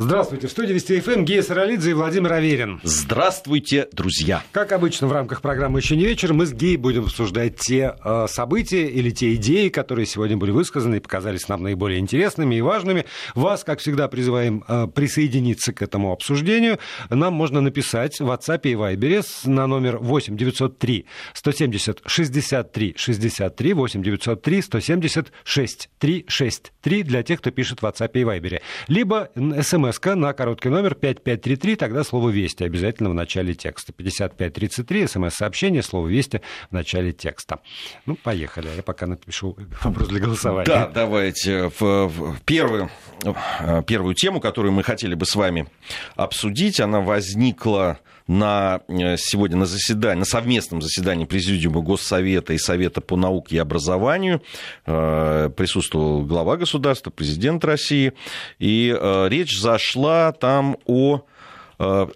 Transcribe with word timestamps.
Здравствуйте. 0.00 0.46
В 0.46 0.52
студии 0.52 0.74
Вести 0.74 1.00
ФМ 1.00 1.24
Гея 1.24 1.42
Саралидзе 1.42 1.90
и 1.90 1.92
Владимир 1.92 2.32
Аверин. 2.32 2.78
Здравствуйте, 2.84 3.88
друзья. 3.90 4.44
Как 4.52 4.70
обычно, 4.70 5.08
в 5.08 5.12
рамках 5.12 5.42
программы 5.42 5.80
«Еще 5.80 5.96
не 5.96 6.04
вечер» 6.04 6.32
мы 6.32 6.46
с 6.46 6.52
Геей 6.52 6.76
будем 6.76 7.06
обсуждать 7.06 7.56
те 7.56 7.96
э, 8.04 8.26
события 8.28 8.86
или 8.86 9.10
те 9.10 9.34
идеи, 9.34 9.70
которые 9.70 10.06
сегодня 10.06 10.36
были 10.36 10.52
высказаны 10.52 10.96
и 10.96 11.00
показались 11.00 11.48
нам 11.48 11.64
наиболее 11.64 11.98
интересными 11.98 12.54
и 12.54 12.60
важными. 12.60 13.06
Вас, 13.34 13.64
как 13.64 13.80
всегда, 13.80 14.06
призываем 14.06 14.62
э, 14.68 14.86
присоединиться 14.86 15.72
к 15.72 15.82
этому 15.82 16.12
обсуждению. 16.12 16.78
Нам 17.10 17.34
можно 17.34 17.60
написать 17.60 18.20
в 18.20 18.30
WhatsApp 18.30 18.60
и 18.62 18.74
Viber 18.74 19.24
на 19.46 19.66
номер 19.66 19.98
8 19.98 20.36
903 20.36 21.06
170 21.34 22.02
63 22.06 22.94
63 22.96 23.72
8 23.72 24.02
903 24.04 24.62
170 24.62 25.32
63 25.42 26.24
63 26.28 27.02
для 27.02 27.24
тех, 27.24 27.40
кто 27.40 27.50
пишет 27.50 27.80
в 27.80 27.82
WhatsApp 27.82 28.10
и 28.12 28.22
Viber. 28.22 28.60
Либо 28.86 29.30
смс 29.34 29.87
смс 29.92 30.00
на 30.14 30.32
короткий 30.32 30.68
номер 30.68 30.94
5533, 30.94 31.76
тогда 31.76 32.04
слово 32.04 32.30
«Вести» 32.30 32.64
обязательно 32.64 33.10
в 33.10 33.14
начале 33.14 33.54
текста. 33.54 33.92
5533, 33.92 35.06
смс-сообщение, 35.06 35.82
слово 35.82 36.08
«Вести» 36.08 36.40
в 36.70 36.72
начале 36.72 37.12
текста. 37.12 37.60
Ну, 38.06 38.16
поехали. 38.16 38.68
Я 38.76 38.82
пока 38.82 39.06
напишу 39.06 39.56
вопрос 39.82 40.08
для 40.08 40.20
голосования. 40.20 40.66
Да, 40.66 40.88
давайте. 40.88 41.70
В, 41.78 42.08
в 42.08 42.40
первую, 42.44 42.90
э, 43.24 43.82
первую 43.86 44.14
тему, 44.14 44.40
которую 44.40 44.72
мы 44.72 44.82
хотели 44.82 45.14
бы 45.14 45.26
с 45.26 45.34
вами 45.34 45.68
обсудить, 46.16 46.80
она 46.80 47.00
возникла 47.00 47.98
на, 48.28 48.82
э, 48.88 49.16
сегодня 49.16 49.56
на 49.56 49.66
заседании, 49.66 50.20
на 50.20 50.24
совместном 50.24 50.80
заседании 50.82 51.24
Президиума 51.24 51.80
Госсовета 51.80 52.52
и 52.52 52.58
Совета 52.58 53.00
по 53.00 53.16
науке 53.16 53.56
и 53.56 53.58
образованию 53.58 54.42
э, 54.86 55.50
присутствовал 55.56 56.24
глава 56.24 56.58
государства, 56.58 57.10
президент 57.10 57.64
России, 57.64 58.12
и 58.58 58.94
э, 58.96 59.28
речь 59.28 59.58
зашла 59.58 60.32
там 60.32 60.76
о 60.86 61.24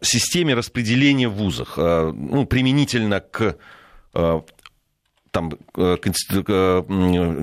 системе 0.00 0.54
распределения 0.54 1.28
в 1.28 1.34
вузах, 1.34 1.76
ну, 1.76 2.46
применительно 2.46 3.20
к 3.20 3.56
там, 5.32 5.50
э, 5.76 5.96
э, 6.04 6.82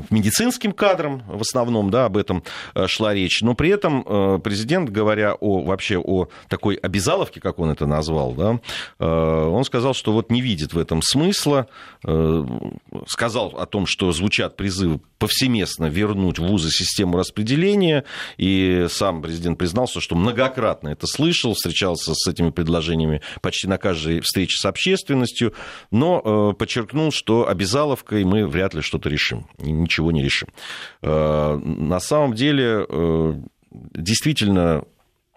медицинским 0.09 0.71
кадрам 0.71 1.23
в 1.27 1.41
основном, 1.41 1.89
да, 1.89 2.05
об 2.05 2.17
этом 2.17 2.43
э, 2.75 2.87
шла 2.87 3.13
речь. 3.13 3.41
Но 3.41 3.55
при 3.55 3.71
этом 3.71 4.39
президент, 4.41 4.89
говоря 4.89 5.33
о, 5.33 5.61
вообще 5.63 5.97
о 5.97 6.27
такой 6.47 6.75
обязаловке, 6.75 7.41
как 7.41 7.59
он 7.59 7.71
это 7.71 7.87
назвал, 7.87 8.33
да, 8.33 8.59
он 8.99 9.63
сказал, 9.65 9.93
что 9.93 10.13
вот 10.13 10.29
не 10.29 10.41
видит 10.41 10.73
в 10.73 10.77
этом 10.77 11.01
смысла, 11.01 11.67
сказал 13.07 13.55
о 13.57 13.65
том, 13.65 13.87
что 13.87 14.11
звучат 14.11 14.55
призывы 14.55 15.01
повсеместно 15.17 15.87
вернуть 15.87 16.37
в 16.37 16.45
вузы 16.45 16.69
систему 16.69 17.17
распределения, 17.17 18.05
и 18.37 18.85
сам 18.89 19.21
президент 19.21 19.57
признался, 19.57 19.99
что 19.99 20.15
многократно 20.15 20.89
это 20.89 21.07
слышал, 21.07 21.53
встречался 21.53 22.13
с 22.13 22.27
этими 22.27 22.51
предложениями 22.51 23.21
почти 23.41 23.67
на 23.67 23.77
каждой 23.77 24.21
встрече 24.21 24.57
с 24.57 24.65
общественностью, 24.65 25.53
но 25.91 26.53
подчеркнул, 26.53 27.11
что 27.11 27.47
обязаловка 27.47 27.78
обязаловкой 27.79 28.25
мы 28.25 28.47
вряд 28.47 28.73
ли 28.73 28.81
что-то 28.81 29.09
решим, 29.09 29.47
ничего 29.57 30.11
не 30.11 30.23
решим. 30.23 30.49
Э, 31.01 31.55
на 31.55 31.99
самом 31.99 32.33
деле, 32.33 32.85
э, 32.87 33.33
действительно, 33.71 34.83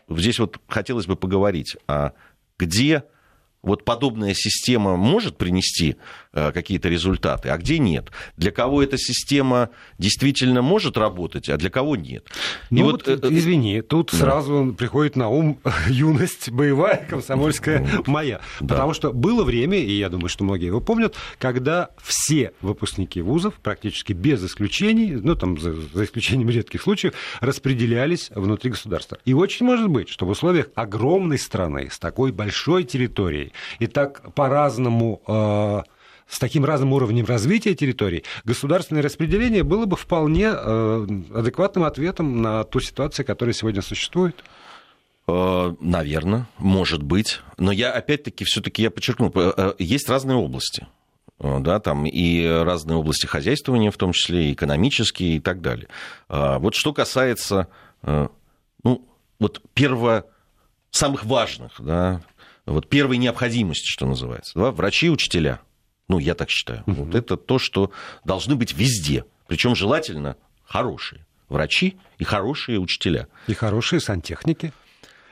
здесь 0.09 0.39
вот 0.39 0.59
хотелось 0.69 1.07
бы 1.07 1.17
поговорить, 1.17 1.77
а 1.87 2.13
где 2.59 3.05
вот 3.63 3.85
подобная 3.85 4.35
система 4.35 4.97
может 4.97 5.37
принести 5.37 5.97
какие-то 6.33 6.89
результаты, 6.89 7.51
а 7.51 7.59
где 7.59 7.79
нет. 7.79 8.11
Для 8.37 8.51
кого 8.51 8.83
эта 8.83 8.97
система 8.97 9.71
действительно 9.99 10.63
может 10.63 10.97
работать, 10.97 11.49
а 11.49 11.57
для 11.57 11.71
кого 11.71 11.97
нет. 11.97 12.27
И 12.71 12.77
ну 12.77 12.85
вот, 12.85 13.07
вот, 13.07 13.25
э, 13.25 13.29
извини, 13.31 13.83
тут 13.83 14.11
да. 14.13 14.19
сразу 14.19 14.75
приходит 14.77 15.17
на 15.17 15.29
ум 15.29 15.59
юность 15.89 16.51
боевая, 16.51 17.07
комсомольская 17.09 17.87
моя. 18.07 18.41
Да. 18.61 18.75
Потому 18.75 18.95
что 18.95 19.13
было 19.13 19.45
время, 19.45 19.79
и 19.79 19.93
я 19.93 20.09
думаю, 20.09 20.29
что 20.29 20.45
многие 20.45 20.67
его 20.67 20.81
помнят, 20.81 21.17
когда 21.39 21.91
все 22.03 22.53
выпускники 22.61 23.21
вузов, 23.21 23.55
практически 23.55 24.13
без 24.13 24.45
исключений, 24.45 25.13
ну 25.13 25.35
там 25.35 25.59
за, 25.59 25.75
за 25.75 26.05
исключением 26.05 26.51
редких 26.51 26.83
случаев, 26.83 27.15
распределялись 27.41 28.31
внутри 28.35 28.71
государства. 28.71 29.19
И 29.25 29.35
очень 29.35 29.67
может 29.67 29.89
быть, 29.89 30.09
что 30.09 30.27
в 30.27 30.31
условиях 30.31 30.69
огромной 30.75 31.39
страны, 31.39 31.89
с 31.91 31.99
такой 31.99 32.33
большой 32.33 32.85
территорией, 32.85 33.53
и 33.79 33.87
так 33.87 34.33
по-разному 34.35 35.23
э, 35.27 35.83
с 36.33 36.39
таким 36.39 36.65
разным 36.65 36.95
уровнем 36.95 37.27
развития 37.27 37.75
территорий, 37.75 38.25
государственное 38.45 39.03
распределение 39.03 39.65
было 39.65 39.85
бы 39.85 39.97
вполне 39.97 40.51
э, 40.51 41.07
адекватным 41.35 41.85
ответом 41.85 42.41
на 42.41 42.65
ту 42.65 42.81
ситуацию, 42.81 43.27
которая 43.27 43.53
сегодня 43.53 43.83
существует. 43.83 44.43
Э, 45.29 45.75
Наверное, 45.79 46.49
может 46.57 47.03
быть. 47.03 47.41
Но 47.59 47.71
я 47.71 47.93
опять-таки 47.93 48.47
все-таки 48.47 48.81
я 48.81 48.91
подчеркну, 48.91 49.31
э, 49.35 49.75
есть 49.79 50.09
разные 50.09 50.37
области 50.37 50.87
да, 51.39 51.81
там 51.81 52.07
и 52.07 52.47
разные 52.47 52.97
области 52.97 53.27
хозяйствования, 53.27 53.91
в 53.91 53.97
том 53.97 54.13
числе 54.13 54.51
и 54.51 54.53
экономические 54.53 55.37
и 55.37 55.41
так 55.41 55.61
далее. 55.61 55.89
Вот 56.29 56.77
что 56.77 56.93
касается, 56.93 57.67
ну, 58.05 59.09
вот 59.41 59.61
перво, 59.75 60.27
самых 60.93 61.25
важных, 61.25 61.73
да, 61.81 62.23
вот 62.65 62.89
первой 62.89 63.17
необходимости, 63.17 63.89
что 63.89 64.07
называется, 64.07 64.57
да, 64.57 64.71
врачи 64.71 65.07
и 65.07 65.11
учителя– 65.11 65.59
ну, 66.13 66.19
я 66.19 66.35
так 66.35 66.51
считаю. 66.51 66.83
Угу. 66.87 67.05
Вот 67.05 67.15
это 67.15 67.39
то, 67.39 67.59
что 67.59 67.91
должны 68.23 68.55
быть 68.55 68.75
везде. 68.75 69.25
Причем 69.47 69.75
желательно 69.75 70.37
хорошие 70.63 71.25
врачи 71.49 71.97
и 72.19 72.25
хорошие 72.25 72.79
учителя. 72.79 73.29
И 73.47 73.55
хорошие 73.55 74.01
сантехники 74.01 74.73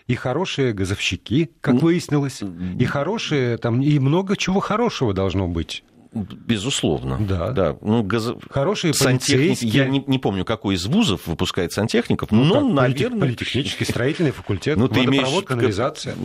и 0.06 0.14
хорошие 0.16 0.72
газовщики, 0.72 1.50
как 1.60 1.82
выяснилось, 1.82 2.40
и 2.78 2.84
хорошие 2.84 3.58
там 3.58 3.80
и 3.80 3.98
много 4.00 4.36
чего 4.36 4.58
хорошего 4.58 5.14
должно 5.14 5.46
быть. 5.46 5.84
Безусловно. 6.12 7.18
Да. 7.20 7.52
да. 7.52 7.76
Ну, 7.80 8.02
газ... 8.02 8.32
Хорошие 8.50 8.92
сантехники. 8.92 9.64
Я 9.66 9.86
не, 9.86 10.02
не 10.04 10.18
помню, 10.18 10.44
какой 10.44 10.74
из 10.74 10.86
вузов 10.86 11.28
выпускает 11.28 11.72
сантехников, 11.72 12.32
ну, 12.32 12.42
но, 12.42 12.68
наверное... 12.68 13.20
Политехнический, 13.20 13.86
строительный 13.86 14.32
факультет, 14.32 14.76
ну, 14.78 14.88
ты 14.88 15.04
имеешь... 15.04 15.44
канализация 15.44 16.16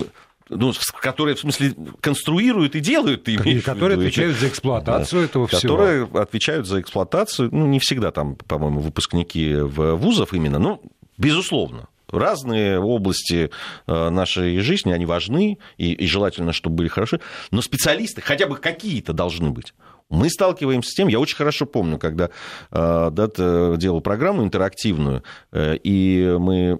ну, 0.50 0.74
которые, 1.02 1.36
в 1.36 1.40
смысле, 1.40 1.74
конструируют 2.02 2.76
и 2.76 2.80
делают, 2.80 3.24
ты 3.24 3.36
имеешь 3.36 3.60
и 3.60 3.62
которые 3.62 3.98
отвечают 3.98 4.38
за 4.38 4.48
эксплуатацию 4.48 5.22
да, 5.22 5.26
этого 5.26 5.48
всего. 5.48 5.62
Которые 5.62 6.10
отвечают 6.22 6.68
за 6.68 6.82
эксплуатацию, 6.82 7.50
ну, 7.52 7.66
не 7.66 7.80
всегда 7.80 8.12
там, 8.12 8.36
по-моему, 8.36 8.80
выпускники 8.80 9.56
вузов 9.56 10.34
именно, 10.34 10.60
но, 10.60 10.82
безусловно, 11.18 11.88
разные 12.10 12.80
области 12.80 13.50
э, 13.88 14.10
нашей 14.10 14.60
жизни, 14.60 14.92
они 14.92 15.06
важны, 15.06 15.58
и, 15.78 15.94
и 15.94 16.08
желательно, 16.08 16.54
чтобы 16.54 16.78
были 16.78 16.88
хороши, 16.88 17.20
но 17.52 17.62
специалисты 17.62 18.22
хотя 18.22 18.48
бы 18.48 18.58
какие-то 18.58 19.14
должны 19.14 19.50
быть. 19.50 19.74
Мы 20.10 20.30
сталкиваемся 20.30 20.92
с 20.92 20.94
тем, 20.94 21.08
я 21.08 21.20
очень 21.20 21.36
хорошо 21.36 21.66
помню, 21.66 21.98
когда 21.98 22.30
э, 22.72 23.10
Дат 23.12 23.36
делал 23.78 24.02
программу 24.02 24.44
интерактивную, 24.44 25.24
э, 25.52 25.78
и 25.78 26.36
мы, 26.40 26.80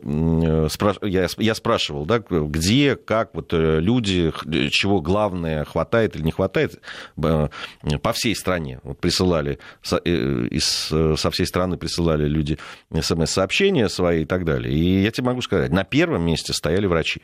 я, 1.02 1.28
я 1.38 1.56
спрашивал, 1.56 2.06
да, 2.06 2.20
где, 2.20 2.96
как 2.96 3.34
вот 3.34 3.52
люди, 3.52 4.32
чего 4.70 5.02
главное, 5.02 5.66
хватает 5.66 6.16
или 6.16 6.24
не 6.24 6.32
хватает, 6.32 6.80
по 7.16 8.14
всей 8.14 8.36
стране 8.36 8.80
вот 8.84 9.00
присылали, 9.00 9.60
из, 9.84 10.66
со 10.66 11.32
всей 11.32 11.46
страны 11.46 11.78
присылали 11.78 12.28
люди 12.28 12.58
смс-сообщения 12.94 13.90
свои 13.90 14.22
и 14.22 14.26
так 14.26 14.46
далее. 14.46 14.74
И 14.74 15.02
я 15.02 15.12
тебе 15.12 15.26
могу 15.26 15.42
сказать, 15.42 15.72
на 15.72 15.84
первом 15.84 16.24
месте 16.24 16.54
стояли 16.54 16.86
врачи 16.86 17.24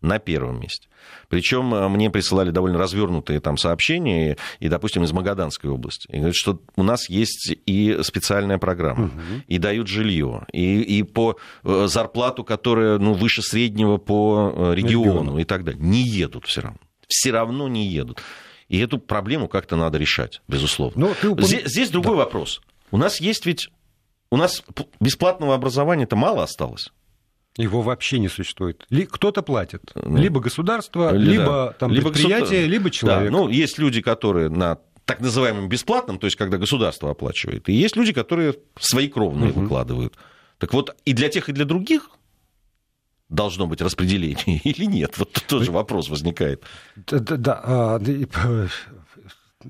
на 0.00 0.18
первом 0.18 0.60
месте. 0.60 0.88
Причем 1.28 1.74
э, 1.74 1.88
мне 1.88 2.10
присылали 2.10 2.50
довольно 2.50 2.78
развернутые 2.78 3.40
там 3.40 3.56
сообщения, 3.56 4.36
и, 4.58 4.68
допустим, 4.68 5.04
из 5.04 5.12
Магаданской 5.12 5.70
области. 5.70 6.08
И 6.10 6.16
говорят, 6.16 6.34
что 6.34 6.60
у 6.76 6.82
нас 6.82 7.08
есть 7.08 7.52
и 7.66 7.98
специальная 8.02 8.58
программа, 8.58 9.06
угу. 9.06 9.42
и 9.46 9.58
дают 9.58 9.88
жилье, 9.88 10.46
и, 10.52 10.80
и 10.80 11.02
по 11.02 11.36
э, 11.64 11.86
зарплату, 11.88 12.44
которая 12.44 12.98
ну, 12.98 13.12
выше 13.12 13.42
среднего 13.42 13.96
по 13.98 14.52
э, 14.54 14.74
региону, 14.74 15.04
региону 15.04 15.38
и 15.38 15.44
так 15.44 15.64
далее. 15.64 15.80
Не 15.82 16.02
едут 16.02 16.46
все 16.46 16.62
равно. 16.62 16.78
Все 17.08 17.30
равно 17.30 17.68
не 17.68 17.86
едут. 17.86 18.22
И 18.68 18.78
эту 18.78 18.98
проблему 18.98 19.48
как-то 19.48 19.76
надо 19.76 19.98
решать, 19.98 20.42
безусловно. 20.46 21.08
Но 21.08 21.14
ну, 21.22 21.36
ты... 21.36 21.42
здесь, 21.42 21.64
здесь 21.66 21.90
другой 21.90 22.16
да. 22.16 22.24
вопрос. 22.24 22.60
У 22.90 22.96
нас 22.96 23.20
есть 23.20 23.46
ведь... 23.46 23.68
У 24.32 24.36
нас 24.36 24.62
бесплатного 25.00 25.56
образования-то 25.56 26.14
мало 26.14 26.44
осталось. 26.44 26.92
Его 27.56 27.82
вообще 27.82 28.18
не 28.18 28.28
существует. 28.28 28.86
Кто-то 29.10 29.42
платит. 29.42 29.90
Ну, 29.94 30.16
либо 30.16 30.40
государство, 30.40 31.12
либо, 31.14 31.44
да. 31.44 31.72
там, 31.72 31.90
либо 31.90 32.10
предприятие, 32.10 32.66
либо 32.66 32.90
человек. 32.90 33.30
Да. 33.30 33.38
Ну, 33.38 33.48
есть 33.48 33.78
люди, 33.78 34.00
которые 34.00 34.48
на 34.48 34.78
так 35.04 35.20
называемым 35.20 35.68
бесплатном, 35.68 36.18
то 36.18 36.26
есть 36.26 36.36
когда 36.36 36.56
государство 36.56 37.10
оплачивает, 37.10 37.68
и 37.68 37.72
есть 37.72 37.96
люди, 37.96 38.12
которые 38.12 38.54
свои 38.78 39.08
кровные 39.08 39.50
угу. 39.50 39.62
выкладывают. 39.62 40.14
Так 40.58 40.72
вот, 40.72 40.96
и 41.04 41.12
для 41.12 41.28
тех, 41.28 41.48
и 41.48 41.52
для 41.52 41.64
других 41.64 42.10
должно 43.28 43.66
быть 43.66 43.80
распределение 43.80 44.60
или 44.64 44.84
нет? 44.84 45.18
Вот 45.18 45.32
тоже 45.48 45.72
вопрос 45.72 46.08
возникает. 46.08 46.62
Да, 46.94 47.18
да, 47.18 48.00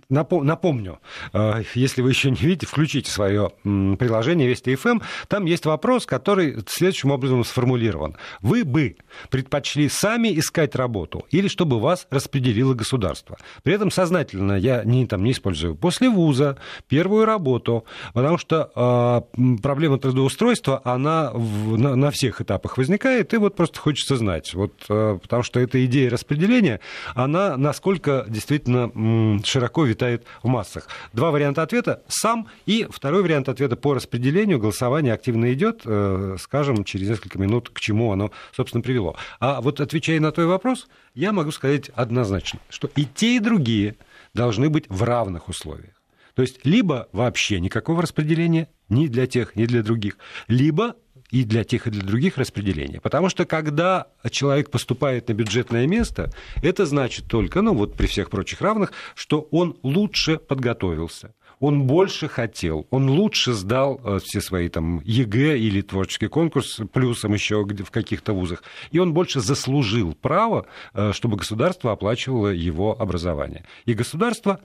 напомню, 0.09 1.01
э, 1.33 1.63
если 1.75 2.03
вы 2.03 2.11
еще 2.11 2.31
не 2.31 2.37
видите, 2.37 2.67
включите 2.67 3.11
свое 3.11 3.51
приложение 3.63 4.49
Вести 4.49 4.75
ФМ. 4.75 5.01
Там 5.29 5.45
есть 5.47 5.67
вопрос, 5.67 6.07
который 6.07 6.59
следующим 6.67 7.11
образом 7.11 7.45
сформулирован. 7.45 8.17
Вы 8.41 8.65
бы 8.65 8.97
предпочли 9.31 9.89
сами 9.89 10.39
искать 10.39 10.75
работу 10.75 11.27
или 11.31 11.49
чтобы 11.49 11.81
вас 11.81 12.07
распределило 12.11 12.75
государство? 12.75 13.37
При 13.63 13.75
этом 13.75 13.91
сознательно 13.91 14.53
я 14.53 14.85
не, 14.85 15.07
там, 15.07 15.25
не 15.25 15.33
использую 15.33 15.75
после 15.75 16.09
вуза, 16.09 16.57
первую 16.89 17.25
работу, 17.25 17.85
потому 18.15 18.39
что 18.39 19.27
э, 19.37 19.57
проблема 19.63 19.99
трудоустройства, 19.99 20.81
она 20.85 21.31
в, 21.33 21.79
на, 21.79 21.97
на 21.97 22.11
всех 22.11 22.41
этапах 22.41 22.79
возникает, 22.79 23.35
и 23.35 23.37
вот 23.39 23.57
просто 23.57 23.81
хочется 23.81 24.17
знать. 24.17 24.55
Вот, 24.55 24.73
э, 24.89 25.19
потому 25.21 25.43
что 25.43 25.61
эта 25.61 25.85
идея 25.85 26.11
распределения, 26.11 26.81
она 27.15 27.57
насколько 27.57 28.25
действительно 28.29 29.41
широко 29.45 29.80
легко 29.81 29.85
витает 29.85 30.25
в 30.43 30.49
массах. 30.49 30.89
Два 31.13 31.31
варианта 31.31 31.63
ответа– 31.63 32.03
сам, 32.09 32.49
и 32.67 32.87
второй 32.91 33.23
вариант 33.23 33.49
ответа 33.49 33.77
по 33.77 33.95
распределению. 33.95 34.59
Голосование 34.59 35.15
активно 35.15 35.53
идет, 35.53 35.83
э, 35.85 36.37
скажем, 36.39 36.85
через 36.85 37.09
несколько 37.09 37.39
минут, 37.39 37.71
к 37.71 37.81
чему 37.81 38.13
оно, 38.13 38.31
собственно, 38.53 38.83
привело. 38.83 39.17
А 39.39 39.61
вот 39.61 39.81
отвечая 39.81 40.21
на 40.21 40.33
твой 40.33 40.47
вопрос, 40.47 40.89
я 41.15 41.33
могу 41.33 41.51
сказать 41.51 41.91
однозначно, 41.95 42.61
что 42.69 42.91
и 42.97 43.05
те, 43.05 43.37
и 43.37 43.41
другие 43.41 43.97
должны 44.35 44.69
быть 44.69 44.85
в 44.89 45.03
равных 45.03 45.49
условиях. 45.49 45.95
То 46.35 46.43
есть 46.43 46.65
либо 46.65 47.09
вообще 47.13 47.61
никакого 47.61 48.03
распределения 48.03 48.69
ни 48.89 49.09
для 49.09 49.27
тех, 49.27 49.57
ни 49.57 49.67
для 49.67 49.83
других, 49.83 50.17
либо 50.49 50.95
и 51.31 51.45
для 51.45 51.65
тех, 51.65 51.87
и 51.87 51.91
для 51.91 52.03
других 52.03 52.39
распределения. 52.39 53.01
Потому 53.01 53.29
что 53.29 53.45
когда 53.45 54.07
человек 54.31 54.71
поступает 54.71 55.29
на 55.29 55.35
бюджетное 55.35 55.87
место, 55.87 56.31
это 56.63 56.87
значит 56.87 57.27
только, 57.27 57.63
ну 57.63 57.75
вот 57.75 57.95
при 57.95 58.07
всех 58.07 58.31
прочих 58.31 58.61
равных, 58.61 58.93
что 59.15 59.49
он 59.51 59.77
лучше 59.83 60.39
подготовился 60.39 61.33
он 61.61 61.87
больше 61.87 62.27
хотел, 62.27 62.87
он 62.91 63.09
лучше 63.11 63.53
сдал 63.53 64.01
э, 64.03 64.19
все 64.25 64.41
свои 64.41 64.69
там 64.69 65.01
ЕГЭ 65.05 65.59
или 65.59 65.83
творческий 65.83 66.29
конкурс, 66.29 66.81
плюсом 66.93 67.35
еще 67.35 67.63
в 67.63 67.91
каких-то 67.91 68.33
вузах, 68.33 68.65
и 68.91 68.99
он 68.99 69.13
больше 69.13 69.41
заслужил 69.41 70.15
право, 70.15 70.67
э, 70.95 71.13
чтобы 71.13 71.37
государство 71.37 71.93
оплачивало 71.93 72.49
его 72.49 72.99
образование. 72.99 73.67
И 73.85 73.93
государство 73.93 74.61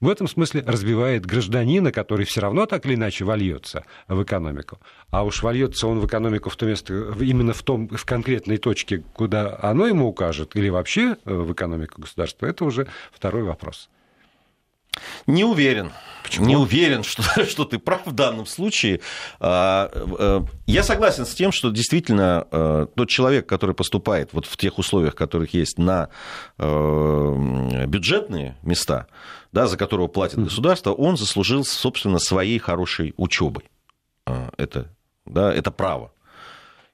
в 0.00 0.08
этом 0.08 0.28
смысле 0.28 0.62
разбивает 0.66 1.24
гражданина, 1.24 1.90
который 1.90 2.26
все 2.26 2.40
равно 2.40 2.66
так 2.66 2.84
или 2.84 2.94
иначе 2.94 3.24
вольется 3.24 3.84
в 4.08 4.22
экономику. 4.22 4.78
А 5.10 5.24
уж 5.24 5.42
вольется 5.42 5.86
он 5.86 6.00
в 6.00 6.06
экономику 6.06 6.50
в 6.50 6.56
то 6.56 6.66
место, 6.66 7.14
именно 7.20 7.52
в, 7.52 7.62
том, 7.62 7.88
в 7.88 8.04
конкретной 8.04 8.58
точке, 8.58 9.02
куда 9.14 9.58
оно 9.62 9.86
ему 9.86 10.06
укажет, 10.06 10.54
или 10.54 10.68
вообще 10.68 11.16
э, 11.24 11.34
в 11.34 11.52
экономику 11.52 12.02
государства, 12.02 12.46
это 12.46 12.64
уже 12.64 12.88
второй 13.12 13.42
вопрос. 13.42 13.88
Не 15.26 15.44
уверен. 15.44 15.92
Почему? 16.22 16.46
Не 16.46 16.56
уверен, 16.56 17.04
что, 17.04 17.22
что 17.44 17.64
ты 17.64 17.78
прав 17.78 18.04
в 18.04 18.12
данном 18.12 18.46
случае. 18.46 19.00
А, 19.38 19.90
э, 19.92 20.40
я 20.66 20.82
согласен 20.82 21.24
с 21.24 21.34
тем, 21.34 21.52
что 21.52 21.70
действительно 21.70 22.46
э, 22.50 22.86
тот 22.94 23.08
человек, 23.08 23.46
который 23.46 23.74
поступает 23.74 24.32
вот 24.32 24.46
в 24.46 24.56
тех 24.56 24.78
условиях, 24.78 25.14
которых 25.14 25.54
есть 25.54 25.78
на 25.78 26.08
бюджетные 26.58 28.56
места, 28.62 29.06
да, 29.52 29.66
за 29.66 29.76
которого 29.76 30.08
платит 30.08 30.38
государство, 30.42 30.92
он 30.92 31.16
заслужил, 31.16 31.64
собственно, 31.64 32.18
своей 32.18 32.58
хорошей 32.58 33.14
учебой. 33.16 33.64
А, 34.26 34.50
это, 34.56 34.88
да, 35.24 35.52
это 35.52 35.70
право. 35.70 36.12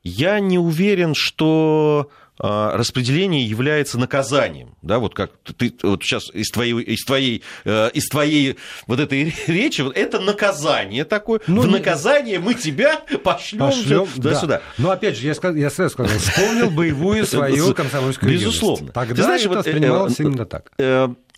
Я 0.02 0.40
не 0.40 0.58
уверен, 0.58 1.14
что 1.14 2.10
распределение 2.42 3.46
является 3.46 3.98
наказанием, 3.98 4.74
да, 4.82 4.98
вот 4.98 5.14
как 5.14 5.30
ты 5.56 5.72
вот 5.82 6.02
сейчас 6.02 6.28
из 6.32 6.50
твоей, 6.50 6.74
из 6.82 7.04
твоей, 7.04 7.42
э, 7.64 7.90
из 7.94 8.08
твоей 8.08 8.58
вот 8.86 8.98
этой 8.98 9.32
речи, 9.46 9.82
вот 9.82 9.96
это 9.96 10.18
наказание 10.18 11.04
такое, 11.04 11.40
ну, 11.46 11.62
в 11.62 11.68
наказание 11.68 12.40
мы 12.40 12.54
тебя 12.54 13.00
пошлем, 13.24 13.60
пошлем 13.60 14.08
да. 14.16 14.34
сюда. 14.34 14.62
Но 14.76 14.90
опять 14.90 15.16
же, 15.16 15.26
я, 15.26 15.34
сказ, 15.34 15.54
я 15.54 15.70
сразу 15.70 15.92
сказал, 15.92 16.18
вспомнил 16.18 16.70
боевую 16.70 17.24
свою 17.26 17.74
комсомольскую 17.74 18.32
Безусловно. 18.32 18.90
Тогда 18.92 19.14
Ты 19.14 19.22
знаешь, 19.22 19.40
это 19.42 19.48
вот, 19.50 19.58
воспринималось 19.58 20.18
э, 20.18 20.22
именно 20.24 20.44
так. 20.46 20.72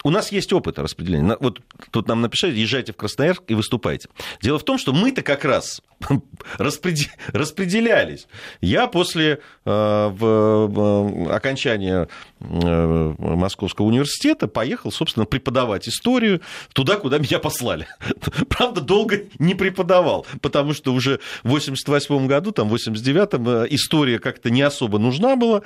У 0.06 0.11
нас 0.11 0.31
есть 0.31 0.53
опыт 0.53 0.79
распределения. 0.79 1.39
Вот 1.41 1.62
тут 1.91 2.09
нам 2.09 2.21
написали, 2.21 2.55
езжайте 2.55 2.93
в 2.93 2.97
Красноярск 2.97 3.43
и 3.49 3.55
выступайте. 3.55 4.11
Дело 4.43 4.59
в 4.59 4.62
том, 4.62 4.77
что 4.77 4.93
мы-то 4.93 5.23
как 5.23 5.47
раз 5.47 5.81
распределялись. 6.59 8.27
Я 8.61 8.87
после 8.87 9.41
э, 9.65 11.29
окончания 11.31 12.09
э, 12.41 13.15
Московского 13.19 13.87
университета 13.87 14.47
поехал, 14.47 14.93
собственно, 14.93 15.25
преподавать 15.25 15.89
историю 15.89 16.43
туда, 16.75 16.97
куда 16.97 17.17
меня 17.17 17.39
послали. 17.39 17.87
Правда, 18.51 18.83
долго 18.83 19.23
не 19.39 19.55
преподавал, 19.55 20.27
потому 20.43 20.75
что 20.75 20.93
уже 20.93 21.21
в 21.45 21.49
88 21.49 22.27
году, 22.27 22.53
там, 22.53 22.69
в 22.69 22.75
89-м 22.75 23.49
э, 23.49 23.67
история 23.71 24.19
как-то 24.19 24.51
не 24.51 24.61
особо 24.61 24.99
нужна 24.99 25.37
была, 25.37 25.62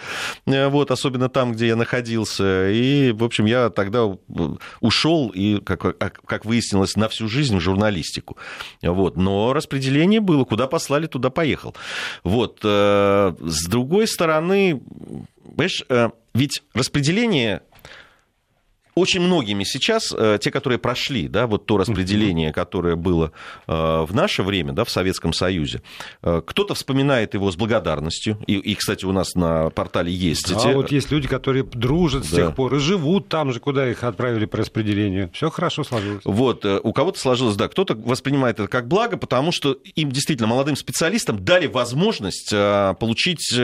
вот, 0.47 0.93
особенно 0.93 1.29
там, 1.29 1.53
где 1.53 1.67
я 1.69 1.77
находился. 1.77 2.71
И, 2.71 3.11
в 3.11 3.25
общем, 3.25 3.47
я 3.47 3.71
тогда 3.71 4.17
ушел 4.81 5.29
и, 5.29 5.61
как, 5.61 5.99
как 5.99 6.45
выяснилось, 6.45 6.97
на 6.97 7.09
всю 7.09 7.29
жизнь 7.29 7.57
в 7.57 7.61
журналистику. 7.61 8.37
Вот. 8.83 9.17
Но 9.17 9.53
распределение 9.53 10.21
было, 10.21 10.45
куда 10.45 10.67
послали, 10.67 11.07
туда 11.07 11.31
поехал. 11.31 11.75
Вот. 12.25 12.61
Э, 12.65 13.35
с 13.41 13.67
другой 13.67 14.07
стороны, 14.07 14.81
понимаешь, 15.45 15.85
э, 15.89 16.11
ведь 16.35 16.63
распределение 16.75 17.63
очень 18.99 19.21
многими 19.21 19.65
сейчас, 19.65 20.15
э, 20.17 20.39
те, 20.41 20.51
которые 20.51 20.79
прошли, 20.79 21.29
да, 21.29 21.47
вот 21.47 21.67
то 21.67 21.79
распределение, 21.79 22.53
которое 22.53 22.97
было 22.97 23.33
э, 23.67 23.73
в 23.73 24.15
наше 24.15 24.43
время, 24.43 24.73
да, 24.73 24.85
в 24.85 24.91
Советском 24.91 25.33
Союзе, 25.33 25.83
э, 26.23 26.43
кто-то 26.45 26.75
вспоминает 26.75 27.35
его 27.35 27.51
с 27.51 27.57
благодарностью, 27.57 28.39
и, 28.47 28.55
и 28.55 28.75
кстати, 28.75 29.05
у 29.05 29.13
нас 29.13 29.35
на 29.35 29.71
портале 29.71 30.13
есть 30.13 30.53
да, 30.53 30.61
эти... 30.61 30.75
вот 30.75 30.93
есть 30.93 31.11
люди, 31.11 31.29
которые 31.29 31.65
дружат 31.65 32.23
да. 32.23 32.29
с 32.29 32.31
тех 32.31 32.55
пор 32.55 32.75
и 32.75 32.79
живут 32.79 33.29
там 33.29 33.53
же, 33.53 33.61
куда 33.61 33.89
их 33.89 34.05
отправили 34.05 34.47
по 34.47 34.59
распределению. 34.59 35.31
Все 35.33 35.51
хорошо 35.51 35.85
сложилось. 35.85 36.23
Вот, 36.25 36.65
у 36.65 36.93
кого-то 36.93 37.19
сложилось, 37.19 37.57
да, 37.57 37.69
кто-то 37.69 37.95
воспринимает 37.95 38.59
это 38.59 38.69
как 38.69 38.89
благо, 38.89 39.17
потому 39.17 39.53
что 39.53 39.73
им 39.95 40.11
действительно, 40.11 40.49
молодым 40.49 40.77
специалистам, 40.77 41.45
дали 41.45 41.67
возможность 41.67 42.51
получить 42.51 43.55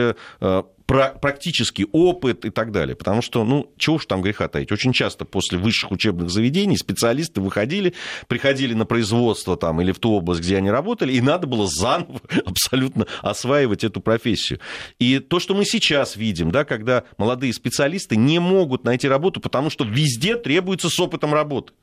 практический 0.85 1.87
опыт 1.91 2.45
и 2.45 2.49
так 2.49 2.71
далее. 2.71 2.95
Потому 2.95 3.21
что, 3.21 3.43
ну, 3.43 3.71
чего 3.77 3.95
уж 3.95 4.05
там 4.05 4.21
греха 4.21 4.47
таить. 4.47 4.71
Очень 4.71 4.93
часто 4.93 5.25
после 5.25 5.57
высших 5.57 5.91
учебных 5.91 6.29
заведений 6.29 6.77
специалисты 6.77 7.41
выходили, 7.41 7.93
приходили 8.27 8.73
на 8.73 8.85
производство 8.85 9.57
там 9.57 9.81
или 9.81 9.91
в 9.91 9.99
ту 9.99 10.11
область, 10.11 10.41
где 10.41 10.57
они 10.57 10.69
работали, 10.69 11.13
и 11.13 11.21
надо 11.21 11.47
было 11.47 11.67
заново 11.67 12.21
абсолютно 12.45 13.07
осваивать 13.21 13.83
эту 13.83 14.01
профессию. 14.01 14.59
И 14.99 15.19
то, 15.19 15.39
что 15.39 15.55
мы 15.55 15.65
сейчас 15.65 16.15
видим, 16.15 16.51
да, 16.51 16.63
когда 16.65 17.03
молодые 17.17 17.53
специалисты 17.53 18.15
не 18.15 18.39
могут 18.39 18.83
найти 18.83 19.07
работу, 19.07 19.39
потому 19.39 19.69
что 19.69 19.85
везде 19.85 20.35
требуется 20.35 20.89
с 20.89 20.99
опытом 20.99 21.33
работы. 21.33 21.73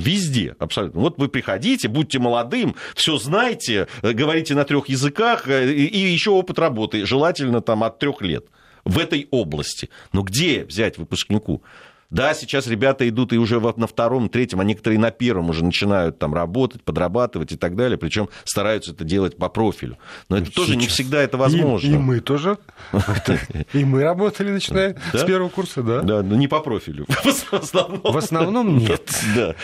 Везде, 0.00 0.56
абсолютно. 0.58 1.00
Вот 1.00 1.18
вы 1.18 1.28
приходите, 1.28 1.86
будьте 1.88 2.18
молодым, 2.18 2.74
все 2.94 3.18
знаете, 3.18 3.86
э, 4.02 4.12
говорите 4.12 4.54
на 4.54 4.64
трех 4.64 4.88
языках 4.88 5.46
э, 5.46 5.70
и 5.72 5.98
еще 5.98 6.30
опыт 6.30 6.58
работы, 6.58 7.04
желательно 7.04 7.60
там 7.60 7.84
от 7.84 7.98
трех 7.98 8.22
лет 8.22 8.46
в 8.84 8.98
этой 8.98 9.28
области. 9.30 9.90
Но 10.12 10.22
где 10.22 10.64
взять 10.64 10.96
выпускнику? 10.96 11.62
Да, 12.10 12.34
сейчас 12.34 12.66
ребята 12.66 13.08
идут 13.08 13.32
и 13.32 13.38
уже 13.38 13.60
на 13.60 13.86
втором, 13.86 14.28
третьем, 14.28 14.60
а 14.60 14.64
некоторые 14.64 14.98
на 14.98 15.10
первом 15.10 15.50
уже 15.50 15.64
начинают 15.64 16.18
там 16.18 16.34
работать, 16.34 16.82
подрабатывать 16.82 17.52
и 17.52 17.56
так 17.56 17.76
далее, 17.76 17.96
причем 17.98 18.28
стараются 18.44 18.92
это 18.92 19.04
делать 19.04 19.36
по 19.36 19.48
профилю. 19.48 19.96
Но 20.28 20.36
это 20.36 20.46
сейчас. 20.46 20.54
тоже 20.54 20.76
не 20.76 20.88
всегда 20.88 21.22
это 21.22 21.38
возможно. 21.38 21.86
И, 21.86 21.94
и 21.94 21.98
мы 21.98 22.20
тоже. 22.20 22.58
И 23.72 23.84
мы 23.84 24.02
работали, 24.02 24.50
начиная 24.50 24.96
с 25.12 25.24
первого 25.24 25.48
курса, 25.48 25.82
да? 25.82 26.02
Да, 26.02 26.22
но 26.22 26.34
не 26.34 26.48
по 26.48 26.60
профилю. 26.60 27.06
В 27.50 28.16
основном 28.16 28.78
нет. 28.78 29.08
Да. 29.34 29.54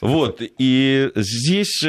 Вот, 0.00 0.40
и 0.40 1.10
здесь... 1.14 1.84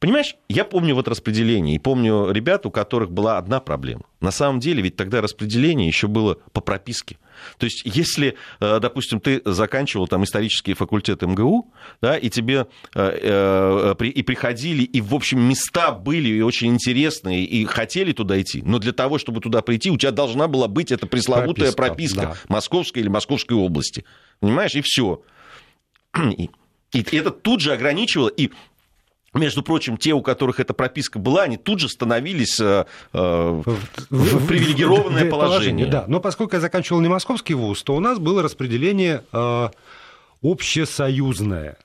Понимаешь, 0.00 0.36
я 0.48 0.64
помню 0.64 0.94
вот 0.94 1.08
распределение, 1.08 1.76
и 1.76 1.78
помню 1.78 2.30
ребят, 2.30 2.66
у 2.66 2.70
которых 2.70 3.10
была 3.10 3.38
одна 3.38 3.60
проблема. 3.60 4.02
На 4.20 4.32
самом 4.32 4.60
деле, 4.60 4.82
ведь 4.82 4.96
тогда 4.96 5.22
распределение 5.22 5.86
еще 5.86 6.08
было 6.08 6.36
по 6.52 6.60
прописке. 6.60 7.16
То 7.58 7.64
есть, 7.64 7.82
если, 7.84 8.36
э, 8.60 8.78
допустим, 8.80 9.20
ты 9.20 9.42
заканчивал 9.44 10.08
там 10.08 10.24
исторический 10.24 10.74
факультет 10.74 11.22
МГУ, 11.22 11.72
да, 12.00 12.16
и 12.16 12.30
тебе 12.30 12.66
э, 12.94 13.94
э, 13.98 14.04
и 14.04 14.22
приходили, 14.22 14.82
и, 14.82 15.00
в 15.00 15.14
общем, 15.14 15.40
места 15.40 15.92
были 15.92 16.28
и 16.28 16.40
очень 16.40 16.68
интересные, 16.68 17.44
и 17.44 17.64
хотели 17.64 18.12
туда 18.12 18.40
идти, 18.40 18.62
но 18.64 18.78
для 18.78 18.92
того, 18.92 19.18
чтобы 19.18 19.40
туда 19.40 19.62
прийти, 19.62 19.90
у 19.90 19.96
тебя 19.96 20.10
должна 20.10 20.48
была 20.48 20.68
быть 20.68 20.92
эта 20.92 21.06
пресловутая 21.06 21.72
прописка, 21.72 22.20
прописка 22.20 22.20
да. 22.20 22.54
Московской 22.54 23.02
или 23.02 23.08
Московской 23.08 23.56
области. 23.56 24.04
Понимаешь, 24.40 24.74
и 24.74 24.82
все. 24.82 25.22
И, 26.94 27.00
и 27.00 27.16
это 27.16 27.32
тут 27.32 27.60
же 27.60 27.72
ограничивало, 27.72 28.28
и 28.28 28.52
между 29.34 29.62
прочим, 29.62 29.96
те, 29.96 30.12
у 30.12 30.22
которых 30.22 30.60
эта 30.60 30.74
прописка 30.74 31.18
была, 31.18 31.42
они 31.42 31.56
тут 31.56 31.80
же 31.80 31.88
становились 31.88 32.58
э, 32.60 32.84
э 33.12 33.62
в, 34.10 34.46
привилегированное 34.46 35.30
положение. 35.30 35.30
положение. 35.30 35.86
Да, 35.86 36.04
но 36.06 36.20
поскольку 36.20 36.56
я 36.56 36.60
заканчивал 36.60 37.00
не 37.00 37.08
московский 37.08 37.54
вуз, 37.54 37.82
то 37.82 37.94
у 37.94 38.00
нас 38.00 38.18
было 38.18 38.42
распределение 38.42 39.22
э, 39.32 39.68
общесоюзная. 40.42 41.76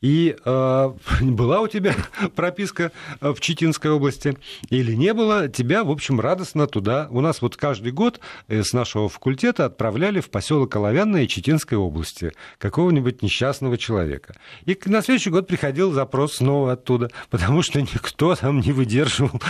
И 0.00 0.36
э, 0.44 0.90
была 1.20 1.60
у 1.60 1.68
тебя 1.68 1.94
прописка 2.36 2.92
э, 3.20 3.32
в 3.32 3.40
Читинской 3.40 3.90
области 3.90 4.36
или 4.70 4.94
не 4.94 5.12
было, 5.12 5.48
тебя, 5.48 5.84
в 5.84 5.90
общем, 5.90 6.20
радостно 6.20 6.66
туда. 6.66 7.08
У 7.10 7.20
нас 7.20 7.42
вот 7.42 7.56
каждый 7.56 7.92
год 7.92 8.20
э, 8.46 8.62
с 8.62 8.72
нашего 8.72 9.08
факультета 9.08 9.64
отправляли 9.64 10.20
в 10.20 10.30
поселок 10.30 10.74
Оловянное 10.76 11.26
Читинской 11.26 11.76
области 11.76 12.32
какого-нибудь 12.58 13.22
несчастного 13.22 13.76
человека. 13.76 14.34
И 14.66 14.78
на 14.86 15.02
следующий 15.02 15.30
год 15.30 15.46
приходил 15.46 15.92
запрос 15.92 16.36
снова 16.36 16.72
оттуда, 16.72 17.10
потому 17.30 17.62
что 17.62 17.80
никто 17.80 18.34
там 18.36 18.60
не 18.60 18.72
выдерживал 18.72 19.40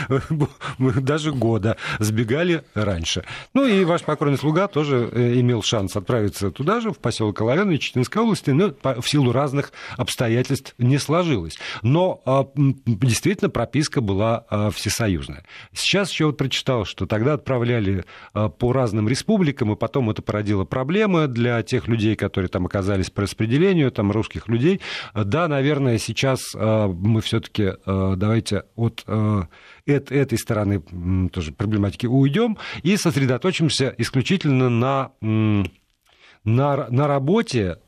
даже 0.78 1.33
года. 1.33 1.76
Сбегали 1.99 2.64
раньше. 2.75 3.25
Ну 3.52 3.67
и 3.67 3.85
ваш 3.85 4.02
покойный 4.02 4.38
слуга 4.38 4.69
тоже 4.69 5.11
э, 5.12 5.40
имел 5.40 5.62
шанс 5.62 5.95
отправиться 5.97 6.50
туда 6.50 6.81
же, 6.81 6.90
в 6.90 6.99
поселок 6.99 7.40
Оловянное 7.40 7.76
Читинской 7.76 8.23
области, 8.23 8.50
но 8.50 8.73
в 8.83 9.07
силу 9.07 9.33
разных 9.33 9.73
обстоятельств 9.97 10.38
обстоятельств 10.38 10.75
не 10.78 10.99
сложилось. 10.99 11.59
Но 11.83 12.23
а, 12.25 12.47
действительно 12.54 13.50
прописка 13.50 14.00
была 14.00 14.45
а, 14.49 14.71
всесоюзная. 14.71 15.45
Сейчас 15.73 16.11
еще 16.11 16.26
вот 16.26 16.37
прочитал, 16.37 16.85
что 16.85 17.07
тогда 17.07 17.35
отправляли 17.35 18.04
а, 18.33 18.49
по 18.49 18.73
разным 18.73 19.09
республикам, 19.09 19.73
и 19.73 19.76
потом 19.76 20.11
это 20.11 20.23
породило 20.23 20.64
проблемы 20.64 21.26
для 21.26 21.62
тех 21.62 21.88
людей, 21.88 22.16
которые 22.16 22.49
там 22.49 22.66
оказались 22.66 23.11
по 23.11 23.23
распределению, 23.23 23.90
там 23.90 24.12
русских 24.12 24.49
людей. 24.49 24.80
Да, 25.14 25.49
наверное, 25.49 25.99
сейчас 25.99 26.54
мы 26.54 27.21
все-таки 27.21 27.73
давайте 27.85 28.64
от 28.76 30.12
этой 30.12 30.38
стороны 30.38 30.83
тоже 31.30 31.52
проблематики 31.52 32.07
уйдем 32.07 32.59
и 32.83 32.97
сосредоточимся 32.97 33.95
исключительно 33.99 34.68
на, 34.68 35.12
на, 35.21 36.87
на 36.90 37.07
работе 37.07 37.78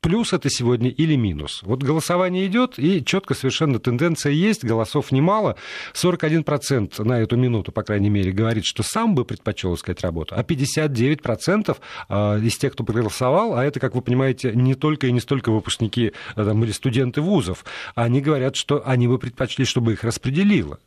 плюс 0.00 0.32
это 0.32 0.48
сегодня 0.50 0.90
или 0.90 1.14
минус. 1.14 1.60
Вот 1.62 1.82
голосование 1.82 2.46
идет, 2.46 2.78
и 2.78 3.04
четко 3.04 3.34
совершенно 3.34 3.78
тенденция 3.78 4.32
есть, 4.32 4.64
голосов 4.64 5.12
немало. 5.12 5.56
41% 5.94 7.02
на 7.04 7.20
эту 7.20 7.36
минуту, 7.36 7.72
по 7.72 7.82
крайней 7.82 8.10
мере, 8.10 8.32
говорит, 8.32 8.64
что 8.64 8.82
сам 8.82 9.14
бы 9.14 9.24
предпочел 9.24 9.74
искать 9.74 10.00
работу, 10.00 10.34
а 10.36 10.42
59% 10.42 11.76
а, 12.08 12.38
из 12.38 12.56
тех, 12.56 12.72
кто 12.72 12.84
проголосовал, 12.84 13.56
а 13.56 13.64
это, 13.64 13.80
как 13.80 13.94
вы 13.94 14.02
понимаете, 14.02 14.52
не 14.54 14.74
только 14.74 15.06
и 15.06 15.12
не 15.12 15.20
столько 15.20 15.50
выпускники 15.52 16.12
а, 16.34 16.44
там, 16.44 16.64
или 16.64 16.72
студенты 16.72 17.20
вузов, 17.20 17.64
они 17.94 18.20
говорят, 18.20 18.56
что 18.56 18.82
они 18.86 19.06
бы 19.08 19.18
предпочли, 19.18 19.64
чтобы 19.64 19.92
их 19.92 20.04
распределило 20.04 20.78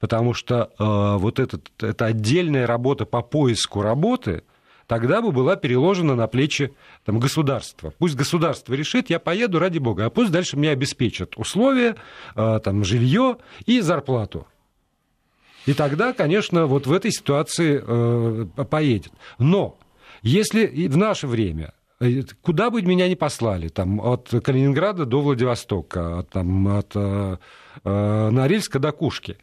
потому 0.00 0.34
что 0.34 0.72
э, 0.80 1.18
вот 1.20 1.38
этот, 1.38 1.70
эта 1.80 2.06
отдельная 2.06 2.66
работа 2.66 3.06
по 3.06 3.22
поиску 3.22 3.82
работы, 3.82 4.42
тогда 4.92 5.22
бы 5.22 5.32
была 5.32 5.56
переложена 5.56 6.14
на 6.14 6.26
плечи 6.26 6.74
там, 7.06 7.18
государства. 7.18 7.94
Пусть 7.96 8.14
государство 8.14 8.74
решит, 8.74 9.08
я 9.08 9.18
поеду 9.18 9.58
ради 9.58 9.78
бога, 9.78 10.04
а 10.04 10.10
пусть 10.10 10.30
дальше 10.30 10.58
мне 10.58 10.68
обеспечат 10.68 11.38
условия, 11.38 11.96
а, 12.34 12.58
там, 12.58 12.84
жилье 12.84 13.38
и 13.64 13.80
зарплату. 13.80 14.46
И 15.64 15.72
тогда, 15.72 16.12
конечно, 16.12 16.66
вот 16.66 16.86
в 16.86 16.92
этой 16.92 17.10
ситуации 17.10 17.82
э, 17.82 18.64
поедет. 18.64 19.12
Но 19.38 19.78
если 20.20 20.66
в 20.88 20.96
наше 20.98 21.26
время 21.26 21.72
э, 21.98 22.24
куда 22.42 22.68
бы 22.68 22.82
меня 22.82 23.08
ни 23.08 23.14
послали, 23.14 23.68
там, 23.68 23.98
от 23.98 24.28
Калининграда 24.44 25.06
до 25.06 25.22
Владивостока, 25.22 26.26
там, 26.30 26.68
от 26.68 26.92
э, 26.94 27.38
Норильска 27.84 28.78
до 28.78 28.92
Кушки, 28.92 29.38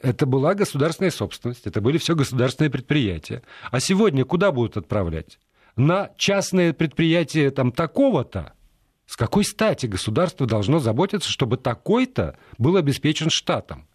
это 0.00 0.26
была 0.26 0.54
государственная 0.54 1.10
собственность, 1.10 1.66
это 1.66 1.80
были 1.80 1.98
все 1.98 2.14
государственные 2.14 2.70
предприятия. 2.70 3.42
А 3.70 3.80
сегодня 3.80 4.24
куда 4.24 4.52
будут 4.52 4.76
отправлять? 4.76 5.38
На 5.76 6.10
частное 6.16 6.72
предприятие 6.72 7.50
там 7.50 7.72
такого-то? 7.72 8.54
С 9.06 9.16
какой 9.16 9.44
стати 9.44 9.86
государство 9.86 10.46
должно 10.46 10.80
заботиться, 10.80 11.30
чтобы 11.30 11.56
такой-то 11.56 12.36
был 12.58 12.76
обеспечен 12.76 13.30
штатом? 13.30 13.86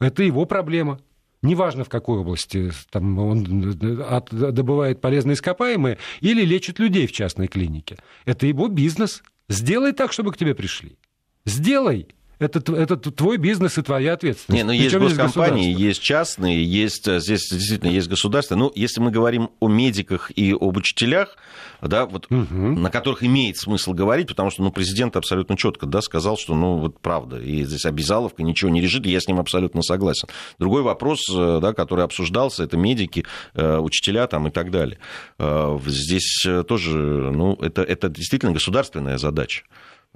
Это 0.00 0.22
его 0.22 0.44
проблема. 0.44 1.00
Неважно, 1.42 1.84
в 1.84 1.88
какой 1.88 2.18
области 2.18 2.72
там, 2.90 3.18
он 3.18 4.02
от, 4.08 4.30
добывает 4.30 5.00
полезные 5.00 5.34
ископаемые 5.34 5.98
или 6.20 6.44
лечит 6.44 6.78
людей 6.78 7.06
в 7.06 7.12
частной 7.12 7.46
клинике. 7.46 7.98
Это 8.24 8.46
его 8.46 8.68
бизнес. 8.68 9.22
Сделай 9.48 9.92
так, 9.92 10.12
чтобы 10.12 10.32
к 10.32 10.36
тебе 10.36 10.54
пришли. 10.54 10.98
Сделай 11.44 12.08
это, 12.38 12.74
это 12.74 12.96
твой 12.96 13.38
бизнес 13.38 13.78
и 13.78 13.82
твоя 13.82 14.12
ответственность. 14.12 14.62
Не, 14.62 14.64
ну 14.64 14.72
есть 14.72 14.94
госкомпании, 14.94 15.74
есть 15.74 16.02
частные, 16.02 16.62
есть, 16.62 17.08
э, 17.08 17.18
здесь 17.20 17.48
действительно 17.50 17.90
есть 17.90 18.08
государство. 18.08 18.56
Ну, 18.56 18.70
если 18.74 19.00
мы 19.00 19.10
говорим 19.10 19.50
о 19.58 19.68
медиках 19.68 20.30
и 20.36 20.52
об 20.52 20.76
учителях, 20.76 21.36
да, 21.80 22.04
вот, 22.04 22.26
угу. 22.30 22.54
на 22.54 22.90
которых 22.90 23.22
имеет 23.22 23.56
смысл 23.56 23.92
говорить, 23.92 24.28
потому 24.28 24.50
что 24.50 24.62
ну, 24.62 24.70
президент 24.70 25.16
абсолютно 25.16 25.56
четко 25.56 25.86
да, 25.86 26.02
сказал, 26.02 26.36
что 26.36 26.54
ну, 26.54 26.76
вот 26.76 27.00
правда, 27.00 27.40
и 27.40 27.64
здесь 27.64 27.86
обязаловка 27.86 28.42
ничего 28.42 28.70
не 28.70 28.82
решит, 28.82 29.06
и 29.06 29.10
я 29.10 29.20
с 29.20 29.28
ним 29.28 29.40
абсолютно 29.40 29.82
согласен. 29.82 30.28
Другой 30.58 30.82
вопрос, 30.82 31.20
э, 31.32 31.58
да, 31.62 31.72
который 31.72 32.04
обсуждался, 32.04 32.64
это 32.64 32.76
медики, 32.76 33.24
э, 33.54 33.78
учителя 33.78 34.26
там, 34.26 34.48
и 34.48 34.50
так 34.50 34.70
далее. 34.70 34.98
Здесь 35.86 36.44
тоже 36.66 36.96
ну, 36.96 37.54
это, 37.54 37.82
это 37.82 38.08
действительно 38.08 38.52
государственная 38.52 39.18
задача. 39.18 39.62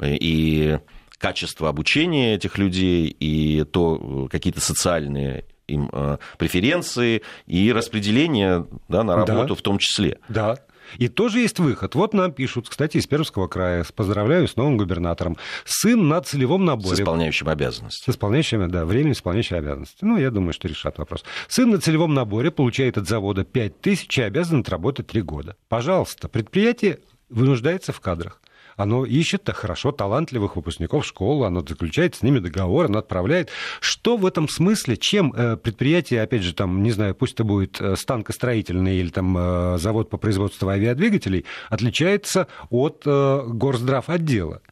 И 0.03 0.79
качество 1.21 1.69
обучения 1.69 2.35
этих 2.35 2.59
людей 2.59 3.07
и 3.07 3.65
то 3.65 4.29
какие-то 4.31 4.61
социальные 4.61 5.45
им 5.69 5.89
э, 5.93 6.19
преференции 6.39 7.23
и 7.47 7.73
распределение 7.73 8.67
да, 8.89 9.05
на 9.05 9.15
работу 9.15 9.49
да. 9.49 9.55
в 9.55 9.63
том 9.63 9.79
числе. 9.79 10.19
Да. 10.29 10.59
И 10.99 11.07
тоже 11.07 11.39
есть 11.39 11.61
выход. 11.61 11.95
Вот 11.95 12.15
нам 12.15 12.33
пишут, 12.33 12.69
кстати, 12.69 12.97
из 12.97 13.07
Пермского 13.07 13.47
края. 13.47 13.85
Поздравляю 13.95 14.49
с 14.49 14.57
новым 14.57 14.77
губернатором. 14.77 15.37
Сын 15.65 16.09
на 16.09 16.21
целевом 16.21 16.65
наборе. 16.65 16.97
С 16.97 17.01
исполняющим 17.01 17.49
обязанности. 17.49 18.05
С 18.05 18.09
исполняющим, 18.09 18.69
да, 18.69 18.85
временно 18.85 19.13
исполняющим 19.13 19.57
обязанности. 19.57 19.99
Ну, 20.05 20.17
я 20.17 20.33
думаю, 20.33 20.53
что 20.53 20.67
решат 20.67 20.99
вопрос. 20.99 21.25
Сын 21.47 21.71
на 21.71 21.81
целевом 21.81 22.13
наборе 22.13 22.51
получает 22.51 22.99
от 22.99 23.07
завода 23.07 23.45
5 23.45 23.81
тысяч 23.81 24.19
и 24.19 24.23
обязан 24.23 24.61
отработать 24.61 25.07
3 25.07 25.23
года. 25.23 25.57
Пожалуйста, 25.69 26.29
предприятие 26.29 26.99
вынуждается 27.29 27.93
в 27.93 28.01
кадрах 28.01 28.41
оно 28.77 29.05
ищет 29.05 29.49
хорошо 29.51 29.93
талантливых 29.93 30.57
выпускников 30.57 31.07
школы, 31.07 31.47
оно 31.47 31.65
заключает 31.67 32.15
с 32.15 32.23
ними 32.23 32.39
договор, 32.39 32.87
оно 32.87 32.99
отправляет. 32.99 33.51
Что 33.81 34.17
в 34.17 34.27
этом 34.27 34.49
смысле, 34.49 34.97
чем 34.97 35.33
э, 35.33 35.57
предприятие, 35.57 36.23
опять 36.23 36.43
же, 36.43 36.55
там, 36.55 36.83
не 36.83 36.91
знаю, 36.91 37.15
пусть 37.15 37.35
это 37.35 37.45
будет 37.45 37.81
э, 37.81 37.97
станкостроительный 37.97 38.97
или 38.99 39.11
там 39.11 39.37
э, 39.37 39.79
завод 39.79 40.11
по 40.11 40.17
производству 40.17 40.69
авиадвигателей, 40.69 41.45
отличается 41.69 42.47
от 42.69 43.03
горздрав 43.05 44.09
отдела? 44.09 44.63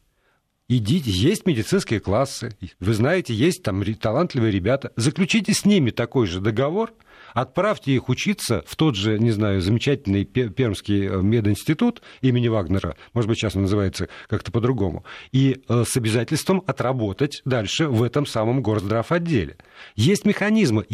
Идите, 0.69 1.11
есть 1.11 1.47
медицинские 1.47 1.99
классы, 1.99 2.55
вы 2.79 2.93
знаете, 2.93 3.33
есть 3.33 3.63
там 3.63 3.83
талантливые 3.95 4.53
ребята, 4.53 4.93
заключите 4.97 5.55
с 5.55 5.65
ними 5.65 5.91
такой 5.91 6.27
же 6.27 6.41
договор– 6.41 6.93
Отправьте 7.35 7.93
их 7.93 8.09
учиться 8.09 8.63
в 8.67 8.77
тот 8.77 8.95
же, 8.95 9.19
не 9.19 9.31
знаю, 9.31 9.61
замечательный 9.61 10.25
Пермский 10.25 11.07
э, 11.07 11.23
мединститут 11.23 12.03
имени 12.21 12.49
Вагнера, 12.49 12.97
может 13.13 13.29
быть, 13.29 13.39
сейчас 13.39 13.57
он 13.57 13.63
называется 13.63 14.09
как-то 14.29 14.53
по-другому, 14.53 15.05
и 15.33 15.63
э, 15.69 15.85
с 15.87 15.97
обязательством 15.97 16.63
отработать 16.67 17.43
дальше 17.45 17.89
в 17.89 18.03
этом 18.03 18.27
самом 18.27 18.63
горздрав 18.63 19.13
отделе. 19.13 19.57
Есть 19.95 20.25
механизмы, 20.25 20.87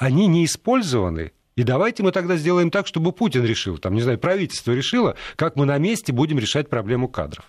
они 0.00 0.26
не 0.26 0.44
использованы, 0.44 1.32
и 1.56 1.62
давайте 1.62 2.02
мы 2.02 2.12
тогда 2.12 2.36
сделаем 2.36 2.70
так, 2.70 2.86
чтобы 2.86 3.12
Путин 3.12 3.44
решил, 3.44 3.78
там, 3.78 3.94
не 3.94 4.02
знаю, 4.02 4.18
правительство 4.18 4.72
решило, 4.72 5.16
как 5.36 5.56
мы 5.56 5.64
на 5.64 5.78
месте 5.78 6.12
будем 6.12 6.38
решать 6.38 6.68
проблему 6.68 7.08
кадров. 7.08 7.44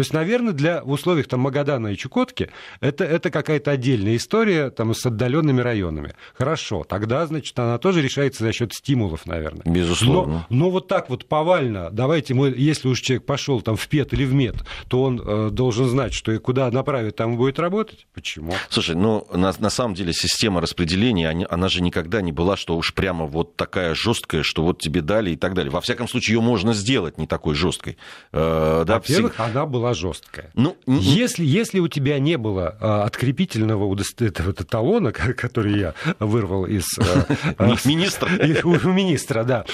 То 0.00 0.02
есть, 0.02 0.14
наверное, 0.14 0.54
для 0.54 0.82
в 0.82 0.92
условиях 0.92 1.28
там, 1.28 1.40
Магадана 1.40 1.88
и 1.88 1.94
Чукотки 1.94 2.48
это, 2.80 3.04
это 3.04 3.30
какая-то 3.30 3.72
отдельная 3.72 4.16
история 4.16 4.70
там, 4.70 4.94
с 4.94 5.04
отдаленными 5.04 5.60
районами. 5.60 6.14
Хорошо, 6.32 6.84
тогда, 6.88 7.26
значит, 7.26 7.58
она 7.58 7.76
тоже 7.76 8.00
решается 8.00 8.42
за 8.44 8.50
счет 8.54 8.72
стимулов, 8.72 9.26
наверное. 9.26 9.60
Безусловно. 9.66 10.46
Но, 10.48 10.56
но 10.56 10.70
вот 10.70 10.88
так 10.88 11.10
вот 11.10 11.26
повально, 11.26 11.90
давайте 11.90 12.32
мы, 12.32 12.48
если 12.56 12.88
уж 12.88 12.98
человек 13.02 13.26
пошел 13.26 13.60
там 13.60 13.76
в 13.76 13.86
ПЕТ 13.88 14.14
или 14.14 14.24
в 14.24 14.32
МЕД, 14.32 14.64
то 14.88 15.02
он 15.02 15.20
э, 15.22 15.50
должен 15.50 15.86
знать, 15.86 16.14
что 16.14 16.32
и 16.32 16.38
куда 16.38 16.70
направить, 16.70 17.16
там 17.16 17.36
будет 17.36 17.58
работать. 17.58 18.06
Почему? 18.14 18.54
Слушай, 18.70 18.96
ну, 18.96 19.26
на, 19.30 19.52
на 19.58 19.68
самом 19.68 19.94
деле 19.94 20.14
система 20.14 20.62
распределения, 20.62 21.28
она, 21.28 21.46
она 21.50 21.68
же 21.68 21.82
никогда 21.82 22.22
не 22.22 22.32
была, 22.32 22.56
что 22.56 22.78
уж 22.78 22.94
прямо 22.94 23.26
вот 23.26 23.56
такая 23.56 23.94
жесткая, 23.94 24.44
что 24.44 24.62
вот 24.62 24.78
тебе 24.78 25.02
дали 25.02 25.32
и 25.32 25.36
так 25.36 25.52
далее. 25.52 25.70
Во 25.70 25.82
всяком 25.82 26.08
случае, 26.08 26.36
ее 26.36 26.40
можно 26.40 26.72
сделать 26.72 27.18
не 27.18 27.26
такой 27.26 27.54
жесткой. 27.54 27.98
Э, 28.32 28.84
да, 28.86 28.94
Во-первых, 28.94 29.34
всег... 29.34 29.46
она 29.46 29.66
была 29.66 29.89
жесткая. 29.94 30.50
Ну, 30.54 30.76
если, 30.86 31.44
если 31.44 31.80
у 31.80 31.88
тебя 31.88 32.18
не 32.18 32.36
было 32.36 32.76
а, 32.80 33.04
открепительного 33.04 33.96
этого 34.20 34.52
талона, 34.52 35.12
который 35.12 35.78
я 35.78 35.94
вырвал 36.18 36.66
из... 36.66 36.86
А, 36.98 37.76
министра. 37.84 38.30
У 38.64 38.88
министра, 38.88 39.44
да, 39.44 39.64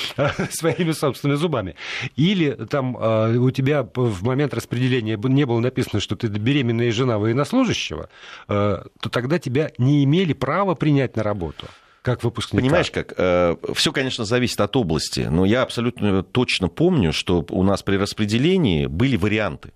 своими 0.51 0.93
собственными 0.93 1.39
зубами. 1.39 1.75
Или 2.17 2.53
там 2.69 2.97
а, 2.99 3.33
у 3.33 3.51
тебя 3.51 3.83
в 3.95 4.25
момент 4.25 4.55
распределения 4.55 5.17
не 5.17 5.45
было 5.45 5.61
написано, 5.61 6.01
что 6.01 6.17
ты 6.17 6.29
беременная 6.29 6.93
жена 6.93 7.19
военнослужащего, 7.19 8.09
то 8.47 9.09
тогда 9.11 9.39
тебя 9.39 9.71
не 9.79 10.05
имели 10.05 10.33
права 10.33 10.75
принять 10.75 11.17
на 11.17 11.23
работу. 11.23 11.67
как 12.03 12.23
выпускника. 12.23 12.63
Понимаешь, 12.63 12.91
как? 12.93 13.15
Э, 13.17 13.57
все, 13.75 13.91
конечно, 13.93 14.25
зависит 14.25 14.61
от 14.61 14.77
области, 14.77 15.27
но 15.29 15.45
я 15.45 15.63
абсолютно 15.63 16.23
точно 16.23 16.69
помню, 16.69 17.13
что 17.13 17.45
у 17.51 17.63
нас 17.65 17.83
при 17.83 17.97
распределении 17.97 18.87
были 18.87 19.17
варианты. 19.17 19.73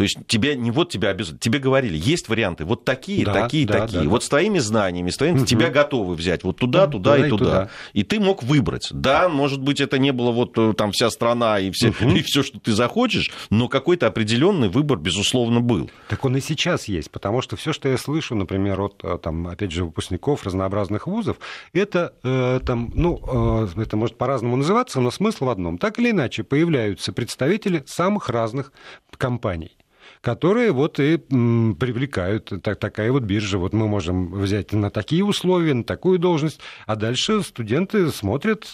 То 0.00 0.04
есть 0.04 0.16
тебя 0.26 0.54
не 0.54 0.70
вот 0.70 0.88
тебя 0.88 1.10
обязательно, 1.10 1.40
тебе 1.40 1.58
говорили, 1.58 1.94
есть 1.94 2.30
варианты, 2.30 2.64
вот 2.64 2.86
такие, 2.86 3.22
да, 3.22 3.34
такие, 3.34 3.66
да, 3.66 3.80
такие. 3.80 4.04
Да, 4.04 4.08
вот 4.08 4.24
с 4.24 4.30
твоими 4.30 4.58
знаниями, 4.58 5.10
с 5.10 5.18
твоими, 5.18 5.40
угу. 5.40 5.44
тебя 5.44 5.68
готовы 5.68 6.14
взять 6.14 6.42
вот 6.42 6.56
туда, 6.56 6.86
туда, 6.86 7.16
туда 7.16 7.26
и 7.26 7.28
туда. 7.28 7.44
туда. 7.44 7.70
И 7.92 8.02
ты 8.02 8.18
мог 8.18 8.42
выбрать. 8.42 8.88
Да, 8.92 9.28
может 9.28 9.60
быть, 9.60 9.78
это 9.78 9.98
не 9.98 10.10
было 10.12 10.30
вот 10.30 10.56
э, 10.56 10.72
там 10.72 10.92
вся 10.92 11.10
страна 11.10 11.58
и 11.58 11.70
все, 11.70 11.90
угу. 11.90 12.12
и 12.12 12.22
все, 12.22 12.42
что 12.42 12.58
ты 12.58 12.72
захочешь, 12.72 13.30
но 13.50 13.68
какой-то 13.68 14.06
определенный 14.06 14.70
выбор, 14.70 14.96
безусловно, 14.96 15.60
был. 15.60 15.90
Так 16.08 16.24
он 16.24 16.34
и 16.34 16.40
сейчас 16.40 16.88
есть, 16.88 17.10
потому 17.10 17.42
что 17.42 17.56
все, 17.56 17.74
что 17.74 17.86
я 17.90 17.98
слышу, 17.98 18.34
например, 18.34 18.80
от 18.80 19.04
э, 19.04 19.18
там, 19.22 19.48
опять 19.48 19.70
же, 19.70 19.84
выпускников 19.84 20.44
разнообразных 20.44 21.08
вузов, 21.08 21.36
это 21.74 22.14
э, 22.22 22.60
там, 22.64 22.90
ну, 22.94 23.68
э, 23.76 23.82
это 23.82 23.98
может 23.98 24.16
по-разному 24.16 24.56
называться, 24.56 24.98
но 24.98 25.10
смысл 25.10 25.44
в 25.44 25.50
одном. 25.50 25.76
Так 25.76 25.98
или 25.98 26.10
иначе, 26.10 26.42
появляются 26.42 27.12
представители 27.12 27.84
самых 27.86 28.30
разных 28.30 28.72
компаний 29.18 29.76
которые 30.20 30.72
вот 30.72 31.00
и 31.00 31.16
привлекают. 31.16 32.52
Так, 32.62 32.78
такая 32.78 33.10
вот 33.12 33.22
биржа. 33.22 33.58
Вот 33.58 33.72
мы 33.72 33.88
можем 33.88 34.32
взять 34.32 34.72
на 34.72 34.90
такие 34.90 35.24
условия, 35.24 35.74
на 35.74 35.84
такую 35.84 36.18
должность, 36.18 36.60
а 36.86 36.96
дальше 36.96 37.42
студенты 37.42 38.10
смотрят, 38.10 38.66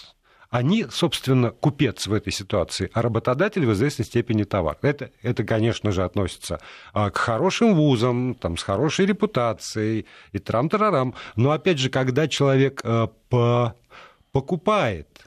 они, 0.50 0.86
собственно, 0.90 1.50
купец 1.50 2.06
в 2.06 2.12
этой 2.12 2.32
ситуации, 2.32 2.90
а 2.92 3.02
работодатель 3.02 3.66
в 3.66 3.72
известной 3.72 4.04
степени 4.04 4.44
товар. 4.44 4.78
Это, 4.82 5.10
это 5.22 5.44
конечно 5.44 5.92
же, 5.92 6.04
относится 6.04 6.60
а, 6.92 7.10
к 7.10 7.16
хорошим 7.16 7.74
вузам, 7.74 8.34
там, 8.34 8.56
с 8.56 8.62
хорошей 8.62 9.06
репутацией 9.06 10.06
и 10.32 10.38
трам-тарарам. 10.38 11.14
Но, 11.34 11.50
опять 11.50 11.78
же, 11.78 11.90
когда 11.90 12.28
человек 12.28 12.80
а, 12.84 13.08
по 13.28 13.74
покупает 14.32 15.25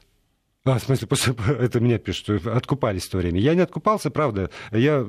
а, 0.65 0.77
в 0.77 0.83
смысле, 0.83 1.07
после, 1.07 1.35
это 1.59 1.79
мне 1.79 1.97
пишут, 1.97 2.41
что 2.41 2.53
откупались 2.53 3.05
в 3.05 3.11
то 3.11 3.17
время. 3.17 3.39
Я 3.39 3.55
не 3.55 3.61
откупался, 3.61 4.11
правда, 4.11 4.49
я 4.71 5.05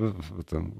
там, 0.49 0.73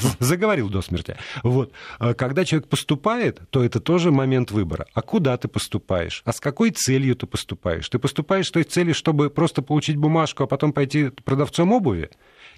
заговорил 0.20 0.68
до 0.68 0.80
смерти. 0.80 1.16
Вот. 1.42 1.72
А 1.98 2.14
когда 2.14 2.44
человек 2.44 2.68
поступает, 2.68 3.40
то 3.50 3.64
это 3.64 3.80
тоже 3.80 4.12
момент 4.12 4.50
выбора. 4.52 4.86
А 4.94 5.02
куда 5.02 5.36
ты 5.36 5.48
поступаешь? 5.48 6.22
А 6.24 6.32
с 6.32 6.40
какой 6.40 6.70
целью 6.70 7.16
ты 7.16 7.26
поступаешь? 7.26 7.88
Ты 7.88 7.98
поступаешь 7.98 8.46
с 8.46 8.50
той 8.52 8.62
целью, 8.62 8.94
чтобы 8.94 9.28
просто 9.28 9.60
получить 9.60 9.96
бумажку, 9.96 10.44
а 10.44 10.46
потом 10.46 10.72
пойти 10.72 11.10
продавцом 11.24 11.72
обуви? 11.72 12.10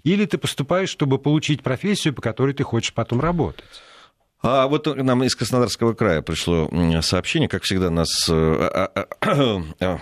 Или 0.03 0.27
ты 0.27 0.37
поступаешь, 0.37 0.91
чтобы 0.91 1.19
получить 1.19 1.63
профессию, 1.63 2.13
по 2.13 2.21
которой 2.21 2.53
ты 2.53 2.63
хочешь 2.63 2.93
потом 2.93 3.21
работать? 3.21 3.65
А 4.43 4.67
вот 4.67 4.95
нам 4.95 5.25
из 5.25 5.35
Краснодарского 5.35 5.95
края 5.95 6.21
пришло 6.21 6.69
сообщение, 7.01 7.49
как 7.49 7.63
всегда 7.63 7.89
нас 7.89 8.29
э, 8.29 8.35
а, 8.35 9.99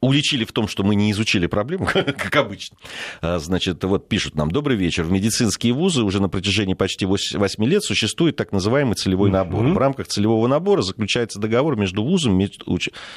уличили 0.00 0.44
в 0.44 0.52
том, 0.52 0.68
что 0.68 0.82
мы 0.84 0.94
не 0.94 1.10
изучили 1.12 1.46
проблему, 1.46 1.88
как 1.94 2.34
обычно. 2.36 2.76
А, 3.20 3.38
значит, 3.38 3.82
вот 3.84 4.08
пишут 4.08 4.34
нам, 4.34 4.50
добрый 4.50 4.76
вечер. 4.76 5.04
В 5.04 5.12
медицинские 5.12 5.72
вузы 5.72 6.02
уже 6.02 6.20
на 6.20 6.28
протяжении 6.28 6.74
почти 6.74 7.06
8 7.06 7.64
лет 7.64 7.82
существует 7.82 8.36
так 8.36 8.52
называемый 8.52 8.94
целевой 8.94 9.30
набор. 9.30 9.66
В 9.66 9.78
рамках 9.78 10.08
целевого 10.08 10.46
набора 10.46 10.82
заключается 10.82 11.38
договор 11.38 11.76
между 11.76 12.02
вузом, 12.04 12.40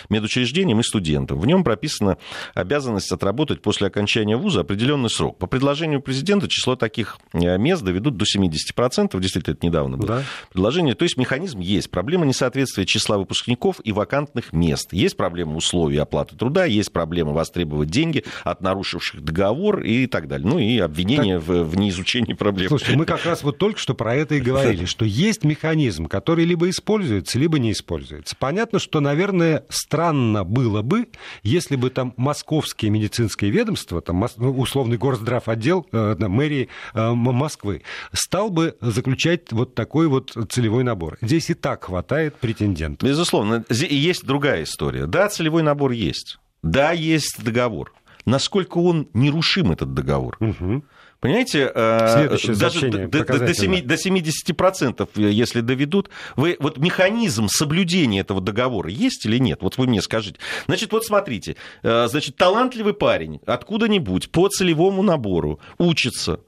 медучреждением 0.09 0.79
и 0.79 0.83
студентом. 0.83 1.39
В 1.39 1.45
нем 1.45 1.63
прописана 1.63 2.17
обязанность 2.53 3.11
отработать 3.11 3.61
после 3.61 3.87
окончания 3.87 4.37
вуза 4.37 4.61
определенный 4.61 5.09
срок. 5.09 5.37
По 5.37 5.47
предложению 5.47 6.01
президента 6.01 6.47
число 6.47 6.75
таких 6.75 7.17
э, 7.33 7.57
мест 7.57 7.83
доведут 7.83 8.17
до 8.17 8.25
70%, 8.25 9.19
действительно, 9.19 9.53
это 9.53 9.65
недавно 9.65 9.97
было 9.97 10.07
да. 10.07 10.23
предложение. 10.51 10.95
То 10.95 11.03
есть 11.03 11.17
механизм 11.17 11.59
есть. 11.59 11.89
Проблема 11.91 12.25
несоответствия 12.25 12.85
числа 12.85 13.17
выпускников 13.17 13.79
и 13.83 13.91
вакантных 13.91 14.53
мест. 14.53 14.93
Есть 14.93 15.17
проблема 15.17 15.55
условий 15.55 15.97
оплаты 15.97 16.35
труда, 16.39 16.65
есть 16.65 16.91
проблема 16.91 17.33
востребовать 17.33 17.89
деньги 17.89 18.23
от 18.43 18.61
нарушивших 18.61 19.21
договор 19.23 19.81
и 19.81 20.07
так 20.07 20.27
далее. 20.27 20.47
Ну 20.47 20.57
и 20.57 20.79
обвинение 20.79 21.39
так... 21.39 21.47
в, 21.47 21.63
в 21.63 21.77
неизучении 21.77 22.33
проблем. 22.33 22.69
Слушайте, 22.69 22.97
мы 22.97 23.05
как 23.05 23.25
раз 23.25 23.43
вот 23.43 23.57
только 23.57 23.79
что 23.79 23.93
про 23.93 24.15
это 24.15 24.35
и 24.35 24.39
говорили, 24.39 24.85
что 24.85 25.05
есть 25.05 25.43
механизм, 25.43 26.07
который 26.07 26.45
либо 26.45 26.69
используется, 26.69 27.37
либо 27.37 27.59
не 27.59 27.71
используется. 27.71 28.35
Понятно, 28.39 28.79
что, 28.79 28.99
наверное, 28.99 29.65
странно 29.69 30.43
было 30.43 30.81
бы, 30.81 31.07
если 31.43 31.75
бы 31.75 31.89
там 31.89 32.13
московские 32.17 32.91
медицинские 32.91 33.51
ведомства, 33.51 34.01
там 34.01 34.25
ну, 34.37 34.57
условный 34.57 34.97
горздрав 34.97 35.47
отдел 35.47 35.85
э, 35.91 36.15
мэрии 36.19 36.69
э, 36.93 37.11
Москвы, 37.11 37.83
стал 38.13 38.49
бы 38.49 38.77
заключать 38.81 39.51
вот 39.51 39.75
такой 39.75 40.07
вот 40.07 40.35
целевой 40.49 40.83
набор. 40.83 41.17
Здесь 41.21 41.49
и 41.49 41.53
так 41.53 41.85
хватает 41.85 42.35
претендентов. 42.35 43.07
Безусловно. 43.07 43.65
Есть 43.69 44.25
другая 44.25 44.63
история. 44.63 45.05
Да, 45.05 45.27
целевой 45.29 45.63
набор 45.63 45.91
есть. 45.91 46.28
Да, 46.61 46.91
есть 46.91 47.43
договор. 47.43 47.93
Насколько 48.25 48.77
он 48.77 49.07
нерушим, 49.13 49.71
этот 49.71 49.93
договор? 49.93 50.37
Угу. 50.39 50.83
Понимаете, 51.19 51.69
э, 51.73 52.37
даже 52.55 52.89
до, 52.89 53.07
до, 53.07 53.25
до 53.25 53.95
70%, 53.95 55.09
если 55.15 55.61
доведут, 55.61 56.09
вы, 56.37 56.55
вот 56.59 56.77
механизм 56.77 57.47
соблюдения 57.49 58.21
этого 58.21 58.39
договора 58.39 58.89
есть 58.89 59.25
или 59.25 59.37
нет? 59.37 59.61
Вот 59.61 59.77
вы 59.77 59.87
мне 59.87 60.01
скажите. 60.01 60.39
Значит, 60.67 60.93
вот 60.93 61.03
смотрите, 61.05 61.57
э, 61.83 62.07
значит, 62.07 62.37
талантливый 62.37 62.93
парень 62.93 63.41
откуда-нибудь 63.45 64.31
по 64.31 64.47
целевому 64.47 65.03
набору 65.03 65.59
учится, 65.77 66.39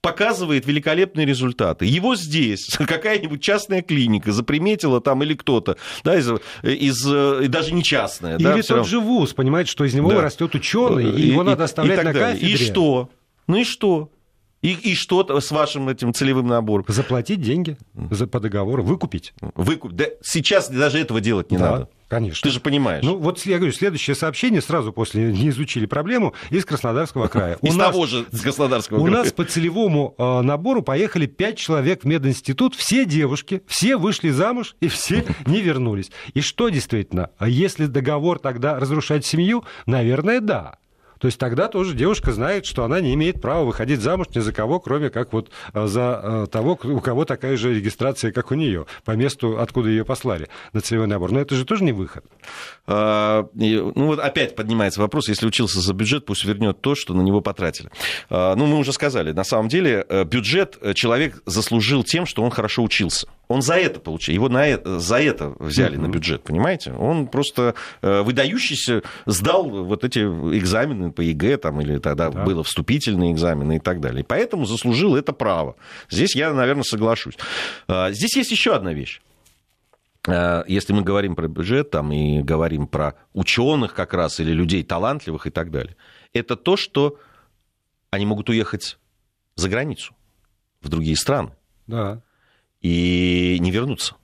показывает 0.00 0.66
великолепные 0.66 1.26
результаты. 1.26 1.86
Его 1.86 2.16
здесь 2.16 2.68
какая-нибудь 2.78 3.42
частная 3.42 3.82
клиника 3.82 4.32
заприметила 4.32 5.00
там 5.00 5.22
или 5.22 5.34
кто-то, 5.34 5.76
да, 6.04 6.18
из, 6.18 6.30
из 6.62 7.06
и 7.06 7.48
даже 7.48 7.72
не 7.72 7.82
частная. 7.82 8.36
Или 8.36 8.44
да, 8.44 8.62
тот 8.62 8.86
же 8.86 9.00
вуз, 9.00 9.34
понимает, 9.34 9.68
что 9.68 9.84
из 9.84 9.94
него 9.94 10.10
да. 10.10 10.22
растет 10.22 10.54
ученый, 10.54 11.10
и, 11.10 11.22
и 11.22 11.26
его 11.28 11.42
надо 11.42 11.64
оставлять 11.64 12.00
и 12.00 12.04
на 12.04 12.12
кафедре. 12.12 12.52
И 12.52 12.56
что? 12.56 13.10
Ну 13.46 13.56
и 13.56 13.64
что? 13.64 14.10
И, 14.62 14.72
и 14.72 14.94
что 14.94 15.40
с 15.40 15.50
вашим 15.50 15.88
этим 15.88 16.12
целевым 16.12 16.46
набором? 16.46 16.84
Заплатить 16.88 17.40
деньги 17.40 17.78
за, 18.10 18.26
по 18.26 18.40
договору, 18.40 18.82
выкупить. 18.82 19.32
Выкуп... 19.40 19.92
Да, 19.92 20.04
сейчас 20.22 20.68
даже 20.68 20.98
этого 20.98 21.20
делать 21.20 21.50
не 21.50 21.56
да. 21.56 21.70
надо. 21.70 21.88
Конечно. 22.10 22.48
Ты 22.48 22.52
же 22.52 22.58
понимаешь. 22.58 23.04
Ну, 23.04 23.16
вот 23.16 23.38
я 23.46 23.58
говорю, 23.58 23.72
следующее 23.72 24.16
сообщение 24.16 24.60
сразу 24.60 24.92
после 24.92 25.32
не 25.32 25.50
изучили 25.50 25.86
проблему 25.86 26.34
из 26.50 26.64
Краснодарского 26.64 27.28
края. 27.28 27.56
Из 27.62 27.76
того 27.76 28.04
же 28.06 28.24
Краснодарского 28.24 28.98
края. 28.98 29.10
У 29.10 29.14
нас 29.14 29.32
по 29.32 29.44
целевому 29.44 30.16
э, 30.18 30.40
набору 30.40 30.82
поехали 30.82 31.26
пять 31.26 31.56
человек 31.56 32.02
в 32.02 32.06
мединститут, 32.06 32.74
все 32.74 33.04
девушки, 33.04 33.62
все 33.68 33.96
вышли 33.96 34.30
замуж 34.30 34.74
и 34.80 34.88
все 34.88 35.24
не 35.46 35.60
вернулись. 35.60 36.10
И 36.34 36.40
что 36.40 36.68
действительно, 36.68 37.30
если 37.38 37.86
договор 37.86 38.40
тогда 38.40 38.80
разрушать 38.80 39.24
семью, 39.24 39.62
наверное, 39.86 40.40
да. 40.40 40.79
То 41.20 41.26
есть 41.26 41.38
тогда 41.38 41.68
тоже 41.68 41.94
девушка 41.94 42.32
знает, 42.32 42.64
что 42.64 42.82
она 42.82 43.00
не 43.00 43.14
имеет 43.14 43.42
права 43.42 43.64
выходить 43.64 44.00
замуж 44.00 44.28
ни 44.34 44.40
за 44.40 44.52
кого, 44.52 44.80
кроме 44.80 45.10
как 45.10 45.32
вот 45.32 45.50
э, 45.74 45.86
за 45.86 46.20
э, 46.22 46.46
того, 46.50 46.78
у 46.82 47.00
кого 47.00 47.26
такая 47.26 47.56
же 47.58 47.74
регистрация, 47.74 48.32
как 48.32 48.50
у 48.50 48.54
нее, 48.54 48.86
по 49.04 49.12
месту, 49.12 49.60
откуда 49.60 49.90
ее 49.90 50.04
послали 50.04 50.48
на 50.72 50.80
целевой 50.80 51.06
набор. 51.06 51.30
Но 51.30 51.40
это 51.40 51.54
же 51.54 51.66
тоже 51.66 51.84
не 51.84 51.92
выход. 51.92 52.24
А, 52.86 53.46
ну 53.54 54.06
вот 54.06 54.18
опять 54.18 54.56
поднимается 54.56 55.00
вопрос, 55.00 55.28
если 55.28 55.46
учился 55.46 55.80
за 55.80 55.92
бюджет, 55.92 56.24
пусть 56.24 56.44
вернет 56.44 56.80
то, 56.80 56.94
что 56.94 57.12
на 57.12 57.20
него 57.20 57.42
потратили. 57.42 57.90
А, 58.30 58.56
ну 58.56 58.66
мы 58.66 58.78
уже 58.78 58.92
сказали, 58.92 59.32
на 59.32 59.44
самом 59.44 59.68
деле 59.68 60.06
э, 60.08 60.24
бюджет 60.24 60.78
человек 60.94 61.42
заслужил 61.44 62.02
тем, 62.02 62.24
что 62.24 62.42
он 62.42 62.50
хорошо 62.50 62.82
учился. 62.82 63.28
Он 63.50 63.62
за 63.62 63.74
это 63.74 63.98
получил, 63.98 64.32
его 64.32 64.48
на 64.48 64.64
это, 64.64 65.00
за 65.00 65.20
это 65.20 65.54
взяли 65.58 65.98
mm-hmm. 65.98 66.00
на 66.00 66.08
бюджет, 66.08 66.44
понимаете? 66.44 66.92
Он 66.92 67.26
просто 67.26 67.74
выдающийся 68.00 69.02
сдал 69.26 69.68
вот 69.68 70.04
эти 70.04 70.20
экзамены 70.20 71.10
по 71.10 71.20
ЕГЭ, 71.20 71.56
там, 71.56 71.80
или 71.80 71.98
тогда 71.98 72.30
да. 72.30 72.44
было 72.44 72.62
вступительные 72.62 73.32
экзамены 73.32 73.76
и 73.76 73.78
так 73.80 74.00
далее. 74.00 74.20
И 74.20 74.24
поэтому 74.24 74.66
заслужил 74.66 75.16
это 75.16 75.32
право. 75.32 75.74
Здесь 76.08 76.36
я, 76.36 76.52
наверное, 76.52 76.84
соглашусь. 76.84 77.36
А, 77.88 78.12
здесь 78.12 78.36
есть 78.36 78.52
еще 78.52 78.72
одна 78.74 78.92
вещь. 78.92 79.20
А, 80.28 80.62
если 80.68 80.92
мы 80.92 81.02
говорим 81.02 81.34
про 81.34 81.48
бюджет 81.48 81.90
там, 81.90 82.12
и 82.12 82.42
говорим 82.42 82.86
про 82.86 83.16
ученых 83.32 83.94
как 83.94 84.14
раз, 84.14 84.38
или 84.38 84.52
людей 84.52 84.84
талантливых 84.84 85.48
и 85.48 85.50
так 85.50 85.72
далее, 85.72 85.96
это 86.32 86.54
то, 86.54 86.76
что 86.76 87.18
они 88.10 88.26
могут 88.26 88.48
уехать 88.48 88.96
за 89.56 89.68
границу, 89.68 90.14
в 90.80 90.88
другие 90.88 91.16
страны. 91.16 91.50
Да. 91.88 92.22
И 92.80 93.58
не 93.60 93.70
вернуться. 93.70 94.16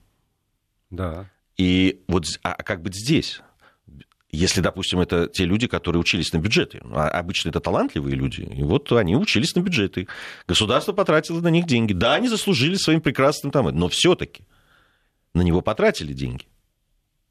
Да. 0.89 1.29
И 1.57 2.01
вот 2.07 2.25
а 2.43 2.63
как 2.63 2.81
быть 2.81 2.95
здесь? 2.95 3.41
Если, 4.29 4.61
допустим, 4.61 4.99
это 4.99 5.27
те 5.27 5.45
люди, 5.45 5.67
которые 5.67 6.01
учились 6.01 6.33
на 6.33 6.37
бюджеты. 6.37 6.81
А 6.91 7.07
обычно 7.07 7.49
это 7.49 7.59
талантливые 7.59 8.15
люди. 8.15 8.41
И 8.41 8.61
вот 8.61 8.91
они 8.91 9.15
учились 9.15 9.55
на 9.55 9.61
бюджеты. 9.61 10.07
Государство 10.47 10.91
потратило 10.91 11.39
на 11.39 11.47
них 11.47 11.65
деньги. 11.65 11.93
Да, 11.93 12.15
они 12.15 12.27
заслужили 12.27 12.75
своим 12.75 13.01
прекрасным 13.01 13.51
там, 13.51 13.67
но 13.67 13.87
все-таки 13.87 14.43
на 15.33 15.41
него 15.41 15.61
потратили 15.61 16.13
деньги. 16.13 16.45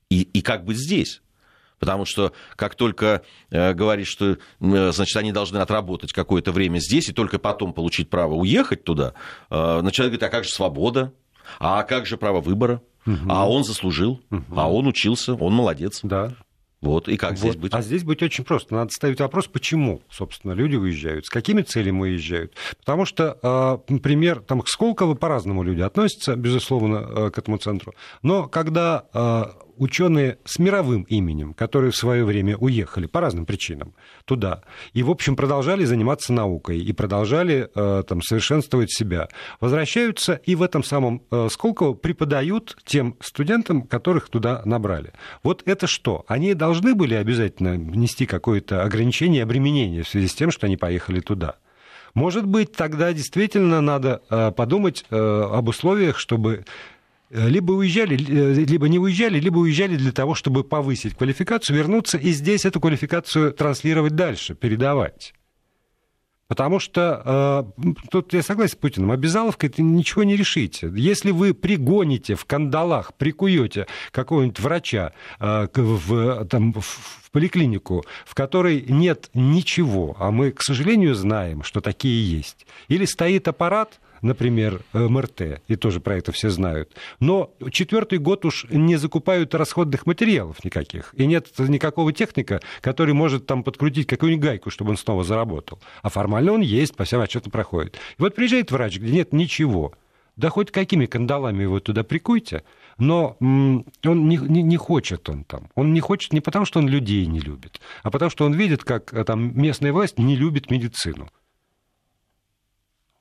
И, 0.08 0.22
и 0.22 0.40
как 0.40 0.64
быть 0.64 0.78
здесь? 0.78 1.20
Потому 1.78 2.04
что 2.04 2.32
как 2.56 2.74
только 2.74 3.22
э, 3.50 3.74
говоришь, 3.74 4.08
что 4.08 4.38
э, 4.60 4.92
значит, 4.92 5.16
они 5.16 5.32
должны 5.32 5.58
отработать 5.58 6.12
какое-то 6.12 6.52
время 6.52 6.78
здесь 6.78 7.08
и 7.08 7.12
только 7.12 7.38
потом 7.38 7.72
получить 7.72 8.08
право 8.08 8.34
уехать 8.34 8.84
туда, 8.84 9.12
э, 9.50 9.80
начинают 9.82 10.12
говорить, 10.12 10.22
а 10.22 10.28
как 10.28 10.44
же 10.44 10.50
свобода? 10.50 11.12
А 11.58 11.82
как 11.82 12.06
же 12.06 12.16
право 12.16 12.40
выбора? 12.40 12.82
Угу. 13.06 13.28
А 13.28 13.48
он 13.48 13.62
заслужил, 13.62 14.20
угу. 14.30 14.42
а 14.56 14.70
он 14.70 14.86
учился, 14.86 15.34
он 15.34 15.52
молодец. 15.52 16.00
Да. 16.02 16.32
Вот, 16.80 17.08
и 17.08 17.16
как 17.16 17.32
вот. 17.32 17.38
здесь 17.38 17.56
быть? 17.56 17.74
А 17.74 17.82
здесь 17.82 18.04
быть 18.04 18.22
очень 18.22 18.44
просто. 18.44 18.74
Надо 18.74 18.90
ставить 18.90 19.20
вопрос, 19.20 19.46
почему, 19.46 20.02
собственно, 20.10 20.52
люди 20.52 20.76
уезжают, 20.76 21.26
с 21.26 21.30
какими 21.30 21.62
целями 21.62 22.02
уезжают. 22.02 22.54
Потому 22.78 23.06
что, 23.06 23.82
например, 23.88 24.40
там 24.40 24.60
к 24.60 24.68
Сколково 24.68 25.14
по-разному 25.14 25.62
люди 25.62 25.80
относятся, 25.80 26.36
безусловно, 26.36 27.30
к 27.30 27.38
этому 27.38 27.56
центру. 27.56 27.94
Но 28.22 28.46
когда 28.46 29.06
ученые 29.76 30.38
с 30.44 30.58
мировым 30.58 31.02
именем, 31.02 31.54
которые 31.54 31.90
в 31.90 31.96
свое 31.96 32.24
время 32.24 32.56
уехали 32.56 33.06
по 33.06 33.20
разным 33.20 33.46
причинам 33.46 33.94
туда, 34.24 34.62
и, 34.92 35.02
в 35.02 35.10
общем, 35.10 35.36
продолжали 35.36 35.84
заниматься 35.84 36.32
наукой, 36.32 36.78
и 36.78 36.92
продолжали 36.92 37.68
э, 37.74 38.02
там, 38.06 38.22
совершенствовать 38.22 38.92
себя, 38.92 39.28
возвращаются 39.60 40.40
и 40.44 40.54
в 40.54 40.62
этом 40.62 40.82
самом 40.82 41.22
э, 41.30 41.48
Сколково 41.50 41.94
преподают 41.94 42.76
тем 42.84 43.16
студентам, 43.20 43.82
которых 43.82 44.28
туда 44.28 44.62
набрали. 44.64 45.12
Вот 45.42 45.62
это 45.66 45.86
что? 45.86 46.24
Они 46.28 46.54
должны 46.54 46.94
были 46.94 47.14
обязательно 47.14 47.72
внести 47.72 48.26
какое-то 48.26 48.82
ограничение, 48.82 49.42
обременение 49.42 50.02
в 50.02 50.08
связи 50.08 50.28
с 50.28 50.34
тем, 50.34 50.50
что 50.50 50.66
они 50.66 50.76
поехали 50.76 51.20
туда. 51.20 51.56
Может 52.14 52.46
быть, 52.46 52.72
тогда 52.72 53.12
действительно 53.12 53.80
надо 53.80 54.22
э, 54.30 54.50
подумать 54.50 55.04
об 55.10 55.68
условиях, 55.68 56.18
чтобы 56.18 56.64
либо 57.30 57.72
уезжали, 57.72 58.16
э, 58.16 58.64
либо 58.64 58.88
не 58.88 58.98
уезжали, 58.98 59.40
либо 59.40 59.58
уезжали 59.58 59.96
для 59.96 60.12
того, 60.12 60.34
чтобы 60.34 60.64
повысить 60.64 61.14
квалификацию, 61.16 61.76
вернуться 61.76 62.18
и 62.18 62.30
здесь 62.30 62.64
эту 62.64 62.80
квалификацию 62.80 63.52
транслировать 63.52 64.14
дальше, 64.14 64.54
передавать. 64.54 65.34
Потому 66.48 66.78
что 66.78 67.72
э, 67.76 67.92
тут 68.10 68.32
я 68.32 68.42
согласен 68.42 68.74
с 68.74 68.76
Путиным, 68.76 69.10
обязаловкой 69.10 69.68
это 69.68 69.82
ничего 69.82 70.22
не 70.22 70.36
решите. 70.36 70.92
Если 70.94 71.32
вы 71.32 71.54
пригоните 71.54 72.36
в 72.36 72.44
кандалах, 72.44 73.14
прикуете 73.14 73.88
какого-нибудь 74.12 74.60
врача 74.60 75.12
э, 75.40 75.66
в, 75.74 76.44
там, 76.46 76.72
в 76.72 77.30
поликлинику, 77.32 78.04
в 78.24 78.34
которой 78.34 78.84
нет 78.88 79.28
ничего, 79.34 80.16
а 80.20 80.30
мы, 80.30 80.52
к 80.52 80.62
сожалению, 80.62 81.16
знаем, 81.16 81.64
что 81.64 81.80
такие 81.80 82.30
есть, 82.30 82.66
или 82.86 83.06
стоит 83.06 83.48
аппарат, 83.48 83.98
например, 84.26 84.82
МРТ, 84.92 85.62
и 85.68 85.76
тоже 85.76 86.00
про 86.00 86.16
это 86.16 86.32
все 86.32 86.50
знают. 86.50 86.94
Но 87.20 87.54
четвертый 87.70 88.18
год 88.18 88.44
уж 88.44 88.66
не 88.70 88.96
закупают 88.96 89.54
расходных 89.54 90.06
материалов 90.06 90.64
никаких, 90.64 91.14
и 91.16 91.26
нет 91.26 91.48
никакого 91.58 92.12
техника, 92.12 92.60
который 92.80 93.14
может 93.14 93.46
там 93.46 93.62
подкрутить 93.62 94.06
какую-нибудь 94.06 94.44
гайку, 94.44 94.70
чтобы 94.70 94.90
он 94.90 94.96
снова 94.96 95.24
заработал. 95.24 95.78
А 96.02 96.10
формально 96.10 96.52
он 96.52 96.60
есть, 96.60 96.96
по 96.96 97.04
всем 97.04 97.20
отчетам 97.20 97.50
проходит. 97.50 97.96
И 98.18 98.22
вот 98.22 98.34
приезжает 98.34 98.70
врач, 98.70 98.98
где 98.98 99.12
нет 99.12 99.32
ничего. 99.32 99.94
Да 100.36 100.50
хоть 100.50 100.70
какими 100.70 101.06
кандалами 101.06 101.62
его 101.62 101.80
туда 101.80 102.04
прикуйте, 102.04 102.62
но 102.98 103.36
он 103.40 103.84
не, 104.02 104.36
не, 104.36 104.62
не 104.62 104.76
хочет 104.76 105.28
он 105.30 105.44
там. 105.44 105.70
Он 105.74 105.94
не 105.94 106.00
хочет 106.00 106.34
не 106.34 106.40
потому, 106.40 106.66
что 106.66 106.78
он 106.78 106.88
людей 106.88 107.24
не 107.26 107.40
любит, 107.40 107.80
а 108.02 108.10
потому, 108.10 108.30
что 108.30 108.44
он 108.44 108.52
видит, 108.52 108.84
как 108.84 109.14
э, 109.14 109.24
там 109.24 109.58
местная 109.58 109.92
власть 109.92 110.18
не 110.18 110.36
любит 110.36 110.70
медицину. 110.70 111.30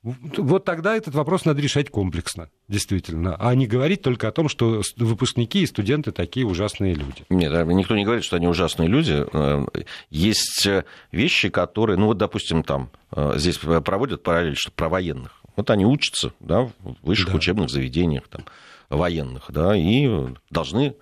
Вот 0.05 0.65
тогда 0.65 0.95
этот 0.95 1.15
вопрос 1.15 1.45
надо 1.45 1.61
решать 1.61 1.89
комплексно, 1.89 2.51
действительно, 2.67 3.35
а 3.39 3.55
не 3.55 3.65
говорить 3.65 4.03
только 4.03 4.27
о 4.27 4.31
том, 4.31 4.49
что 4.49 4.83
выпускники 4.97 5.63
и 5.63 5.65
студенты 5.65 6.11
такие 6.11 6.45
ужасные 6.45 6.93
люди. 6.93 7.25
Нет, 7.31 7.51
никто 7.67 7.95
не 7.95 8.05
говорит, 8.05 8.23
что 8.23 8.35
они 8.35 8.47
ужасные 8.47 8.87
люди. 8.87 9.25
Э, 9.33 9.65
есть 10.11 10.67
э, 10.67 10.85
вещи, 11.11 11.49
которые, 11.49 11.97
ну 11.97 12.05
вот, 12.05 12.19
допустим, 12.19 12.61
там 12.61 12.91
э, 13.13 13.33
здесь 13.37 13.57
проводят 13.57 14.21
параллель, 14.21 14.55
что 14.55 14.71
про 14.71 14.89
военных. 14.89 15.41
Вот 15.55 15.71
они 15.71 15.87
учатся 15.87 16.33
да, 16.39 16.61
в 16.61 16.73
высших 17.01 17.31
да. 17.31 17.37
учебных 17.37 17.71
заведениях 17.71 18.27
там, 18.27 18.45
военных, 18.89 19.45
да, 19.49 19.75
и 19.75 20.07
должны 20.51 20.95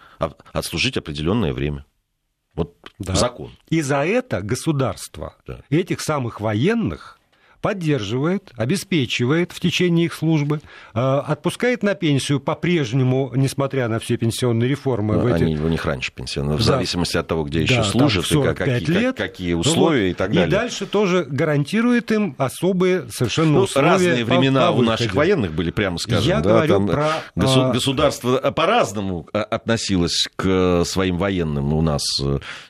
отслужить 0.54 0.96
определенное 0.96 1.52
время. 1.52 1.86
Вот 2.54 2.78
да. 3.00 3.16
закон. 3.16 3.52
И 3.68 3.82
за 3.82 4.06
это 4.06 4.42
государство 4.42 5.36
да. 5.46 5.60
этих 5.70 6.00
самых 6.00 6.40
военных 6.40 7.20
поддерживает, 7.64 8.52
обеспечивает 8.58 9.54
в 9.54 9.60
течение 9.62 10.08
их 10.08 10.14
службы, 10.14 10.60
э, 10.94 11.00
отпускает 11.00 11.82
на 11.82 11.96
пенсию 11.96 12.42
по-прежнему, 12.42 13.32
несмотря 13.36 13.88
на 13.88 14.00
все 14.00 14.18
пенсионные 14.18 14.68
реформы. 14.68 15.16
Ну, 15.16 15.34
они 15.34 15.54
эти... 15.54 15.62
у 15.62 15.70
них 15.70 15.86
раньше 15.86 16.12
пенсионные, 16.12 16.58
в 16.58 16.60
да. 16.60 16.74
зависимости 16.74 17.16
от 17.16 17.26
того, 17.26 17.46
где 17.46 17.60
да, 17.60 17.64
еще 17.64 17.84
служат, 17.86 18.30
и 18.30 18.54
какие, 18.54 18.92
лет. 18.92 19.16
какие 19.16 19.54
условия 19.54 20.02
ну, 20.02 20.08
вот, 20.08 20.12
и 20.12 20.14
так 20.14 20.32
далее. 20.34 20.48
И 20.48 20.52
дальше 20.52 20.86
тоже 20.86 21.24
гарантирует 21.24 22.12
им 22.12 22.36
особые 22.38 23.10
совершенно 23.10 23.52
ну, 23.52 23.60
условия. 23.62 23.92
Разные 23.92 24.26
времена 24.26 24.68
по, 24.68 24.74
по 24.74 24.80
у 24.80 24.82
наших 24.82 25.14
военных 25.14 25.54
были, 25.54 25.72
прямо 25.72 25.98
скажем. 26.00 26.28
Я 26.28 26.42
да, 26.42 26.50
говорю 26.50 26.74
там 26.74 26.88
про... 26.88 27.12
А, 27.38 27.72
государство 27.72 28.52
по-разному 28.52 29.26
относилось 29.32 30.28
к 30.36 30.84
своим 30.86 31.18
военным 31.18 31.72
у 31.72 31.82
нас. 31.82 32.04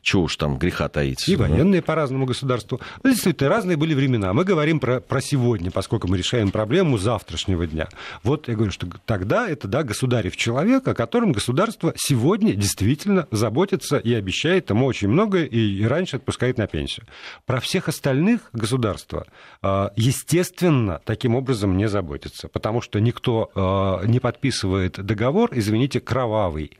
Чего 0.03 0.23
уж 0.23 0.35
там 0.35 0.59
греха 0.59 0.87
таить. 0.87 1.27
И 1.27 1.35
военные 1.35 1.81
по-разному 1.81 2.27
государству. 2.27 2.79
Ну, 3.01 3.09
действительно, 3.09 3.49
разные 3.49 3.75
были 3.75 3.95
времена. 3.95 4.33
Мы 4.33 4.43
говорим 4.43 4.82
про, 4.83 4.99
про 4.99 5.21
сегодня, 5.21 5.71
поскольку 5.71 6.09
мы 6.09 6.17
решаем 6.17 6.51
проблему 6.51 6.97
завтрашнего 6.97 7.65
дня. 7.65 7.87
Вот 8.21 8.49
я 8.49 8.55
говорю, 8.55 8.73
что 8.73 8.85
тогда 9.05 9.47
это 9.47 9.69
да, 9.69 9.81
государев 9.83 10.35
человек, 10.35 10.85
о 10.85 10.93
котором 10.93 11.31
государство 11.31 11.93
сегодня 11.95 12.51
действительно 12.51 13.25
заботится 13.31 13.95
и 13.95 14.13
обещает 14.13 14.71
ему 14.71 14.85
очень 14.85 15.07
многое, 15.07 15.45
и, 15.45 15.85
раньше 15.85 16.17
отпускает 16.17 16.57
на 16.57 16.67
пенсию. 16.67 17.05
Про 17.45 17.61
всех 17.61 17.87
остальных 17.87 18.49
государства, 18.51 19.25
а, 19.61 19.93
естественно, 19.95 20.99
таким 21.05 21.35
образом 21.35 21.77
не 21.77 21.87
заботится, 21.87 22.49
потому 22.49 22.81
что 22.81 22.99
никто 22.99 23.51
а, 23.55 24.03
не 24.05 24.19
подписывает 24.19 24.99
договор, 24.99 25.51
извините, 25.53 26.01
кровавый, 26.01 26.71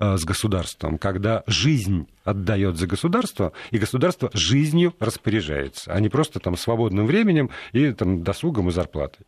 с 0.00 0.24
государством, 0.24 0.98
когда 0.98 1.42
жизнь 1.46 2.08
отдает 2.24 2.76
за 2.76 2.86
государство, 2.86 3.52
и 3.70 3.78
государство 3.78 4.30
жизнью 4.32 4.94
распоряжается, 4.98 5.92
а 5.92 6.00
не 6.00 6.08
просто 6.08 6.40
там 6.40 6.56
свободным 6.56 7.06
временем 7.06 7.50
и 7.72 7.92
там 7.92 8.22
досугом 8.22 8.68
и 8.68 8.72
зарплатой. 8.72 9.26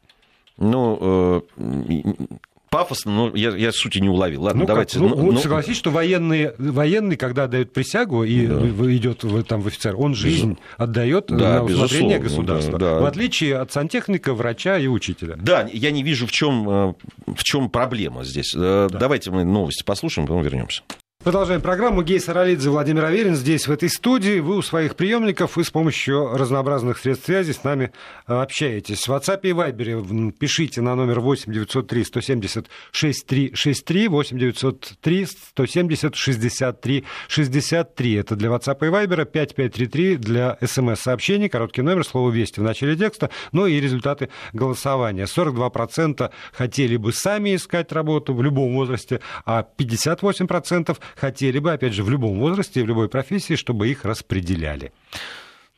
Ну, 0.56 1.42
э, 1.58 2.36
пафосно, 2.72 3.12
но 3.12 3.36
я, 3.36 3.50
я 3.50 3.70
сути 3.70 3.98
не 3.98 4.08
уловил. 4.08 4.42
Ладно, 4.42 4.62
ну, 4.62 4.66
давайте. 4.66 4.98
Как? 4.98 5.08
Ну, 5.08 5.14
ну, 5.14 5.32
ну, 5.32 5.38
согласись, 5.38 5.76
что 5.76 5.90
военные, 5.90 6.54
военный, 6.56 7.16
когда 7.16 7.46
дает 7.46 7.72
присягу 7.72 8.24
и 8.24 8.46
да. 8.46 8.64
идет 8.96 9.22
в, 9.22 9.42
там, 9.44 9.60
в 9.60 9.66
офицер, 9.66 9.94
он 9.96 10.14
жизнь 10.14 10.52
Без... 10.52 10.58
отдает 10.78 11.26
да, 11.28 11.56
на 11.56 11.64
усмотрение 11.64 12.18
государства. 12.18 12.78
Да, 12.78 12.94
да. 12.94 13.00
В 13.00 13.04
отличие 13.04 13.58
от 13.58 13.70
сантехника, 13.70 14.32
врача 14.32 14.78
и 14.78 14.86
учителя. 14.86 15.36
Да, 15.36 15.68
я 15.70 15.90
не 15.90 16.02
вижу, 16.02 16.26
в 16.26 16.32
чем, 16.32 16.68
э, 16.68 16.94
в 17.26 17.44
чем 17.44 17.68
проблема 17.68 18.24
здесь. 18.24 18.54
Э, 18.56 18.88
да. 18.90 18.98
Давайте 18.98 19.30
мы 19.30 19.44
новости 19.44 19.84
послушаем, 19.84 20.26
потом 20.26 20.42
вернемся. 20.42 20.82
Продолжаем 21.24 21.60
программу. 21.60 22.02
Гей 22.02 22.18
Саралидзе, 22.18 22.68
Владимир 22.68 23.04
Аверин 23.04 23.36
здесь, 23.36 23.68
в 23.68 23.70
этой 23.70 23.88
студии. 23.88 24.40
Вы 24.40 24.56
у 24.56 24.62
своих 24.62 24.96
приемников 24.96 25.56
и 25.56 25.62
с 25.62 25.70
помощью 25.70 26.36
разнообразных 26.36 26.98
средств 26.98 27.26
связи 27.26 27.52
с 27.52 27.62
нами 27.62 27.92
э, 28.26 28.34
общаетесь. 28.34 29.06
В 29.06 29.12
WhatsApp 29.12 29.38
и 29.44 29.50
Viber 29.50 30.32
пишите 30.32 30.80
на 30.80 30.96
номер 30.96 31.20
8 31.20 31.52
903 31.52 32.04
170 32.04 32.66
6363 32.90 34.08
8 34.08 34.36
903 34.36 35.26
170 35.26 36.16
63 36.16 37.04
63. 37.28 38.14
Это 38.14 38.34
для 38.34 38.48
WhatsApp 38.48 38.78
и 38.80 38.90
Viber 38.90 39.24
5533 39.24 40.16
для 40.16 40.58
смс-сообщений, 40.60 41.48
короткий 41.48 41.82
номер, 41.82 42.04
слово 42.04 42.32
«Вести» 42.32 42.58
в 42.58 42.64
начале 42.64 42.96
текста, 42.96 43.30
ну 43.52 43.66
и 43.66 43.80
результаты 43.80 44.28
голосования. 44.52 45.26
42% 45.26 46.32
хотели 46.52 46.96
бы 46.96 47.12
сами 47.12 47.54
искать 47.54 47.92
работу 47.92 48.34
в 48.34 48.42
любом 48.42 48.74
возрасте, 48.74 49.20
а 49.44 49.64
58% 49.78 50.98
хотели 51.16 51.58
бы, 51.58 51.72
опять 51.72 51.92
же, 51.92 52.02
в 52.02 52.10
любом 52.10 52.38
возрасте 52.38 52.80
и 52.80 52.82
в 52.82 52.86
любой 52.86 53.08
профессии, 53.08 53.54
чтобы 53.54 53.88
их 53.88 54.04
распределяли. 54.04 54.92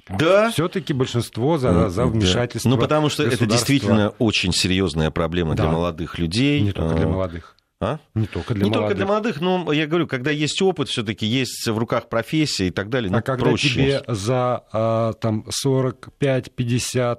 Да. 0.08 0.50
Все-таки 0.50 0.92
большинство 0.92 1.56
за, 1.56 1.88
за 1.88 2.04
вмешательство. 2.06 2.68
Ну, 2.68 2.78
потому 2.78 3.08
что 3.08 3.22
это 3.22 3.46
действительно 3.46 4.10
очень 4.18 4.52
серьезная 4.52 5.10
проблема 5.10 5.54
да. 5.54 5.64
для 5.64 5.72
молодых 5.72 6.18
людей. 6.18 6.60
Не 6.60 6.72
только 6.72 6.94
для 6.94 7.06
а, 7.06 7.08
молодых. 7.08 7.56
А? 7.80 7.98
Не 8.14 8.26
только 8.26 8.54
для 8.54 8.64
не 8.64 8.70
молодых. 8.70 8.88
только 8.88 8.96
для 8.96 9.06
молодых, 9.06 9.40
но 9.40 9.72
я 9.72 9.86
говорю, 9.86 10.06
когда 10.06 10.30
есть 10.30 10.60
опыт, 10.60 10.88
все-таки 10.88 11.26
есть 11.26 11.66
в 11.66 11.78
руках 11.78 12.08
профессия 12.08 12.68
и 12.68 12.70
так 12.70 12.90
далее. 12.90 13.10
А 13.10 13.16
ну, 13.16 13.22
когда 13.22 13.44
проще. 13.44 13.68
тебе 13.70 14.02
за 14.06 14.64
а, 14.72 15.12
там 15.14 15.46
45-50 15.64 17.18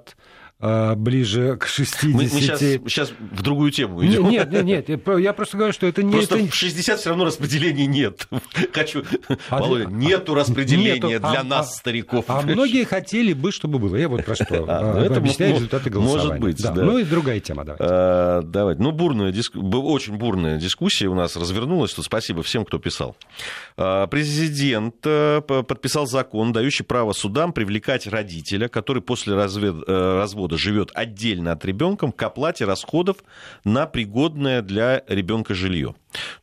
ближе 0.58 1.56
к 1.56 1.66
60. 1.66 2.02
Мы, 2.04 2.22
мы 2.22 2.28
сейчас, 2.28 2.60
сейчас 2.60 3.10
в 3.10 3.42
другую 3.42 3.70
тему 3.70 4.04
идем. 4.04 4.28
Нет, 4.28 4.50
нет, 4.50 4.64
нет, 4.64 5.06
я 5.18 5.32
просто 5.32 5.56
говорю, 5.56 5.72
что 5.72 5.86
это 5.86 6.02
не... 6.02 6.12
Просто 6.12 6.36
это... 6.36 6.50
в 6.50 6.54
60 6.54 6.98
все 6.98 7.08
равно 7.10 7.26
распределения 7.26 7.86
нет. 7.86 8.26
Хочу... 8.72 9.04
А, 9.50 9.58
Володя, 9.60 9.86
нету 9.86 10.34
распределения 10.34 10.94
нету, 10.94 11.08
для 11.08 11.40
а, 11.40 11.44
нас, 11.44 11.70
а, 11.70 11.76
стариков. 11.76 12.24
А 12.28 12.42
многие 12.42 12.84
хотели 12.84 13.32
бы, 13.32 13.52
чтобы 13.52 13.78
было. 13.78 13.96
Я 13.96 14.08
вот 14.08 14.24
про 14.24 14.34
что 14.34 14.64
а, 14.68 14.94
ну, 14.94 15.00
это 15.00 15.16
объясняю 15.16 15.52
может, 15.52 15.64
результаты 15.64 15.90
голосования. 15.90 16.28
Может 16.28 16.40
быть, 16.40 16.62
да. 16.62 16.70
да. 16.72 16.84
Ну 16.84 16.98
и 16.98 17.04
другая 17.04 17.40
тема, 17.40 17.64
давайте. 17.64 17.84
А, 17.86 18.42
давайте. 18.42 18.82
Ну, 18.82 18.92
бурная, 18.92 19.32
диск... 19.32 19.56
очень 19.56 20.16
бурная 20.16 20.58
дискуссия 20.58 21.08
у 21.08 21.14
нас 21.14 21.36
развернулась. 21.36 21.92
Тут 21.92 22.04
спасибо 22.04 22.42
всем, 22.42 22.64
кто 22.64 22.78
писал. 22.78 23.16
А, 23.76 24.06
президент 24.06 24.96
э, 25.04 25.40
подписал 25.40 26.06
закон, 26.06 26.52
дающий 26.52 26.84
право 26.84 27.12
судам 27.12 27.52
привлекать 27.52 28.06
родителя, 28.06 28.68
который 28.68 29.02
после 29.02 29.34
развед... 29.34 29.74
Э, 29.86 30.18
развода 30.18 30.45
развода 30.46 30.58
живет 30.58 30.90
отдельно 30.94 31.52
от 31.52 31.64
ребенка 31.64 32.10
к 32.10 32.22
оплате 32.22 32.64
расходов 32.64 33.16
на 33.64 33.86
пригодное 33.86 34.62
для 34.62 35.02
ребенка 35.08 35.54
жилье. 35.54 35.94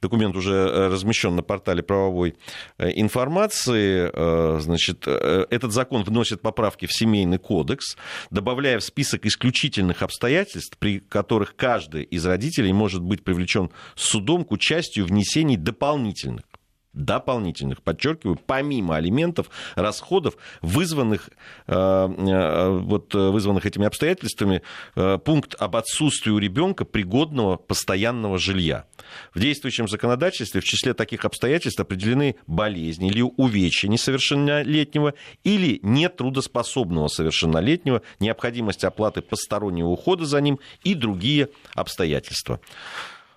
Документ 0.02 0.36
уже 0.36 0.54
э, 0.54 0.88
размещен 0.90 1.36
на 1.36 1.42
портале 1.42 1.82
правовой 1.82 2.36
э, 2.78 2.92
информации. 2.96 4.10
Э, 4.14 4.60
значит, 4.60 5.08
этот 5.08 5.72
закон 5.72 6.04
вносит 6.04 6.42
поправки 6.42 6.86
в 6.86 6.94
семейный 6.94 7.38
кодекс, 7.38 7.98
добавляя 8.30 8.80
в 8.80 8.84
список 8.84 9.26
исключительных 9.26 10.04
обстоятельств, 10.04 10.78
при 10.78 11.00
которых 11.00 11.56
каждый 11.56 12.04
из 12.04 12.26
родителей 12.26 12.74
может 12.74 13.02
быть 13.02 13.24
привлечен 13.24 13.70
судом 13.96 14.44
к 14.44 14.52
участию 14.52 15.06
в 15.06 15.10
внесении 15.10 15.56
дополнительных 15.56 16.44
дополнительных, 16.94 17.82
подчеркиваю, 17.82 18.40
помимо 18.46 18.96
алиментов, 18.96 19.50
расходов, 19.76 20.36
вызванных, 20.62 21.30
э, 21.68 21.74
э, 21.74 22.70
вот, 22.70 23.14
вызванных 23.14 23.66
этими 23.66 23.86
обстоятельствами, 23.86 24.62
э, 24.96 25.18
пункт 25.18 25.56
об 25.60 25.76
отсутствии 25.76 26.32
у 26.32 26.38
ребенка 26.38 26.86
пригодного 26.86 27.58
постоянного 27.58 28.38
жилья. 28.38 28.86
В 29.34 29.40
действующем 29.40 29.88
законодательстве 29.88 30.62
в 30.62 30.64
числе 30.64 30.94
таких 30.94 31.26
обстоятельств 31.26 31.80
определены 31.80 32.36
болезни 32.48 33.10
или 33.10 33.22
увечья 33.22 33.88
несовершеннолетнего 33.88 35.14
или 35.44 35.80
нетрудоспособного 35.82 37.08
совершеннолетнего, 37.08 38.02
необходимость 38.20 38.84
оплаты 38.84 39.22
постороннего 39.22 39.88
ухода 39.88 40.26
за 40.26 40.42
ним 40.42 40.60
и 40.84 40.94
другие 40.94 41.50
обстоятельства. 41.74 42.60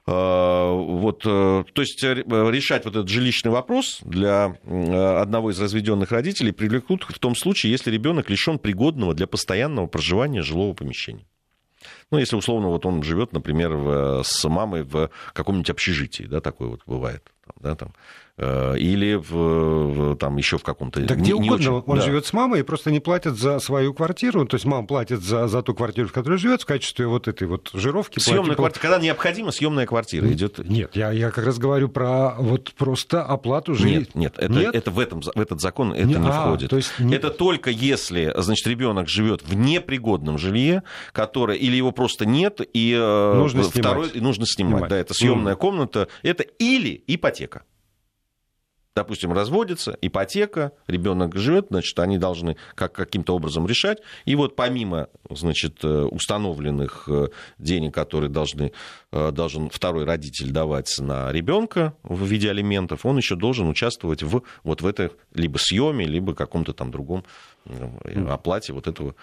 Э, 0.06 0.72
вот, 0.72 1.22
э, 1.24 1.64
то 1.72 1.82
есть 1.82 2.02
э, 2.04 2.14
решать 2.14 2.84
вот 2.84 2.94
этот 2.94 3.08
жилищный 3.08 3.50
вопрос 3.50 3.98
для 4.02 4.56
одного 5.20 5.50
из 5.50 5.60
разведенных 5.60 6.12
родителей 6.12 6.52
привлекут 6.52 7.04
в 7.08 7.18
том 7.18 7.34
случае, 7.34 7.72
если 7.72 7.90
ребенок 7.90 8.30
лишен 8.30 8.58
пригодного 8.58 9.14
для 9.14 9.26
постоянного 9.26 9.86
проживания 9.88 10.42
жилого 10.42 10.74
помещения. 10.74 11.26
Ну, 12.10 12.18
если 12.18 12.36
условно 12.36 12.68
вот 12.68 12.86
он 12.86 13.02
живет, 13.02 13.32
например, 13.32 13.74
в, 13.74 14.22
с 14.24 14.48
мамой 14.48 14.84
в 14.84 15.10
каком-нибудь 15.32 15.70
общежитии, 15.70 16.24
да, 16.24 16.40
такое 16.40 16.68
вот 16.68 16.80
бывает, 16.86 17.32
да, 17.60 17.74
там, 17.74 17.92
Э, 18.38 18.76
или 18.76 19.14
в, 19.14 20.14
там 20.16 20.36
еще 20.36 20.58
в 20.58 20.62
каком-то... 20.62 21.00
Да 21.00 21.14
где 21.14 21.32
не, 21.32 21.32
угодно. 21.32 21.54
очень... 21.54 21.84
Он 21.86 21.98
да. 21.98 22.04
живет 22.04 22.26
с 22.26 22.34
мамой 22.34 22.60
и 22.60 22.62
просто 22.62 22.90
не 22.90 23.00
платит 23.00 23.38
за 23.38 23.58
свою 23.60 23.94
квартиру. 23.94 24.44
То 24.44 24.56
есть 24.56 24.66
мама 24.66 24.86
платит 24.86 25.22
за, 25.22 25.48
за 25.48 25.62
ту 25.62 25.74
квартиру, 25.74 26.08
в 26.08 26.12
которой 26.12 26.36
живет, 26.36 26.60
в 26.60 26.66
качестве 26.66 27.06
вот 27.06 27.28
этой 27.28 27.48
вот 27.48 27.70
жировки. 27.72 28.18
Съемная 28.18 28.54
квартира. 28.54 28.82
Когда 28.82 28.98
необходимо, 28.98 29.52
съемная 29.52 29.86
квартира 29.86 30.30
идет. 30.30 30.58
Нет, 30.58 30.94
я, 30.94 31.12
я 31.12 31.30
как 31.30 31.46
раз 31.46 31.58
говорю 31.58 31.88
про 31.88 32.34
вот 32.38 32.74
просто 32.74 33.22
оплату 33.22 33.74
жилья. 33.74 34.00
Нет, 34.00 34.14
нет, 34.14 34.34
это, 34.36 34.52
нет? 34.52 34.74
это 34.74 34.90
в, 34.90 34.98
этом, 34.98 35.22
в 35.22 35.40
этот 35.40 35.62
закон 35.62 35.94
это 35.94 36.04
не, 36.04 36.16
не 36.16 36.28
а, 36.28 36.46
входит. 36.46 36.68
То 36.68 36.76
есть... 36.76 36.92
Это 36.98 37.30
только 37.30 37.70
если, 37.70 38.34
значит, 38.36 38.66
ребенок 38.66 39.08
живет 39.08 39.42
в 39.44 39.54
непригодном 39.54 40.36
жилье, 40.36 40.82
которое 41.12 41.56
или 41.56 41.74
его 41.74 41.90
просто 41.90 42.26
нет, 42.26 42.60
и 42.74 42.92
э, 42.92 43.34
нужно 43.34 43.62
второй 43.62 44.10
снимать. 44.10 44.22
нужно 44.22 44.46
снимать. 44.46 44.72
снимать. 44.74 44.90
Да, 44.90 44.96
это 44.98 45.14
съемная 45.14 45.54
mm. 45.54 45.58
комната, 45.58 46.08
это 46.22 46.42
или 46.42 47.02
ипотека 47.06 47.35
допустим, 48.96 49.32
разводятся, 49.32 49.96
ипотека, 50.00 50.72
ребенок 50.86 51.36
живет, 51.36 51.66
значит, 51.68 51.96
они 51.98 52.16
должны 52.16 52.56
как, 52.74 52.94
каким-то 52.94 53.36
образом 53.36 53.66
решать. 53.66 53.98
И 54.24 54.34
вот 54.34 54.56
помимо, 54.56 55.08
значит, 55.28 55.84
э, 55.84 55.88
установленных 55.88 57.06
э, 57.06 57.28
денег, 57.58 57.94
которые 57.94 58.30
должны, 58.30 58.72
э, 59.12 59.30
должен 59.32 59.68
второй 59.68 60.04
родитель 60.04 60.50
давать 60.50 60.96
на 60.98 61.30
ребенка 61.30 61.94
в 62.02 62.24
виде 62.24 62.50
алиментов, 62.50 63.04
он 63.04 63.18
еще 63.18 63.36
должен 63.36 63.68
участвовать 63.68 64.22
в 64.22 64.42
вот 64.64 64.80
в 64.80 64.86
этой 64.86 65.10
либо 65.34 65.58
съеме, 65.58 66.06
либо 66.06 66.34
каком-то 66.34 66.72
там 66.72 66.90
другом 66.90 67.24
оплате 68.28 68.72
вот 68.72 68.86
этого 68.86 69.14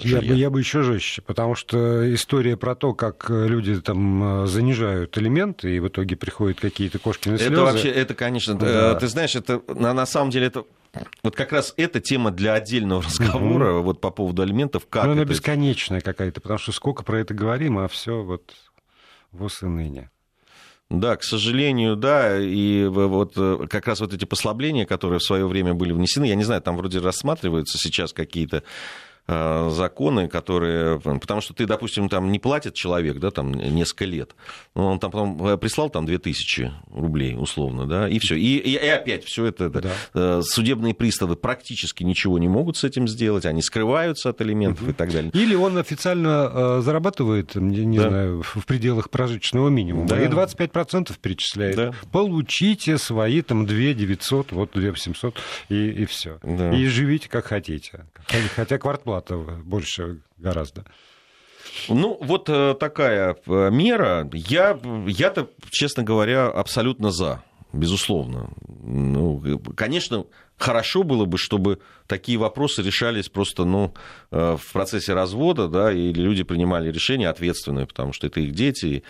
я 0.00 0.20
бы, 0.20 0.26
я 0.34 0.50
бы 0.50 0.60
еще 0.60 0.82
жестче, 0.82 1.22
потому 1.22 1.54
что 1.54 2.14
история 2.14 2.56
про 2.56 2.74
то, 2.74 2.94
как 2.94 3.28
люди 3.28 3.80
там 3.80 4.46
занижают 4.46 5.16
элементы, 5.18 5.74
и 5.74 5.80
в 5.80 5.88
итоге 5.88 6.16
приходят 6.16 6.60
какие-то 6.60 6.98
кошкины 6.98 7.38
слезы. 7.38 7.52
Это 7.52 7.62
вообще, 7.62 7.88
это, 7.88 8.14
конечно, 8.14 8.54
да. 8.54 8.94
ты 8.94 9.08
знаешь, 9.08 9.34
это 9.34 9.62
на, 9.68 9.92
на 9.92 10.06
самом 10.06 10.30
деле 10.30 10.46
это 10.46 10.64
вот 11.22 11.36
как 11.36 11.52
раз 11.52 11.74
эта 11.76 12.00
тема 12.00 12.30
для 12.30 12.54
отдельного 12.54 13.02
разговора 13.04 13.74
угу. 13.74 13.84
вот 13.84 14.00
по 14.00 14.10
поводу 14.10 14.42
алиментов. 14.42 14.86
Как 14.88 15.04
Но 15.04 15.12
она 15.12 15.22
это... 15.22 15.30
бесконечная 15.30 16.00
какая-то, 16.00 16.40
потому 16.40 16.58
что 16.58 16.72
сколько 16.72 17.02
про 17.02 17.20
это 17.20 17.34
говорим, 17.34 17.78
а 17.78 17.88
все 17.88 18.22
вот 18.22 18.54
в 19.32 19.48
ныне. 19.62 20.10
Да, 20.90 21.16
к 21.16 21.22
сожалению, 21.22 21.96
да, 21.96 22.38
и 22.38 22.86
вот 22.86 23.34
э, 23.36 23.66
как 23.68 23.86
раз 23.86 24.00
вот 24.00 24.14
эти 24.14 24.24
послабления, 24.24 24.86
которые 24.86 25.18
в 25.18 25.22
свое 25.22 25.46
время 25.46 25.74
были 25.74 25.92
внесены, 25.92 26.24
я 26.24 26.34
не 26.34 26.44
знаю, 26.44 26.62
там 26.62 26.78
вроде 26.78 26.98
рассматриваются 27.00 27.76
сейчас 27.76 28.14
какие-то 28.14 28.62
законы, 29.28 30.26
которые... 30.28 30.98
Потому 31.00 31.42
что 31.42 31.52
ты, 31.52 31.66
допустим, 31.66 32.08
там 32.08 32.32
не 32.32 32.38
платит 32.38 32.74
человек, 32.74 33.18
да, 33.18 33.30
там 33.30 33.52
несколько 33.52 34.06
лет, 34.06 34.34
но 34.74 34.86
он 34.86 34.98
там 34.98 35.10
потом 35.10 35.46
э, 35.46 35.58
прислал 35.58 35.90
там 35.90 36.06
2000 36.06 36.72
рублей, 36.94 37.36
условно, 37.38 37.86
да, 37.86 38.08
и 38.08 38.18
все. 38.18 38.36
И, 38.36 38.56
и, 38.56 38.72
и 38.72 38.88
опять 38.88 39.24
все 39.24 39.44
это... 39.44 39.68
Да. 39.68 39.90
Э, 40.14 40.40
судебные 40.42 40.94
приставы 40.94 41.36
практически 41.36 42.04
ничего 42.04 42.38
не 42.38 42.48
могут 42.48 42.78
с 42.78 42.84
этим 42.84 43.06
сделать, 43.06 43.44
они 43.44 43.60
скрываются 43.60 44.30
от 44.30 44.40
элементов 44.40 44.82
угу. 44.82 44.92
и 44.92 44.94
так 44.94 45.12
далее. 45.12 45.30
Или 45.34 45.54
он 45.54 45.76
официально 45.76 46.80
зарабатывает, 46.80 47.54
не, 47.54 47.84
не 47.84 47.98
да. 47.98 48.08
знаю, 48.08 48.42
в 48.42 48.64
пределах 48.64 49.10
прожиточного 49.10 49.68
минимума, 49.68 50.08
да. 50.08 50.22
и 50.22 50.26
25% 50.26 51.12
перечисляет. 51.20 51.76
Да. 51.76 51.92
Получите 52.12 52.96
свои 52.96 53.42
там 53.42 53.66
2 53.66 53.92
900, 53.92 54.52
вот 54.52 54.70
2 54.72 54.90
800, 54.90 55.36
и, 55.68 55.90
и 55.90 56.06
все. 56.06 56.38
Да. 56.42 56.72
И 56.72 56.86
живите 56.86 57.28
как 57.28 57.44
хотите. 57.44 58.06
Хотя 58.56 58.78
квартплата 58.78 59.17
зарплата 59.18 59.62
больше 59.64 60.20
гораздо. 60.36 60.84
Ну, 61.88 62.18
вот 62.20 62.48
э, 62.48 62.74
такая 62.78 63.36
э, 63.46 63.70
мера. 63.70 64.28
Я, 64.32 64.78
я-то, 65.06 65.50
честно 65.70 66.02
говоря, 66.02 66.48
абсолютно 66.48 67.10
за, 67.10 67.42
безусловно. 67.72 68.50
Ну, 68.66 69.60
конечно, 69.76 70.24
хорошо 70.56 71.02
было 71.02 71.24
бы, 71.24 71.36
чтобы 71.36 71.78
такие 72.06 72.38
вопросы 72.38 72.82
решались 72.82 73.28
просто 73.28 73.64
ну, 73.64 73.92
э, 74.30 74.56
в 74.56 74.72
процессе 74.72 75.14
развода, 75.14 75.68
да, 75.68 75.92
и 75.92 76.12
люди 76.12 76.42
принимали 76.42 76.90
решения 76.90 77.28
ответственные, 77.28 77.86
потому 77.86 78.12
что 78.12 78.26
это 78.26 78.40
их 78.40 78.52
дети, 78.52 79.02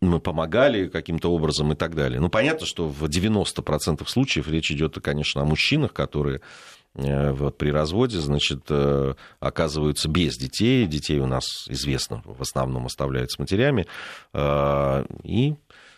мы 0.00 0.18
помогали 0.18 0.88
каким-то 0.88 1.30
образом 1.32 1.72
и 1.72 1.76
так 1.76 1.94
далее. 1.94 2.20
Ну, 2.20 2.28
понятно, 2.28 2.66
что 2.66 2.88
в 2.88 3.04
90% 3.04 4.06
случаев 4.08 4.48
речь 4.48 4.72
идет, 4.72 4.98
конечно, 5.00 5.42
о 5.42 5.44
мужчинах, 5.44 5.92
которые 5.92 6.40
Э, 6.40 6.81
вот, 6.94 7.56
при 7.56 7.70
разводе, 7.70 8.18
значит, 8.18 8.64
э, 8.68 9.14
оказываются 9.40 10.08
без 10.08 10.36
детей. 10.36 10.86
Детей 10.86 11.20
у 11.20 11.26
нас, 11.26 11.44
известно, 11.68 12.22
в 12.24 12.42
основном 12.42 12.86
оставляют 12.86 13.32
с 13.32 13.38
матерями. 13.38 13.86
Э, 14.34 15.04
и 15.24 15.54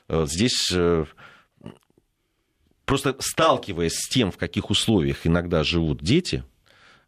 здесь 0.09 0.71
просто 2.85 3.17
сталкиваясь 3.19 3.95
с 3.95 4.09
тем, 4.09 4.31
в 4.31 4.37
каких 4.37 4.71
условиях 4.71 5.27
иногда 5.27 5.65
живут 5.65 6.03
дети, 6.03 6.45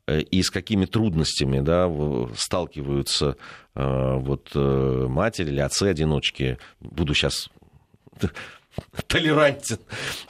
и 0.09 0.43
с 0.43 0.51
какими 0.51 0.87
трудностями 0.87 1.61
да, 1.61 1.93
сталкиваются 2.37 3.37
вот, 3.75 4.55
матери 4.55 5.49
или 5.49 5.61
отцы-одиночки, 5.61 6.59
буду 6.81 7.13
сейчас 7.13 7.51
толерантен 9.07 9.79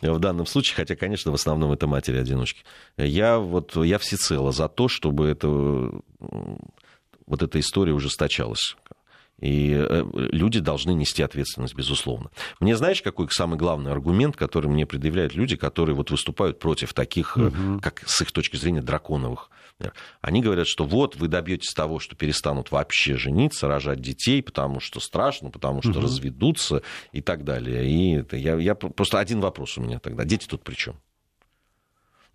в 0.00 0.18
данном 0.18 0.46
случае, 0.46 0.76
хотя, 0.76 0.96
конечно, 0.96 1.30
в 1.30 1.34
основном 1.34 1.72
это 1.72 1.86
матери-одиночки. 1.86 2.64
Я 2.96 3.38
вот, 3.38 3.76
я 3.76 3.98
всецело 3.98 4.52
за 4.52 4.68
то, 4.68 4.88
чтобы 4.88 5.28
это, 5.28 5.48
вот 5.48 7.42
эта 7.42 7.60
история 7.60 7.92
ужесточалась. 7.92 8.76
И 9.40 9.74
э, 9.76 10.04
люди 10.14 10.60
должны 10.60 10.92
нести 10.92 11.22
ответственность, 11.22 11.74
безусловно. 11.74 12.30
Мне 12.58 12.76
знаешь, 12.76 13.02
какой 13.02 13.28
самый 13.30 13.58
главный 13.58 13.92
аргумент, 13.92 14.36
который 14.36 14.68
мне 14.68 14.86
предъявляют 14.86 15.34
люди, 15.34 15.56
которые 15.56 15.94
вот 15.94 16.10
выступают 16.10 16.58
против 16.58 16.94
таких, 16.94 17.36
угу. 17.36 17.80
как 17.82 18.02
с 18.06 18.22
их 18.22 18.32
точки 18.32 18.56
зрения, 18.56 18.82
драконовых 18.82 19.50
они 20.20 20.42
говорят, 20.42 20.66
что 20.66 20.84
вот 20.84 21.16
вы 21.16 21.28
добьетесь 21.28 21.72
того, 21.74 21.98
что 21.98 22.16
перестанут 22.16 22.70
вообще 22.70 23.16
жениться, 23.16 23.68
рожать 23.68 24.00
детей, 24.00 24.42
потому 24.42 24.80
что 24.80 25.00
страшно, 25.00 25.50
потому 25.50 25.82
что 25.82 25.92
угу. 25.92 26.00
разведутся 26.00 26.82
и 27.12 27.20
так 27.20 27.44
далее. 27.44 27.88
И 27.88 28.16
это, 28.16 28.36
я, 28.36 28.56
я 28.56 28.74
просто 28.74 29.18
один 29.18 29.40
вопрос 29.40 29.76
у 29.78 29.82
меня 29.82 29.98
тогда. 29.98 30.24
Дети 30.24 30.46
тут 30.46 30.64
при 30.64 30.74
чем? 30.74 30.96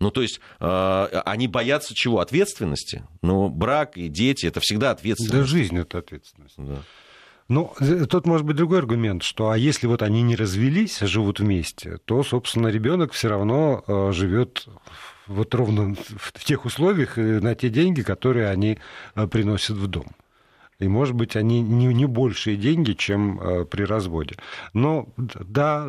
Ну, 0.00 0.10
то 0.10 0.22
есть 0.22 0.40
э, 0.60 1.22
они 1.24 1.48
боятся 1.48 1.94
чего? 1.94 2.20
Ответственности. 2.20 3.04
Ну, 3.22 3.48
брак 3.48 3.96
и 3.96 4.08
дети 4.08 4.46
это 4.46 4.60
всегда 4.60 4.90
ответственность. 4.90 5.34
Да, 5.34 5.44
жизнь 5.44 5.78
это 5.78 5.98
ответственность. 5.98 6.54
Да. 6.58 6.78
Ну, 7.48 7.74
э, 7.80 8.06
тут 8.06 8.26
может 8.26 8.46
быть 8.46 8.56
другой 8.56 8.78
аргумент, 8.78 9.22
что 9.22 9.50
а 9.50 9.58
если 9.58 9.86
вот 9.86 10.02
они 10.02 10.22
не 10.22 10.36
развелись, 10.36 11.02
а 11.02 11.06
живут 11.06 11.40
вместе, 11.40 11.98
то, 12.04 12.22
собственно, 12.22 12.68
ребенок 12.68 13.12
все 13.12 13.28
равно 13.28 13.84
э, 13.86 14.12
живет 14.12 14.66
вот 15.26 15.54
ровно 15.54 15.94
в 15.94 16.44
тех 16.44 16.64
условиях 16.64 17.18
и 17.18 17.20
на 17.20 17.54
те 17.54 17.68
деньги, 17.68 18.02
которые 18.02 18.48
они 18.48 18.78
э, 19.14 19.26
приносят 19.26 19.76
в 19.76 19.86
дом. 19.86 20.06
И, 20.78 20.88
может 20.88 21.14
быть, 21.14 21.36
они 21.36 21.60
не, 21.60 21.86
не 21.86 22.06
большие 22.06 22.56
деньги, 22.56 22.92
чем 22.92 23.40
э, 23.40 23.64
при 23.64 23.82
разводе. 23.82 24.36
Но 24.72 25.08
да, 25.16 25.88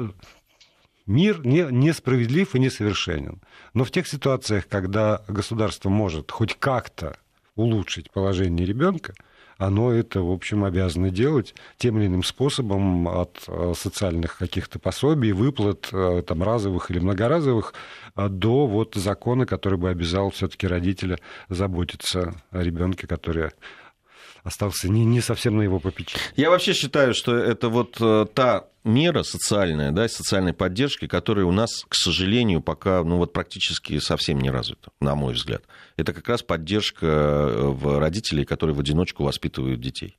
мир 1.05 1.45
не, 1.45 1.67
несправедлив 1.69 2.55
и 2.55 2.59
несовершенен. 2.59 3.41
Но 3.73 3.83
в 3.83 3.91
тех 3.91 4.07
ситуациях, 4.07 4.67
когда 4.67 5.23
государство 5.27 5.89
может 5.89 6.31
хоть 6.31 6.57
как-то 6.57 7.17
улучшить 7.55 8.11
положение 8.11 8.65
ребенка, 8.65 9.13
оно 9.57 9.91
это, 9.91 10.21
в 10.21 10.31
общем, 10.31 10.63
обязано 10.63 11.09
делать 11.09 11.53
тем 11.77 11.97
или 11.97 12.07
иным 12.07 12.23
способом 12.23 13.07
от 13.07 13.43
э, 13.47 13.73
социальных 13.77 14.37
каких-то 14.37 14.79
пособий, 14.79 15.31
выплат, 15.31 15.89
э, 15.91 16.23
там, 16.25 16.43
разовых 16.43 16.89
или 16.91 16.99
многоразовых, 16.99 17.73
э, 18.15 18.27
до 18.29 18.65
вот 18.65 18.95
закона, 18.95 19.45
который 19.45 19.77
бы 19.77 19.89
обязал 19.89 20.31
все-таки 20.31 20.67
родителя 20.67 21.19
заботиться 21.49 22.33
о 22.51 22.63
ребенке, 22.63 23.07
который 23.07 23.51
остался 24.43 24.89
не, 24.89 25.05
не 25.05 25.21
совсем 25.21 25.57
на 25.57 25.61
его 25.61 25.79
попечении. 25.79 26.25
Я 26.35 26.49
вообще 26.49 26.73
считаю, 26.73 27.13
что 27.13 27.35
это 27.35 27.69
вот 27.69 27.97
та 28.33 28.67
мера 28.83 29.23
социальная, 29.23 29.91
да, 29.91 30.07
социальной 30.07 30.53
поддержки, 30.53 31.07
которая 31.07 31.45
у 31.45 31.51
нас, 31.51 31.85
к 31.87 31.95
сожалению, 31.95 32.61
пока 32.61 33.03
ну, 33.03 33.17
вот 33.17 33.33
практически 33.33 33.99
совсем 33.99 34.39
не 34.39 34.49
развита, 34.49 34.91
на 34.99 35.15
мой 35.15 35.33
взгляд. 35.33 35.63
Это 35.97 36.13
как 36.13 36.27
раз 36.27 36.43
поддержка 36.43 37.05
э, 37.05 37.67
в 37.67 37.99
родителей, 37.99 38.45
которые 38.45 38.75
в 38.75 38.79
одиночку 38.79 39.23
воспитывают 39.23 39.79
детей. 39.79 40.17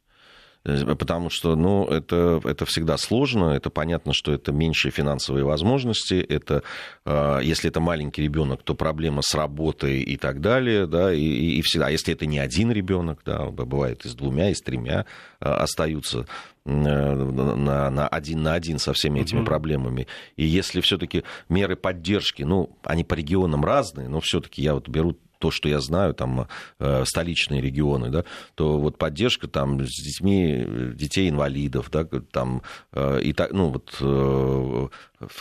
Э, 0.65 0.95
потому 0.95 1.31
что 1.31 1.57
ну, 1.57 1.87
это, 1.87 2.41
это 2.45 2.65
всегда 2.67 2.97
сложно, 2.97 3.51
это 3.51 3.71
понятно, 3.71 4.13
что 4.13 4.33
это 4.33 4.53
меньшие 4.53 4.93
финансовые 4.93 5.45
возможности, 5.45 6.15
это, 6.15 6.63
э, 7.05 7.41
если 7.43 7.71
это 7.71 7.81
маленький 7.81 8.23
ребенок, 8.23 8.63
то 8.63 8.75
проблема 8.75 9.23
с 9.23 9.35
работой 9.35 10.01
и 10.01 10.17
так 10.17 10.41
далее, 10.41 10.87
да, 10.87 11.13
и, 11.13 11.21
и 11.21 11.63
всегда, 11.63 11.87
а 11.87 11.91
если 11.91 12.15
это 12.15 12.27
не 12.27 12.39
один 12.39 12.73
ребенок, 12.73 13.21
да, 13.25 13.47
бывает 13.47 14.05
и 14.05 14.09
с 14.09 14.15
двумя, 14.15 14.51
и 14.51 14.55
с 14.55 14.61
тремя 14.61 15.07
остаются 15.41 16.27
на, 16.65 17.91
на 17.91 18.09
один 18.09 18.43
на 18.43 18.55
один 18.55 18.79
со 18.79 18.95
всеми 18.95 19.21
этими 19.21 19.41
угу. 19.41 19.47
проблемами. 19.47 20.07
И 20.37 20.47
если 20.47 20.81
все-таки 20.81 21.25
меры 21.49 21.77
поддержки, 21.77 22.43
ну, 22.43 22.71
они 22.83 23.05
по 23.05 23.15
регионам 23.15 23.65
разные, 23.65 24.09
но 24.09 24.21
все-таки 24.21 24.63
я 24.63 24.75
вот 24.75 24.89
беру 24.89 25.17
то, 25.45 25.51
что 25.51 25.69
я 25.69 25.79
знаю, 25.81 26.15
там 26.15 26.49
э, 26.79 27.05
столичные 27.05 27.61
регионы, 27.61 28.09
да, 28.09 28.25
то 28.55 28.79
вот 28.79 28.97
поддержка 28.97 29.47
там 29.47 29.79
с 29.85 30.03
детьми, 30.03 30.65
детей 30.95 31.29
инвалидов, 31.29 31.91
да, 31.93 32.07
там 32.33 32.63
э, 32.93 33.21
и 33.21 33.35
так, 33.35 33.53
ну 33.53 33.69
вот 33.69 33.95
э, 34.01 34.89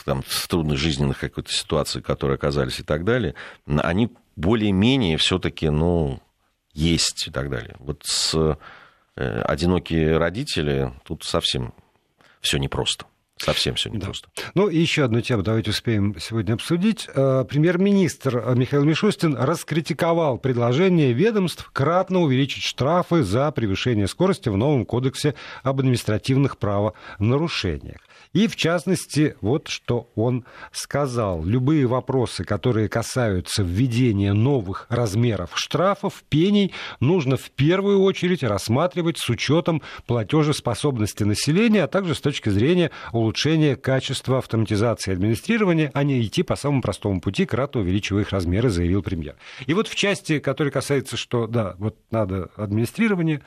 там 0.04 0.22
в 0.26 0.46
трудных 0.46 0.76
жизненных 0.76 1.20
какой-то 1.20 1.50
ситуации, 1.50 2.02
которые 2.02 2.34
оказались 2.34 2.80
и 2.80 2.82
так 2.82 3.04
далее, 3.04 3.34
они 3.66 4.10
более-менее 4.36 5.16
все-таки, 5.16 5.70
ну, 5.70 6.20
есть 6.74 7.28
и 7.28 7.30
так 7.30 7.48
далее. 7.48 7.76
Вот 7.78 8.02
с 8.04 8.58
одинокие 9.14 10.18
родители 10.18 10.92
тут 11.04 11.24
совсем 11.24 11.72
все 12.42 12.58
непросто. 12.58 13.06
Совсем 13.36 13.74
все 13.74 13.90
непросто. 13.90 14.28
Да. 14.36 14.42
Ну 14.54 14.68
и 14.68 14.78
еще 14.78 15.04
одну 15.04 15.20
тему 15.20 15.42
давайте 15.42 15.70
успеем 15.70 16.14
сегодня 16.20 16.54
обсудить. 16.54 17.08
Э, 17.14 17.44
премьер-министр 17.48 18.54
Михаил 18.54 18.84
Мишустин 18.84 19.36
раскритиковал 19.36 20.38
предложение 20.38 21.12
ведомств 21.12 21.68
кратно 21.72 22.20
увеличить 22.20 22.62
штрафы 22.62 23.24
за 23.24 23.50
превышение 23.50 24.06
скорости 24.06 24.48
в 24.48 24.56
новом 24.56 24.86
кодексе 24.86 25.34
об 25.62 25.80
административных 25.80 26.58
правонарушениях. 26.58 27.98
И, 28.34 28.48
в 28.48 28.56
частности, 28.56 29.36
вот 29.40 29.68
что 29.68 30.10
он 30.16 30.44
сказал. 30.72 31.44
Любые 31.44 31.86
вопросы, 31.86 32.44
которые 32.44 32.88
касаются 32.88 33.62
введения 33.62 34.32
новых 34.32 34.86
размеров 34.90 35.52
штрафов, 35.54 36.24
пений, 36.28 36.72
нужно 36.98 37.36
в 37.36 37.50
первую 37.52 38.02
очередь 38.02 38.42
рассматривать 38.42 39.18
с 39.18 39.30
учетом 39.30 39.82
платежеспособности 40.06 41.22
населения, 41.22 41.84
а 41.84 41.88
также 41.88 42.16
с 42.16 42.20
точки 42.20 42.48
зрения 42.48 42.90
улучшения 43.12 43.76
качества 43.76 44.38
автоматизации 44.38 45.12
администрирования, 45.12 45.92
а 45.94 46.02
не 46.02 46.20
идти 46.20 46.42
по 46.42 46.56
самому 46.56 46.82
простому 46.82 47.20
пути, 47.20 47.46
кратно 47.46 47.82
увеличивая 47.82 48.22
их 48.22 48.30
размеры, 48.30 48.68
заявил 48.68 49.02
премьер. 49.02 49.36
И 49.66 49.74
вот 49.74 49.86
в 49.86 49.94
части, 49.94 50.40
которая 50.40 50.72
касается, 50.72 51.16
что, 51.16 51.46
да, 51.46 51.76
вот 51.78 51.96
надо 52.10 52.50
администрирование, 52.56 53.42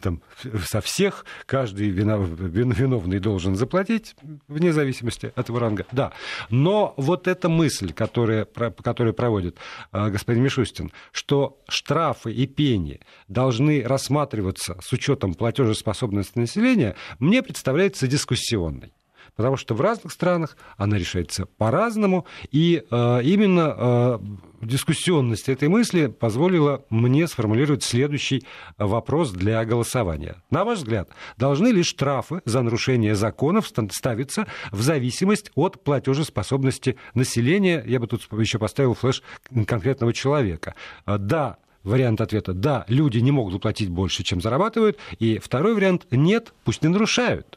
там, 0.00 0.22
со 0.64 0.80
всех, 0.80 1.24
каждый 1.46 1.88
виновный 1.88 3.18
должен 3.18 3.56
заплатить, 3.56 4.14
вне 4.48 4.72
зависимости 4.72 5.32
от 5.34 5.48
его 5.48 5.58
ранга. 5.58 5.86
Да. 5.92 6.12
Но 6.50 6.94
вот 6.96 7.26
эта 7.26 7.48
мысль, 7.48 7.92
которая, 7.92 8.44
которую 8.44 9.14
проводит 9.14 9.56
а, 9.92 10.10
господин 10.10 10.42
Мишустин, 10.42 10.92
что 11.12 11.58
штрафы 11.68 12.32
и 12.32 12.46
пени 12.46 13.00
должны 13.28 13.82
рассматриваться 13.82 14.78
с 14.82 14.92
учетом 14.92 15.34
платежеспособности 15.34 16.38
населения, 16.38 16.96
мне 17.18 17.42
представляется 17.42 18.06
дискуссионной 18.06 18.92
потому 19.36 19.56
что 19.56 19.74
в 19.74 19.80
разных 19.80 20.12
странах 20.12 20.56
она 20.76 20.98
решается 20.98 21.46
по-разному, 21.46 22.26
и 22.50 22.82
э, 22.90 23.20
именно 23.22 23.74
э, 23.76 24.18
дискуссионность 24.62 25.48
этой 25.48 25.68
мысли 25.68 26.06
позволила 26.06 26.84
мне 26.90 27.26
сформулировать 27.28 27.84
следующий 27.84 28.44
вопрос 28.78 29.30
для 29.30 29.64
голосования. 29.64 30.42
На 30.50 30.64
ваш 30.64 30.78
взгляд, 30.78 31.10
должны 31.36 31.68
ли 31.68 31.82
штрафы 31.82 32.40
за 32.44 32.62
нарушение 32.62 33.14
законов 33.14 33.68
ставиться 33.90 34.46
в 34.72 34.80
зависимость 34.82 35.50
от 35.54 35.82
платежеспособности 35.84 36.96
населения? 37.14 37.82
Я 37.86 38.00
бы 38.00 38.06
тут 38.06 38.26
еще 38.32 38.58
поставил 38.58 38.94
флеш 38.94 39.22
конкретного 39.66 40.12
человека. 40.12 40.74
Да, 41.06 41.58
вариант 41.86 42.20
ответа 42.20 42.52
«да», 42.52 42.84
люди 42.88 43.18
не 43.18 43.30
могут 43.30 43.54
заплатить 43.54 43.88
больше, 43.88 44.22
чем 44.24 44.40
зарабатывают, 44.40 44.98
и 45.18 45.38
второй 45.38 45.74
вариант 45.74 46.06
«нет, 46.10 46.52
пусть 46.64 46.82
не 46.82 46.88
нарушают». 46.88 47.55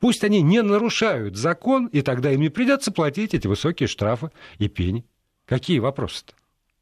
Пусть 0.00 0.24
они 0.24 0.42
не 0.42 0.62
нарушают 0.62 1.36
закон, 1.36 1.86
и 1.86 2.02
тогда 2.02 2.32
им 2.32 2.40
не 2.40 2.48
придется 2.48 2.92
платить 2.92 3.34
эти 3.34 3.46
высокие 3.46 3.88
штрафы 3.88 4.30
и 4.58 4.68
пени. 4.68 5.04
Какие 5.46 5.78
вопросы-то? 5.78 6.34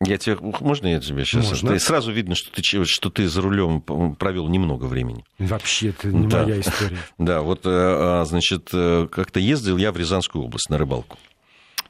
Я 0.05 0.18
тебе, 0.18 0.37
можно 0.40 0.88
я 0.88 1.01
тебе 1.01 1.25
сейчас? 1.25 1.48
Можно. 1.48 1.70
Ты, 1.70 1.79
сразу 1.79 2.11
видно, 2.11 2.35
что 2.35 2.51
ты, 2.51 2.62
что 2.85 3.11
ты 3.11 3.29
за 3.29 3.40
рулем 3.40 3.81
провел 4.16 4.48
немного 4.48 4.87
времени. 4.87 5.25
Вообще, 5.38 5.90
это 5.90 6.09
не 6.09 6.27
да. 6.27 6.42
моя 6.42 6.61
история. 6.61 6.98
Да, 7.18 7.42
вот, 7.42 7.61
э, 7.66 7.70
а, 7.70 8.25
значит, 8.25 8.70
э, 8.72 9.07
как-то 9.11 9.38
ездил 9.38 9.77
я 9.77 9.92
в 9.92 9.96
Рязанскую 9.96 10.44
область 10.44 10.70
на 10.70 10.79
рыбалку. 10.79 11.18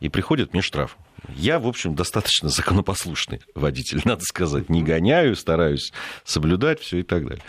И 0.01 0.11
приходит 0.11 0.53
мне 0.53 0.61
штраф. 0.61 0.99
Я, 1.29 1.59
в 1.59 1.67
общем, 1.67 1.95
достаточно 1.95 2.49
законопослушный 2.51 3.41
водитель, 3.55 4.03
надо 4.05 4.23
сказать. 4.25 4.69
Не 4.69 4.83
гоняю, 4.83 5.35
стараюсь 5.35 5.93
соблюдать 6.25 6.81
все 6.81 6.99
и 6.99 7.03
так 7.03 7.27
далее. 7.27 7.45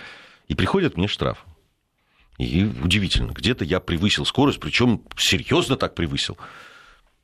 И 0.47 0.55
приходит 0.55 0.95
мне 0.95 1.07
штраф. 1.07 1.45
И 2.38 2.63
удивительно, 2.84 3.32
где-то 3.32 3.63
я 3.63 3.80
превысил 3.80 4.26
скорость, 4.26 4.60
причем 4.60 5.04
серьезно 5.17 5.76
так 5.76 5.96
превысил. 5.96 6.38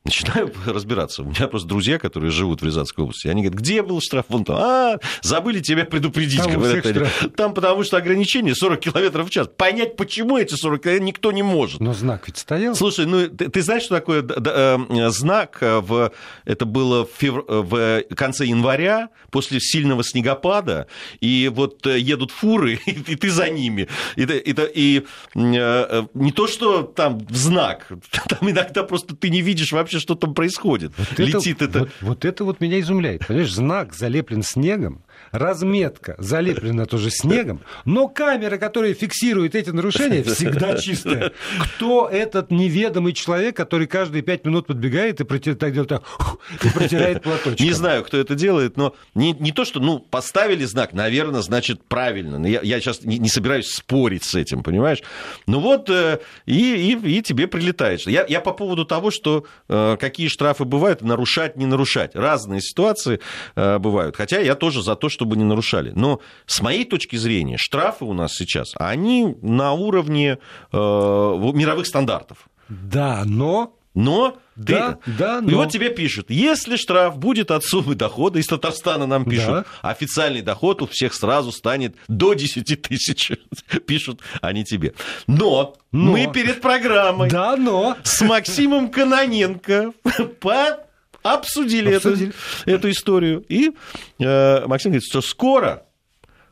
Начинаю 0.09 0.51
разбираться. 0.65 1.21
У 1.21 1.25
меня 1.25 1.47
просто 1.47 1.67
друзья, 1.67 1.99
которые 1.99 2.31
живут 2.31 2.63
в 2.63 2.65
Рязанской 2.65 3.03
области, 3.03 3.27
они 3.27 3.43
говорят, 3.43 3.59
где 3.59 3.83
был 3.83 4.01
штраф? 4.01 4.25
Вон 4.29 4.43
там. 4.43 4.57
А, 4.59 4.97
забыли 5.21 5.59
тебя 5.59 5.85
предупредить. 5.85 6.41
Там, 6.41 6.53
говорят, 6.53 7.35
там 7.35 7.53
потому 7.53 7.83
что 7.83 7.97
ограничение 7.97 8.55
40 8.55 8.79
километров 8.79 9.27
в 9.27 9.29
час. 9.29 9.47
Понять, 9.55 9.95
почему 9.95 10.37
эти 10.37 10.55
40 10.55 10.81
километров, 10.81 11.05
никто 11.05 11.31
не 11.31 11.43
может. 11.43 11.79
Но 11.79 11.93
знак 11.93 12.23
ведь 12.25 12.39
стоял. 12.39 12.75
Слушай, 12.75 13.05
ну 13.05 13.27
ты, 13.27 13.49
ты 13.49 13.61
знаешь, 13.61 13.83
что 13.83 13.95
такое 13.95 14.25
э, 14.27 15.09
знак? 15.11 15.59
Э, 15.61 15.79
в, 15.79 16.11
это 16.45 16.65
было 16.65 17.05
в, 17.05 17.09
февр... 17.15 17.45
в 17.47 18.01
конце 18.15 18.45
января, 18.45 19.09
после 19.29 19.59
сильного 19.59 20.03
снегопада, 20.03 20.87
и 21.19 21.51
вот 21.53 21.85
э, 21.85 21.99
едут 21.99 22.31
фуры, 22.31 22.79
и, 22.83 22.91
и 23.11 23.15
ты 23.15 23.29
за 23.29 23.47
ними. 23.49 23.87
И, 24.15 24.23
и, 24.23 24.51
и, 24.51 24.55
и 24.73 25.05
не 25.35 26.31
то, 26.31 26.47
что 26.47 26.81
там 26.81 27.27
знак, 27.29 27.87
там 28.27 28.49
иногда 28.49 28.81
просто 28.81 29.15
ты 29.15 29.29
не 29.29 29.41
видишь 29.41 29.71
вообще 29.71 29.98
вообще, 29.99 30.03
что 30.03 30.15
там 30.15 30.33
происходит. 30.33 30.93
Вот 30.97 31.19
Летит 31.19 31.61
это, 31.61 31.65
это. 31.65 31.79
Вот, 31.79 31.89
вот 32.01 32.25
это 32.25 32.43
вот 32.43 32.59
меня 32.61 32.79
изумляет. 32.79 33.27
Понимаешь, 33.27 33.53
знак 33.53 33.93
залеплен 33.93 34.43
снегом, 34.43 35.03
разметка 35.31 36.15
залеплена 36.17 36.85
тоже 36.85 37.09
снегом, 37.09 37.61
но 37.85 38.07
камера, 38.07 38.57
которая 38.57 38.93
фиксирует 38.93 39.55
эти 39.55 39.69
нарушения, 39.69 40.23
всегда 40.23 40.77
чистая. 40.77 41.31
Кто 41.75 42.07
этот 42.07 42.51
неведомый 42.51 43.13
человек, 43.13 43.55
который 43.55 43.87
каждые 43.87 44.21
пять 44.21 44.45
минут 44.45 44.67
подбегает 44.67 45.21
и 45.21 45.23
протирает, 45.23 45.59
так 45.59 45.73
делает 45.73 45.89
так, 45.89 46.03
и 46.63 46.69
протирает 46.69 47.23
платочком? 47.23 47.65
Не 47.65 47.73
знаю, 47.73 48.03
кто 48.03 48.17
это 48.17 48.35
делает, 48.35 48.77
но 48.77 48.95
не, 49.15 49.33
не 49.33 49.51
то, 49.51 49.65
что, 49.65 49.79
ну, 49.79 49.99
поставили 49.99 50.65
знак, 50.65 50.93
наверное, 50.93 51.41
значит, 51.41 51.83
правильно. 51.83 52.45
Я, 52.45 52.61
я 52.61 52.79
сейчас 52.79 53.03
не, 53.03 53.17
не 53.17 53.29
собираюсь 53.29 53.69
спорить 53.71 54.23
с 54.23 54.35
этим, 54.35 54.63
понимаешь? 54.63 55.01
Ну 55.47 55.59
вот, 55.59 55.89
э, 55.89 56.19
и, 56.45 56.93
и, 56.93 57.17
и 57.17 57.21
тебе 57.21 57.47
прилетает. 57.47 58.01
Я, 58.07 58.25
я 58.27 58.41
по 58.41 58.53
поводу 58.53 58.85
того, 58.85 59.11
что 59.11 59.45
э, 59.67 59.97
какие 59.99 60.27
штрафы 60.27 60.65
бывают, 60.65 61.01
нарушать, 61.01 61.57
не 61.57 61.65
нарушать. 61.65 62.15
Разные 62.15 62.61
ситуации 62.61 63.19
э, 63.55 63.77
бывают. 63.77 64.15
Хотя 64.15 64.39
я 64.39 64.55
тоже 64.55 64.81
за 64.81 64.95
то, 64.95 65.09
чтобы 65.19 65.35
не 65.35 65.43
нарушали. 65.43 65.91
Но 65.95 66.21
с 66.45 66.61
моей 66.61 66.85
точки 66.85 67.17
зрения, 67.17 67.57
штрафы 67.57 68.05
у 68.05 68.13
нас 68.13 68.33
сейчас, 68.33 68.71
они 68.75 69.35
на 69.41 69.73
уровне 69.73 70.37
э, 70.71 70.77
мировых 70.77 71.85
стандартов. 71.85 72.47
Да, 72.69 73.23
но 73.25 73.75
но 73.95 74.37
ты... 74.55 74.73
Да, 74.73 74.97
да, 75.05 75.41
но... 75.41 75.49
И 75.49 75.53
вот 75.55 75.71
тебе 75.71 75.89
пишут, 75.89 76.27
если 76.29 76.77
штраф 76.77 77.17
будет 77.17 77.51
от 77.51 77.65
суммы 77.65 77.95
дохода, 77.95 78.39
из 78.39 78.47
Татарстана 78.47 79.07
нам 79.07 79.25
пишут, 79.25 79.49
да. 79.49 79.65
официальный 79.81 80.41
доход 80.41 80.81
у 80.81 80.87
всех 80.87 81.13
сразу 81.13 81.51
станет 81.51 81.95
до 82.07 82.33
10 82.33 82.81
тысяч, 82.81 83.31
пишут 83.87 84.21
они 84.41 84.63
тебе. 84.63 84.93
Но, 85.27 85.75
но 85.91 86.11
мы 86.11 86.31
перед 86.31 86.61
программой 86.61 87.29
да, 87.29 87.57
но... 87.57 87.97
с 88.03 88.21
Максимом 88.21 88.89
Каноненко 88.89 89.91
по 90.39 90.79
обсудили, 91.33 91.93
обсудили. 91.93 92.31
Эту, 92.63 92.71
эту 92.71 92.89
историю. 92.91 93.45
И 93.49 93.71
э, 94.19 94.65
Максим 94.67 94.91
говорит, 94.91 95.07
что 95.07 95.21
скоро 95.21 95.83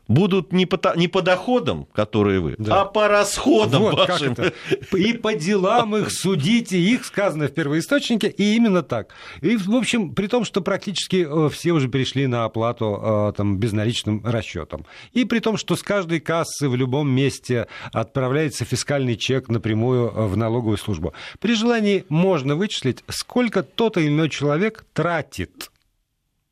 будут 0.08 0.52
не 0.52 0.66
по, 0.66 0.80
не 0.96 1.06
по 1.06 1.22
доходам, 1.22 1.86
которые 1.92 2.40
вы, 2.40 2.54
да. 2.58 2.82
а 2.82 2.84
по 2.86 3.08
расходам 3.08 3.82
вот 3.82 4.08
вашим. 4.08 4.34
Как 4.34 4.46
это. 4.46 4.96
И 4.96 5.12
по 5.12 5.34
делам 5.34 5.94
их 5.96 6.10
судите, 6.10 6.78
их 6.78 7.04
сказано 7.04 7.48
в 7.48 7.52
первоисточнике, 7.52 8.28
и 8.28 8.56
именно 8.56 8.82
так. 8.82 9.14
И, 9.42 9.56
в 9.56 9.74
общем, 9.74 10.14
при 10.14 10.26
том, 10.26 10.44
что 10.44 10.62
практически 10.62 11.26
э, 11.28 11.50
все 11.50 11.72
уже 11.72 11.88
перешли 11.88 12.26
на 12.26 12.44
оплату 12.44 13.00
э, 13.00 13.32
там, 13.36 13.58
безналичным 13.58 14.22
расчетом. 14.24 14.86
И 15.12 15.24
при 15.24 15.40
том, 15.40 15.56
что 15.56 15.76
с 15.76 15.82
каждой 15.82 16.20
кассы 16.20 16.68
в 16.68 16.74
любом 16.74 17.10
месте 17.10 17.66
отправляется 17.92 18.64
фискальный 18.64 19.16
чек 19.16 19.48
напрямую 19.48 20.08
э, 20.08 20.26
в 20.26 20.36
налоговую 20.36 20.78
службу. 20.78 21.12
При 21.38 21.54
желании 21.54 22.04
можно 22.08 22.56
вычислить, 22.56 23.04
сколько 23.08 23.62
тот 23.62 23.98
или 23.98 24.08
иной 24.08 24.30
человек 24.30 24.86
тратит 24.94 25.70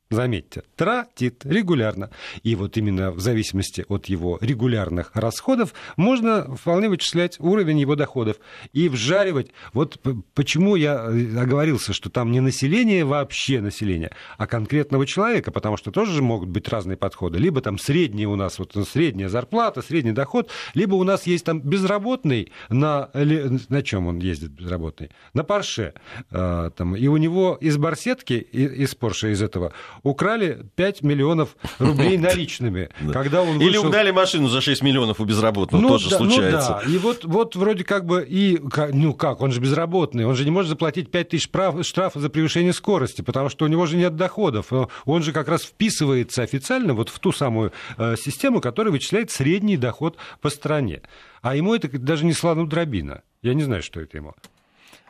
заметьте, 0.09 0.63
тратит 0.75 1.45
регулярно. 1.45 2.09
И 2.43 2.55
вот 2.55 2.77
именно 2.77 3.11
в 3.11 3.19
зависимости 3.19 3.85
от 3.87 4.05
его 4.07 4.37
регулярных 4.41 5.11
расходов 5.13 5.73
можно 5.95 6.55
вполне 6.55 6.89
вычислять 6.89 7.39
уровень 7.39 7.79
его 7.79 7.95
доходов 7.95 8.37
и 8.73 8.89
вжаривать. 8.89 9.51
Вот 9.73 9.99
почему 10.33 10.75
я 10.75 11.07
э, 11.09 11.37
оговорился, 11.37 11.93
что 11.93 12.09
там 12.09 12.31
не 12.31 12.39
население 12.39 13.05
вообще 13.05 13.61
население, 13.61 14.11
а 14.37 14.47
конкретного 14.47 15.05
человека, 15.05 15.51
потому 15.51 15.77
что 15.77 15.91
тоже 15.91 16.13
же 16.13 16.21
могут 16.21 16.49
быть 16.49 16.69
разные 16.69 16.97
подходы. 16.97 17.37
Либо 17.37 17.61
там 17.61 17.77
средняя 17.77 18.27
у 18.27 18.35
нас, 18.35 18.59
вот 18.59 18.75
средняя 18.87 19.29
зарплата, 19.29 19.81
средний 19.81 20.13
доход, 20.13 20.49
либо 20.73 20.95
у 20.95 21.03
нас 21.03 21.27
есть 21.27 21.45
там 21.45 21.61
безработный, 21.61 22.51
на, 22.69 23.09
на 23.13 23.81
чем 23.83 24.07
он 24.07 24.19
ездит 24.19 24.51
безработный? 24.51 25.11
На 25.33 25.43
Порше. 25.43 25.93
Э, 26.31 26.71
там, 26.75 26.95
и 26.95 27.07
у 27.07 27.17
него 27.17 27.57
из 27.59 27.77
барсетки, 27.77 28.33
из 28.33 28.95
Порше, 28.95 29.31
из 29.31 29.41
этого, 29.41 29.73
украли 30.03 30.65
5 30.75 31.03
миллионов 31.03 31.55
рублей 31.79 32.17
наличными. 32.17 32.89
Когда 33.11 33.41
он 33.41 33.57
вышел... 33.57 33.69
Или 33.69 33.77
угнали 33.77 34.11
машину 34.11 34.47
за 34.47 34.61
6 34.61 34.81
миллионов 34.81 35.19
у 35.19 35.25
безработного, 35.25 35.81
ну, 35.81 35.89
тоже 35.89 36.09
да, 36.09 36.17
случается. 36.17 36.79
Ну 36.85 36.85
да, 36.85 36.91
и 36.91 36.97
вот, 36.97 37.25
вот 37.25 37.55
вроде 37.55 37.83
как 37.83 38.05
бы 38.05 38.25
и... 38.27 38.59
Ну 38.93 39.13
как, 39.13 39.41
он 39.41 39.51
же 39.51 39.61
безработный, 39.61 40.25
он 40.25 40.35
же 40.35 40.45
не 40.45 40.51
может 40.51 40.69
заплатить 40.69 41.11
5 41.11 41.29
тысяч 41.29 41.49
штрафа 41.81 42.19
за 42.19 42.29
превышение 42.29 42.73
скорости, 42.73 43.21
потому 43.21 43.49
что 43.49 43.65
у 43.65 43.67
него 43.67 43.85
же 43.85 43.97
нет 43.97 44.15
доходов. 44.15 44.71
Он 45.05 45.23
же 45.23 45.31
как 45.31 45.47
раз 45.47 45.63
вписывается 45.63 46.43
официально 46.43 46.93
вот 46.93 47.09
в 47.09 47.19
ту 47.19 47.31
самую 47.31 47.71
э, 47.97 48.15
систему, 48.17 48.61
которая 48.61 48.91
вычисляет 48.91 49.31
средний 49.31 49.77
доход 49.77 50.17
по 50.41 50.49
стране. 50.49 51.01
А 51.41 51.55
ему 51.55 51.73
это 51.73 51.87
даже 51.99 52.25
не 52.25 52.33
слону 52.33 52.67
дробина. 52.67 53.21
Я 53.41 53.53
не 53.53 53.63
знаю, 53.63 53.83
что 53.83 54.01
это 54.01 54.17
ему. 54.17 54.33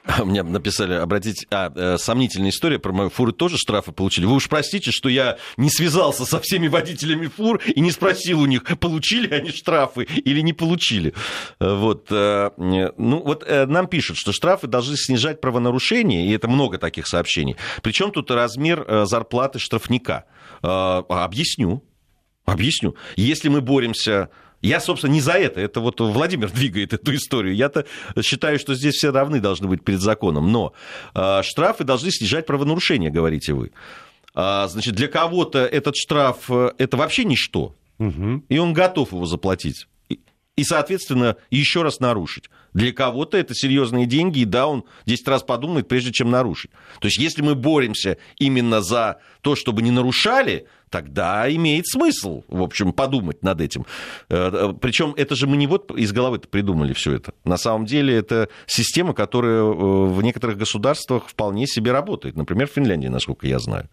Мне 0.23 0.43
написали, 0.43 0.93
обратите, 0.93 1.45
а, 1.51 1.71
э, 1.75 1.97
сомнительная 1.97 2.49
история, 2.49 2.79
про 2.79 2.91
мою 2.91 3.09
фуры 3.09 3.31
тоже 3.31 3.57
штрафы 3.57 3.91
получили. 3.91 4.25
Вы 4.25 4.35
уж 4.35 4.47
простите, 4.47 4.91
что 4.91 5.09
я 5.09 5.37
не 5.57 5.69
связался 5.69 6.25
со 6.25 6.39
всеми 6.39 6.67
водителями 6.67 7.27
фур 7.27 7.57
и 7.57 7.79
не 7.79 7.91
спросил 7.91 8.41
у 8.41 8.45
них, 8.45 8.63
получили 8.79 9.33
они 9.33 9.51
штрафы 9.51 10.03
или 10.03 10.41
не 10.41 10.53
получили. 10.53 11.13
Э, 11.59 11.75
вот, 11.75 12.07
э, 12.11 12.51
ну, 12.57 13.21
вот 13.23 13.45
нам 13.47 13.87
пишут, 13.87 14.17
что 14.17 14.31
штрафы 14.31 14.67
должны 14.67 14.97
снижать 14.97 15.41
правонарушения, 15.41 16.27
и 16.27 16.31
это 16.31 16.47
много 16.47 16.77
таких 16.77 17.07
сообщений. 17.07 17.55
Причем 17.81 18.11
тут 18.11 18.31
размер 18.31 19.05
зарплаты 19.05 19.59
штрафника. 19.59 20.25
Объясню. 20.61 21.83
Объясню. 22.45 22.95
Если 23.17 23.49
мы 23.49 23.61
боремся 23.61 24.29
я, 24.61 24.79
собственно, 24.79 25.11
не 25.11 25.21
за 25.21 25.33
это. 25.33 25.59
Это 25.59 25.79
вот 25.79 25.99
Владимир 25.99 26.51
двигает 26.53 26.93
эту 26.93 27.15
историю. 27.15 27.55
Я-то 27.55 27.85
считаю, 28.21 28.59
что 28.59 28.75
здесь 28.75 28.95
все 28.95 29.11
равны 29.11 29.39
должны 29.39 29.67
быть 29.67 29.83
перед 29.83 30.01
законом. 30.01 30.51
Но 30.51 30.73
э, 31.13 31.41
штрафы 31.43 31.83
должны 31.83 32.11
снижать 32.11 32.45
правонарушения, 32.45 33.09
говорите 33.09 33.53
вы. 33.53 33.71
А, 34.33 34.67
значит, 34.67 34.95
для 34.95 35.07
кого-то 35.07 35.59
этот 35.59 35.95
штраф 35.95 36.49
э, 36.49 36.71
это 36.77 36.97
вообще 36.97 37.23
ничто. 37.25 37.75
Угу. 37.99 38.43
И 38.49 38.57
он 38.59 38.73
готов 38.73 39.11
его 39.11 39.25
заплатить. 39.25 39.87
И, 40.57 40.63
соответственно, 40.63 41.37
еще 41.51 41.83
раз 41.83 41.99
нарушить. 41.99 42.49
Для 42.73 42.91
кого-то 42.91 43.37
это 43.37 43.53
серьезные 43.53 44.07
деньги, 44.07 44.39
и 44.39 44.45
да, 44.45 44.67
он 44.67 44.85
10 45.05 45.27
раз 45.27 45.43
подумает, 45.43 45.87
прежде 45.87 46.11
чем 46.11 46.31
нарушить. 46.31 46.71
То 46.99 47.07
есть, 47.07 47.19
если 47.19 47.43
мы 47.43 47.53
боремся 47.53 48.17
именно 48.39 48.81
за 48.81 49.19
то, 49.41 49.55
чтобы 49.55 49.83
не 49.83 49.91
нарушали, 49.91 50.67
тогда 50.89 51.53
имеет 51.53 51.87
смысл, 51.87 52.43
в 52.47 52.63
общем, 52.63 52.91
подумать 52.91 53.43
над 53.43 53.61
этим. 53.61 53.85
Э, 54.29 54.49
э, 54.51 54.73
Причем 54.81 55.13
это 55.15 55.35
же 55.35 55.45
мы 55.45 55.57
не 55.57 55.67
вот 55.67 55.91
из 55.91 56.11
головы 56.11 56.39
придумали 56.39 56.93
все 56.93 57.13
это. 57.13 57.33
На 57.43 57.57
самом 57.57 57.85
деле 57.85 58.15
это 58.15 58.49
система, 58.65 59.13
которая 59.13 59.61
э, 59.61 59.63
в 59.63 60.21
некоторых 60.23 60.57
государствах 60.57 61.27
вполне 61.27 61.67
себе 61.67 61.91
работает. 61.91 62.35
Например, 62.35 62.67
в 62.67 62.71
Финляндии, 62.71 63.07
насколько 63.07 63.45
я 63.45 63.59
знаю. 63.59 63.89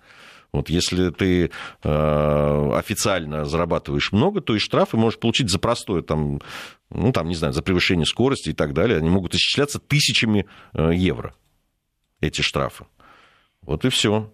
Вот 0.55 0.71
если 0.71 1.11
ты 1.11 1.51
э, 1.83 2.71
официально 2.75 3.45
зарабатываешь 3.45 4.13
много, 4.13 4.41
то 4.41 4.55
и 4.55 4.61
штрафы 4.61 4.97
можешь 4.97 5.19
получить 5.19 5.51
за 5.51 5.59
простое, 5.59 6.03
там, 6.03 6.41
ну, 6.91 7.11
там, 7.11 7.29
не 7.29 7.35
знаю, 7.35 7.53
за 7.53 7.61
превышение 7.61 8.07
скорости 8.07 8.51
и 8.51 8.53
так 8.53 8.73
далее. 8.73 8.99
Они 8.99 9.11
могут 9.11 9.35
исчисляться 9.35 9.81
тысячами 9.81 10.47
евро, 10.73 11.35
эти 12.21 12.41
штрафы. 12.41 12.87
Вот 13.63 13.85
и 13.85 13.89
все. 13.89 14.33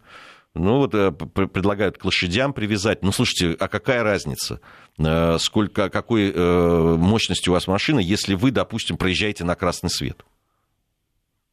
Ну 0.53 0.79
вот 0.79 0.95
э, 0.95 1.12
предлагают 1.12 1.97
к 1.97 2.05
лошадям 2.05 2.53
привязать. 2.53 3.03
Ну 3.03 3.12
слушайте, 3.12 3.57
а 3.59 3.68
какая 3.68 4.03
разница? 4.03 4.61
Э, 4.99 5.39
сколько, 5.39 5.89
какой 5.89 6.33
э, 6.33 6.97
мощности 6.99 7.49
у 7.49 7.53
вас 7.53 7.66
машина, 7.66 8.01
если 8.01 8.35
вы, 8.35 8.51
допустим, 8.51 8.97
проезжаете 8.97 9.45
на 9.45 9.55
красный 9.55 9.91
свет? 9.91 10.25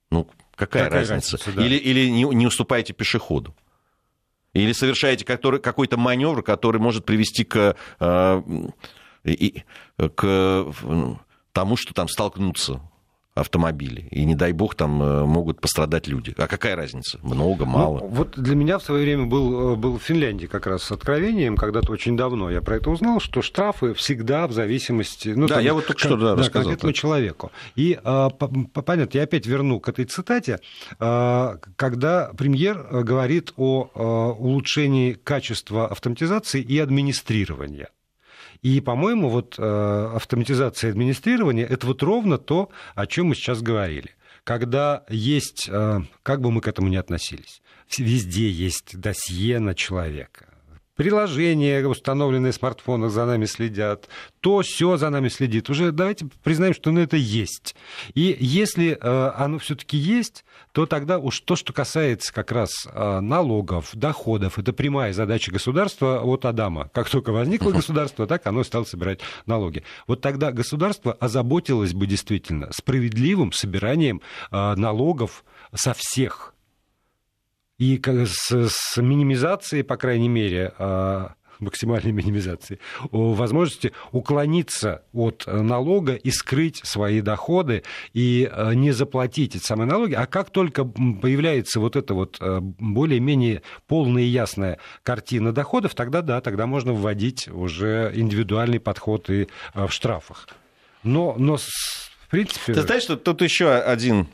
Ну, 0.10 0.28
какая, 0.56 0.86
какая 0.86 1.02
разница? 1.02 1.38
разница 1.38 1.52
да. 1.56 1.66
Или, 1.66 1.76
или 1.76 2.10
не, 2.10 2.24
не 2.24 2.48
уступаете 2.48 2.94
пешеходу? 2.94 3.56
Или 4.58 4.72
совершаете 4.72 5.24
какой-то 5.24 5.98
маневр, 5.98 6.42
который 6.42 6.82
может 6.82 7.06
привести 7.06 7.44
к, 7.44 7.76
к 8.00 8.44
тому, 11.52 11.76
что 11.76 11.94
там 11.94 12.08
столкнутся 12.08 12.82
автомобили. 13.40 14.08
И 14.12 14.26
не 14.26 14.36
дай 14.36 14.52
бог 14.52 14.76
там 14.76 15.02
э, 15.02 15.26
могут 15.26 15.62
пострадать 15.62 16.08
люди. 16.08 16.34
А 16.38 16.48
какая 16.48 16.76
разница? 16.76 17.20
Много, 17.22 17.66
ну, 17.66 17.72
мало? 17.72 18.00
Ну, 18.00 18.08
вот 18.08 18.38
для 18.38 18.56
меня 18.56 18.80
в 18.80 18.84
свое 18.84 19.04
время 19.04 19.26
был, 19.26 19.74
э, 19.74 19.76
был 19.76 19.98
в 19.98 20.04
Финляндии 20.04 20.48
как 20.48 20.68
раз 20.68 20.84
с 20.84 20.92
откровением, 20.92 21.56
когда-то 21.56 21.92
очень 21.92 22.18
давно 22.18 22.50
я 22.50 22.62
про 22.62 22.78
это 22.78 22.90
узнал, 22.90 23.20
что 23.20 23.42
штрафы 23.42 23.94
всегда 23.94 24.48
в 24.48 24.54
зависимости... 24.54 25.30
Ну, 25.30 25.48
да, 25.48 25.56
там, 25.56 25.64
я 25.64 25.74
вот 25.74 25.88
только 25.88 26.00
что 26.00 26.16
да, 26.16 26.36
да, 26.36 26.36
рассказал. 26.36 26.64
конкретному 26.64 26.94
человеку. 26.94 27.52
И, 27.76 28.00
а, 28.04 28.30
понятно, 28.30 29.18
я 29.18 29.24
опять 29.24 29.46
верну 29.46 29.80
к 29.80 29.90
этой 29.90 30.06
цитате, 30.06 30.60
а, 31.00 31.58
когда 31.76 32.32
премьер 32.38 33.04
говорит 33.04 33.54
о 33.58 33.90
а, 33.94 34.32
улучшении 34.32 35.14
качества 35.14 35.88
автоматизации 35.88 36.62
и 36.62 36.80
администрирования. 36.80 37.90
И, 38.62 38.82
по-моему, 38.82 39.30
вот 39.30 39.56
э, 39.58 40.12
автоматизация 40.16 40.90
администрирования– 40.92 41.66
это 41.70 41.88
вот 41.88 42.04
ровно 42.04 42.38
то, 42.38 42.70
о 42.96 43.06
чем 43.08 43.28
мы 43.28 43.36
сейчас 43.36 43.62
говорили. 43.62 44.16
Когда 44.44 45.04
есть, 45.10 45.68
э, 45.70 46.02
как 46.24 46.42
бы 46.42 46.52
мы 46.52 46.62
к 46.62 46.68
этому 46.68 46.88
ни 46.88 46.96
относились, 46.96 47.62
везде 47.98 48.50
есть 48.50 49.00
досье 49.00 49.60
на 49.60 49.76
человека 49.76 50.57
приложения, 50.98 51.88
установленные 51.88 52.52
в 52.52 52.56
смартфонах, 52.56 53.12
за 53.12 53.26
нами 53.26 53.46
следят, 53.46 54.10
то 54.42 54.62
все 54.62 54.98
за 54.98 55.10
нами 55.10 55.30
следит. 55.30 55.70
Уже 55.70 55.94
давайте 55.94 56.28
признаем, 56.44 56.74
что 56.74 56.92
ну, 56.92 57.00
это 57.00 57.16
есть. 57.16 57.76
И 58.14 58.36
если 58.40 58.98
э, 59.00 59.32
оно 59.38 59.60
все-таки 59.60 59.96
есть, 59.96 60.44
то 60.74 60.86
тогда 60.86 61.20
уж 61.20 61.40
то, 61.40 61.56
что 61.56 61.72
касается 61.72 62.34
как 62.34 62.52
раз 62.52 62.72
э, 62.92 63.20
налогов, 63.20 63.92
доходов, 63.94 64.60
это 64.60 64.74
прямая 64.74 65.14
задача 65.14 65.52
государства 65.52 66.22
от 66.22 66.44
Адама. 66.46 66.90
Как 66.94 67.10
только 67.10 67.32
возникло 67.32 67.72
государство, 67.72 68.28
так 68.28 68.46
оно 68.48 68.64
стало 68.64 68.84
собирать 68.84 69.20
налоги. 69.46 69.84
Вот 70.08 70.22
тогда 70.22 70.52
государство 70.52 71.14
озаботилось 71.14 71.94
бы 71.94 72.08
действительно 72.08 72.72
справедливым 72.74 73.52
собиранием 73.52 74.22
э, 74.52 74.76
налогов 74.76 75.46
со 75.74 75.94
всех 75.94 76.56
и 77.78 78.02
с, 78.04 78.70
с 78.70 78.98
минимизацией, 79.02 79.84
по 79.84 79.98
крайней 79.98 80.30
мере, 80.30 80.74
а, 80.78 81.34
максимальной 81.60 82.12
минимизации, 82.12 82.80
возможности 83.12 83.94
уклониться 84.12 85.04
от 85.14 85.46
налога 85.48 86.14
и 86.14 86.30
скрыть 86.32 86.82
свои 86.84 87.22
доходы 87.22 87.84
и 88.14 88.50
а, 88.52 88.72
не 88.72 88.92
заплатить 88.92 89.56
эти 89.56 89.64
самые 89.64 89.88
налоги. 89.88 90.14
А 90.14 90.26
как 90.26 90.50
только 90.50 90.86
появляется 90.86 91.80
вот 91.80 91.96
эта 91.96 92.14
вот 92.14 92.38
а, 92.40 92.60
более-менее 92.62 93.62
полная 93.88 94.24
и 94.24 94.28
ясная 94.28 94.80
картина 95.04 95.52
доходов, 95.52 95.96
тогда 95.96 96.22
да, 96.22 96.42
тогда 96.42 96.66
можно 96.66 96.94
вводить 96.94 97.48
уже 97.48 98.12
индивидуальный 98.16 98.80
подход 98.80 99.30
и 99.30 99.48
в 99.74 99.90
штрафах. 99.90 100.48
Но, 101.04 101.36
но 101.38 101.58
в 101.58 102.30
принципе... 102.30 102.74
Ты 102.74 102.82
знаешь, 102.82 103.04
что 103.04 103.16
тут 103.18 103.42
еще 103.42 103.70
один 103.72 104.28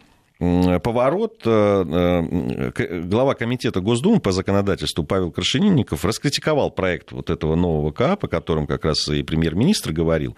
поворот. 0.79 1.41
Э, 1.45 2.71
э, 2.75 3.01
глава 3.03 3.33
комитета 3.35 3.81
Госдумы 3.81 4.19
по 4.19 4.31
законодательству 4.31 5.03
Павел 5.03 5.31
Крашенинников 5.31 6.05
раскритиковал 6.05 6.71
проект 6.71 7.11
вот 7.11 7.29
этого 7.29 7.55
нового 7.55 7.91
КАП, 7.91 8.25
о 8.25 8.27
котором 8.27 8.67
как 8.67 8.85
раз 8.85 9.07
и 9.07 9.23
премьер-министр 9.23 9.91
говорил, 9.91 10.37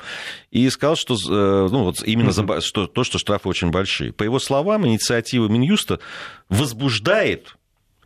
и 0.51 0.69
сказал, 0.69 0.95
что 0.95 1.15
э, 1.15 1.67
ну, 1.71 1.83
вот 1.83 2.03
именно 2.03 2.31
за, 2.31 2.61
что, 2.61 2.87
то, 2.87 3.03
что 3.03 3.17
штрафы 3.17 3.49
очень 3.49 3.71
большие. 3.71 4.13
По 4.13 4.23
его 4.23 4.39
словам, 4.39 4.87
инициатива 4.87 5.47
Минюста 5.47 5.99
возбуждает 6.49 7.55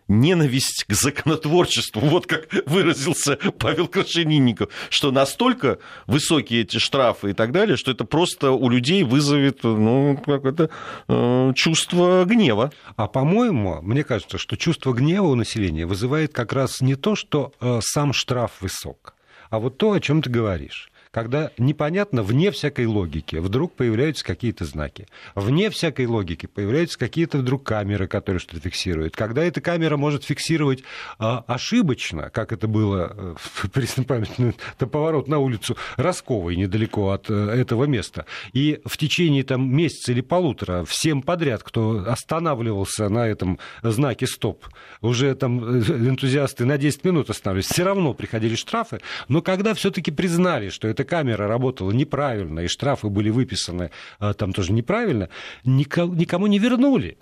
ненависть 0.09 0.85
к 0.87 0.93
законотворчеству, 0.93 2.01
вот 2.01 2.27
как 2.27 2.47
выразился 2.65 3.37
Павел 3.57 3.87
Крашенинников, 3.87 4.69
что 4.89 5.11
настолько 5.11 5.79
высокие 6.07 6.61
эти 6.61 6.77
штрафы 6.77 7.31
и 7.31 7.33
так 7.33 7.51
далее, 7.51 7.77
что 7.77 7.91
это 7.91 8.03
просто 8.03 8.51
у 8.51 8.69
людей 8.69 9.03
вызовет 9.03 9.63
ну, 9.63 10.17
какое-то 10.17 10.69
э, 11.07 11.53
чувство 11.55 12.25
гнева. 12.25 12.73
А 12.97 13.07
по-моему, 13.07 13.81
мне 13.81 14.03
кажется, 14.03 14.37
что 14.37 14.57
чувство 14.57 14.93
гнева 14.93 15.27
у 15.27 15.35
населения 15.35 15.85
вызывает 15.85 16.33
как 16.33 16.51
раз 16.51 16.81
не 16.81 16.95
то, 16.95 17.15
что 17.15 17.53
э, 17.61 17.79
сам 17.81 18.11
штраф 18.11 18.53
высок, 18.59 19.15
а 19.49 19.59
вот 19.59 19.77
то, 19.77 19.93
о 19.93 19.99
чем 19.99 20.21
ты 20.21 20.29
говоришь 20.29 20.88
когда 21.11 21.51
непонятно, 21.57 22.21
вне 22.21 22.51
всякой 22.51 22.85
логики, 22.85 23.37
вдруг 23.37 23.73
появляются 23.73 24.23
какие-то 24.23 24.65
знаки. 24.65 25.07
Вне 25.33 25.71
всякой 25.71 26.05
логики 26.05 26.45
появляются 26.45 26.99
какие-то 26.99 27.39
вдруг 27.39 27.63
камеры, 27.63 28.07
которые 28.07 28.39
что-то 28.39 28.61
фиксируют. 28.61 29.15
Когда 29.15 29.43
эта 29.43 29.59
камера 29.59 29.97
может 29.97 30.23
фиксировать 30.23 30.83
а, 31.17 31.43
ошибочно, 31.47 32.29
как 32.29 32.51
это 32.51 32.67
было 32.67 33.11
э, 33.11 33.35
в 33.41 33.69
преснопамятный 33.71 34.53
поворот 34.77 35.27
на 35.27 35.39
улицу 35.39 35.77
Росковой, 35.97 36.55
недалеко 36.55 37.09
от 37.09 37.29
э, 37.29 37.33
этого 37.33 37.85
места, 37.85 38.25
и 38.53 38.79
в 38.85 38.97
течение 38.97 39.43
там, 39.43 39.75
месяца 39.75 40.11
или 40.11 40.21
полутора 40.21 40.85
всем 40.85 41.23
подряд, 41.23 41.63
кто 41.63 42.03
останавливался 42.07 43.09
на 43.09 43.27
этом 43.27 43.57
знаке 43.81 44.27
«стоп», 44.27 44.65
уже 45.01 45.33
там 45.33 45.63
э, 45.63 45.79
энтузиасты 45.79 46.65
на 46.65 46.77
10 46.77 47.03
минут 47.03 47.31
останавливались, 47.31 47.71
все 47.71 47.83
равно 47.83 48.13
приходили 48.13 48.53
штрафы, 48.53 48.99
но 49.27 49.41
когда 49.41 49.73
все-таки 49.73 50.11
признали, 50.11 50.69
что 50.69 50.87
это 50.87 50.98
эта 50.99 51.09
камера 51.09 51.47
работала 51.47 51.91
неправильно, 51.91 52.61
и 52.61 52.67
штрафы 52.67 53.07
были 53.07 53.29
выписаны 53.29 53.91
а, 54.19 54.33
там 54.33 54.53
тоже 54.53 54.73
неправильно, 54.73 55.29
никому 55.63 56.47
не 56.47 56.59
вернули 56.59 57.17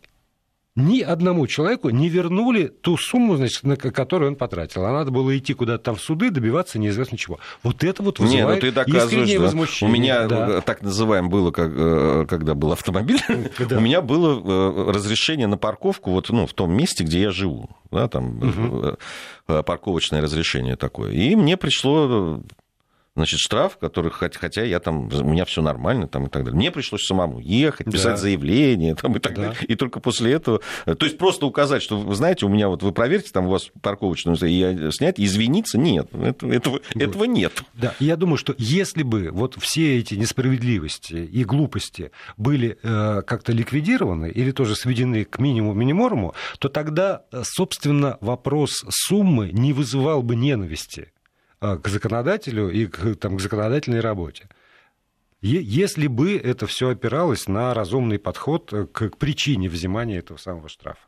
ни 0.77 1.01
одному 1.01 1.47
человеку 1.47 1.89
не 1.89 2.07
вернули 2.07 2.67
ту 2.67 2.97
сумму, 2.97 3.35
значит, 3.35 3.63
на 3.63 3.75
которую 3.75 4.31
он 4.31 4.35
потратил. 4.35 4.85
А 4.85 4.91
надо 4.91 5.09
было 5.09 5.35
идти 5.35 5.55
куда-то 5.55 5.83
там 5.83 5.95
в 5.95 6.01
суды, 6.01 6.29
добиваться 6.29 6.77
неизвестно 6.77 7.17
чего. 7.17 7.39
Вот 7.63 7.83
это 7.83 8.03
вот 8.03 8.19
вызывает 8.19 8.63
Не, 8.63 8.69
ну 8.69 8.83
ты 8.83 8.91
искреннее 8.91 9.39
да? 9.39 9.45
возмущение. 9.45 9.91
У 9.91 9.99
меня 9.99 10.27
да. 10.27 10.57
Э, 10.59 10.61
так 10.61 10.83
называем 10.83 11.29
было, 11.29 11.51
э, 11.57 12.25
когда 12.29 12.53
был 12.53 12.73
автомобиль, 12.73 13.19
да. 13.59 13.77
у 13.77 13.81
меня 13.81 14.01
было 14.01 14.39
э, 14.39 14.91
разрешение 14.91 15.47
на 15.47 15.57
парковку 15.57 16.11
вот, 16.11 16.29
ну, 16.29 16.45
в 16.45 16.53
том 16.53 16.71
месте, 16.71 17.03
где 17.03 17.21
я 17.21 17.31
живу. 17.31 17.71
Да, 17.89 18.07
там 18.07 18.37
угу. 18.37 18.97
парковочное 19.63 20.21
разрешение 20.21 20.75
такое. 20.75 21.11
И 21.11 21.35
мне 21.35 21.57
пришло 21.57 22.43
значит, 23.17 23.39
штраф, 23.39 23.77
который, 23.77 24.11
хотя 24.11 24.63
я 24.63 24.79
там, 24.79 25.09
у 25.11 25.29
меня 25.29 25.45
все 25.45 25.61
нормально 25.61 26.07
там 26.07 26.27
и 26.27 26.29
так 26.29 26.43
далее. 26.43 26.57
Мне 26.57 26.71
пришлось 26.71 27.05
самому 27.05 27.39
ехать, 27.39 27.87
писать 27.87 28.13
да. 28.13 28.17
заявление 28.17 28.95
там 28.95 29.15
и 29.15 29.19
так 29.19 29.33
да. 29.33 29.41
далее. 29.41 29.57
И 29.67 29.75
только 29.75 29.99
после 29.99 30.33
этого, 30.33 30.61
то 30.85 31.05
есть 31.05 31.17
просто 31.17 31.45
указать, 31.45 31.81
что, 31.81 31.99
вы 31.99 32.15
знаете, 32.15 32.45
у 32.45 32.49
меня 32.49 32.69
вот, 32.69 32.83
вы 32.83 32.91
проверьте, 32.91 33.31
там 33.31 33.47
у 33.47 33.49
вас 33.49 33.69
парковочную 33.81 34.37
и 34.41 34.91
снять, 34.91 35.19
извиниться, 35.19 35.77
нет, 35.77 36.13
этого, 36.13 36.51
этого, 36.51 36.81
этого 36.95 37.23
нет. 37.23 37.63
Да, 37.73 37.95
я 37.99 38.15
думаю, 38.15 38.37
что 38.37 38.53
если 38.57 39.03
бы 39.03 39.29
вот 39.31 39.55
все 39.59 39.97
эти 39.97 40.13
несправедливости 40.13 41.15
и 41.15 41.43
глупости 41.43 42.11
были 42.37 42.77
э, 42.83 43.21
как-то 43.25 43.51
ликвидированы 43.51 44.29
или 44.29 44.51
тоже 44.51 44.75
сведены 44.75 45.25
к 45.25 45.39
минимуму-минимуму, 45.39 46.35
то 46.59 46.69
тогда, 46.69 47.23
э, 47.31 47.41
собственно, 47.43 48.17
вопрос 48.21 48.85
суммы 48.89 49.49
не 49.51 49.73
вызывал 49.73 50.21
бы 50.21 50.35
ненависти 50.35 51.11
к 51.59 51.87
законодателю 51.87 52.69
и 52.69 52.85
к, 52.85 53.15
там, 53.15 53.37
к 53.37 53.41
законодательной 53.41 53.99
работе. 53.99 54.47
Если 55.41 56.07
бы 56.07 56.35
это 56.35 56.65
все 56.65 56.89
опиралось 56.89 57.47
на 57.47 57.73
разумный 57.73 58.17
подход 58.17 58.73
э, 58.73 58.87
к, 58.87 59.17
причине 59.17 59.69
взимания 59.69 60.19
этого 60.19 60.37
самого 60.37 60.67
штрафа. 60.67 60.99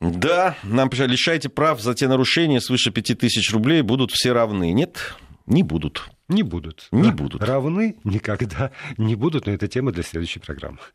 Да, 0.00 0.56
нам 0.62 0.88
лишайте 0.92 1.48
прав 1.48 1.80
за 1.80 1.94
те 1.94 2.08
нарушения 2.08 2.60
свыше 2.60 2.90
5000 2.90 3.52
рублей 3.52 3.82
будут 3.82 4.12
все 4.12 4.32
равны. 4.32 4.72
Нет, 4.72 5.14
не 5.46 5.62
будут. 5.62 6.08
Не 6.28 6.42
будут. 6.42 6.88
Не 6.92 7.10
будут. 7.10 7.42
Равны 7.42 7.96
никогда 8.04 8.70
не 8.96 9.16
будут, 9.16 9.46
но 9.46 9.52
это 9.52 9.66
тема 9.68 9.90
для 9.90 10.04
следующей 10.04 10.38
программы. 10.38 10.78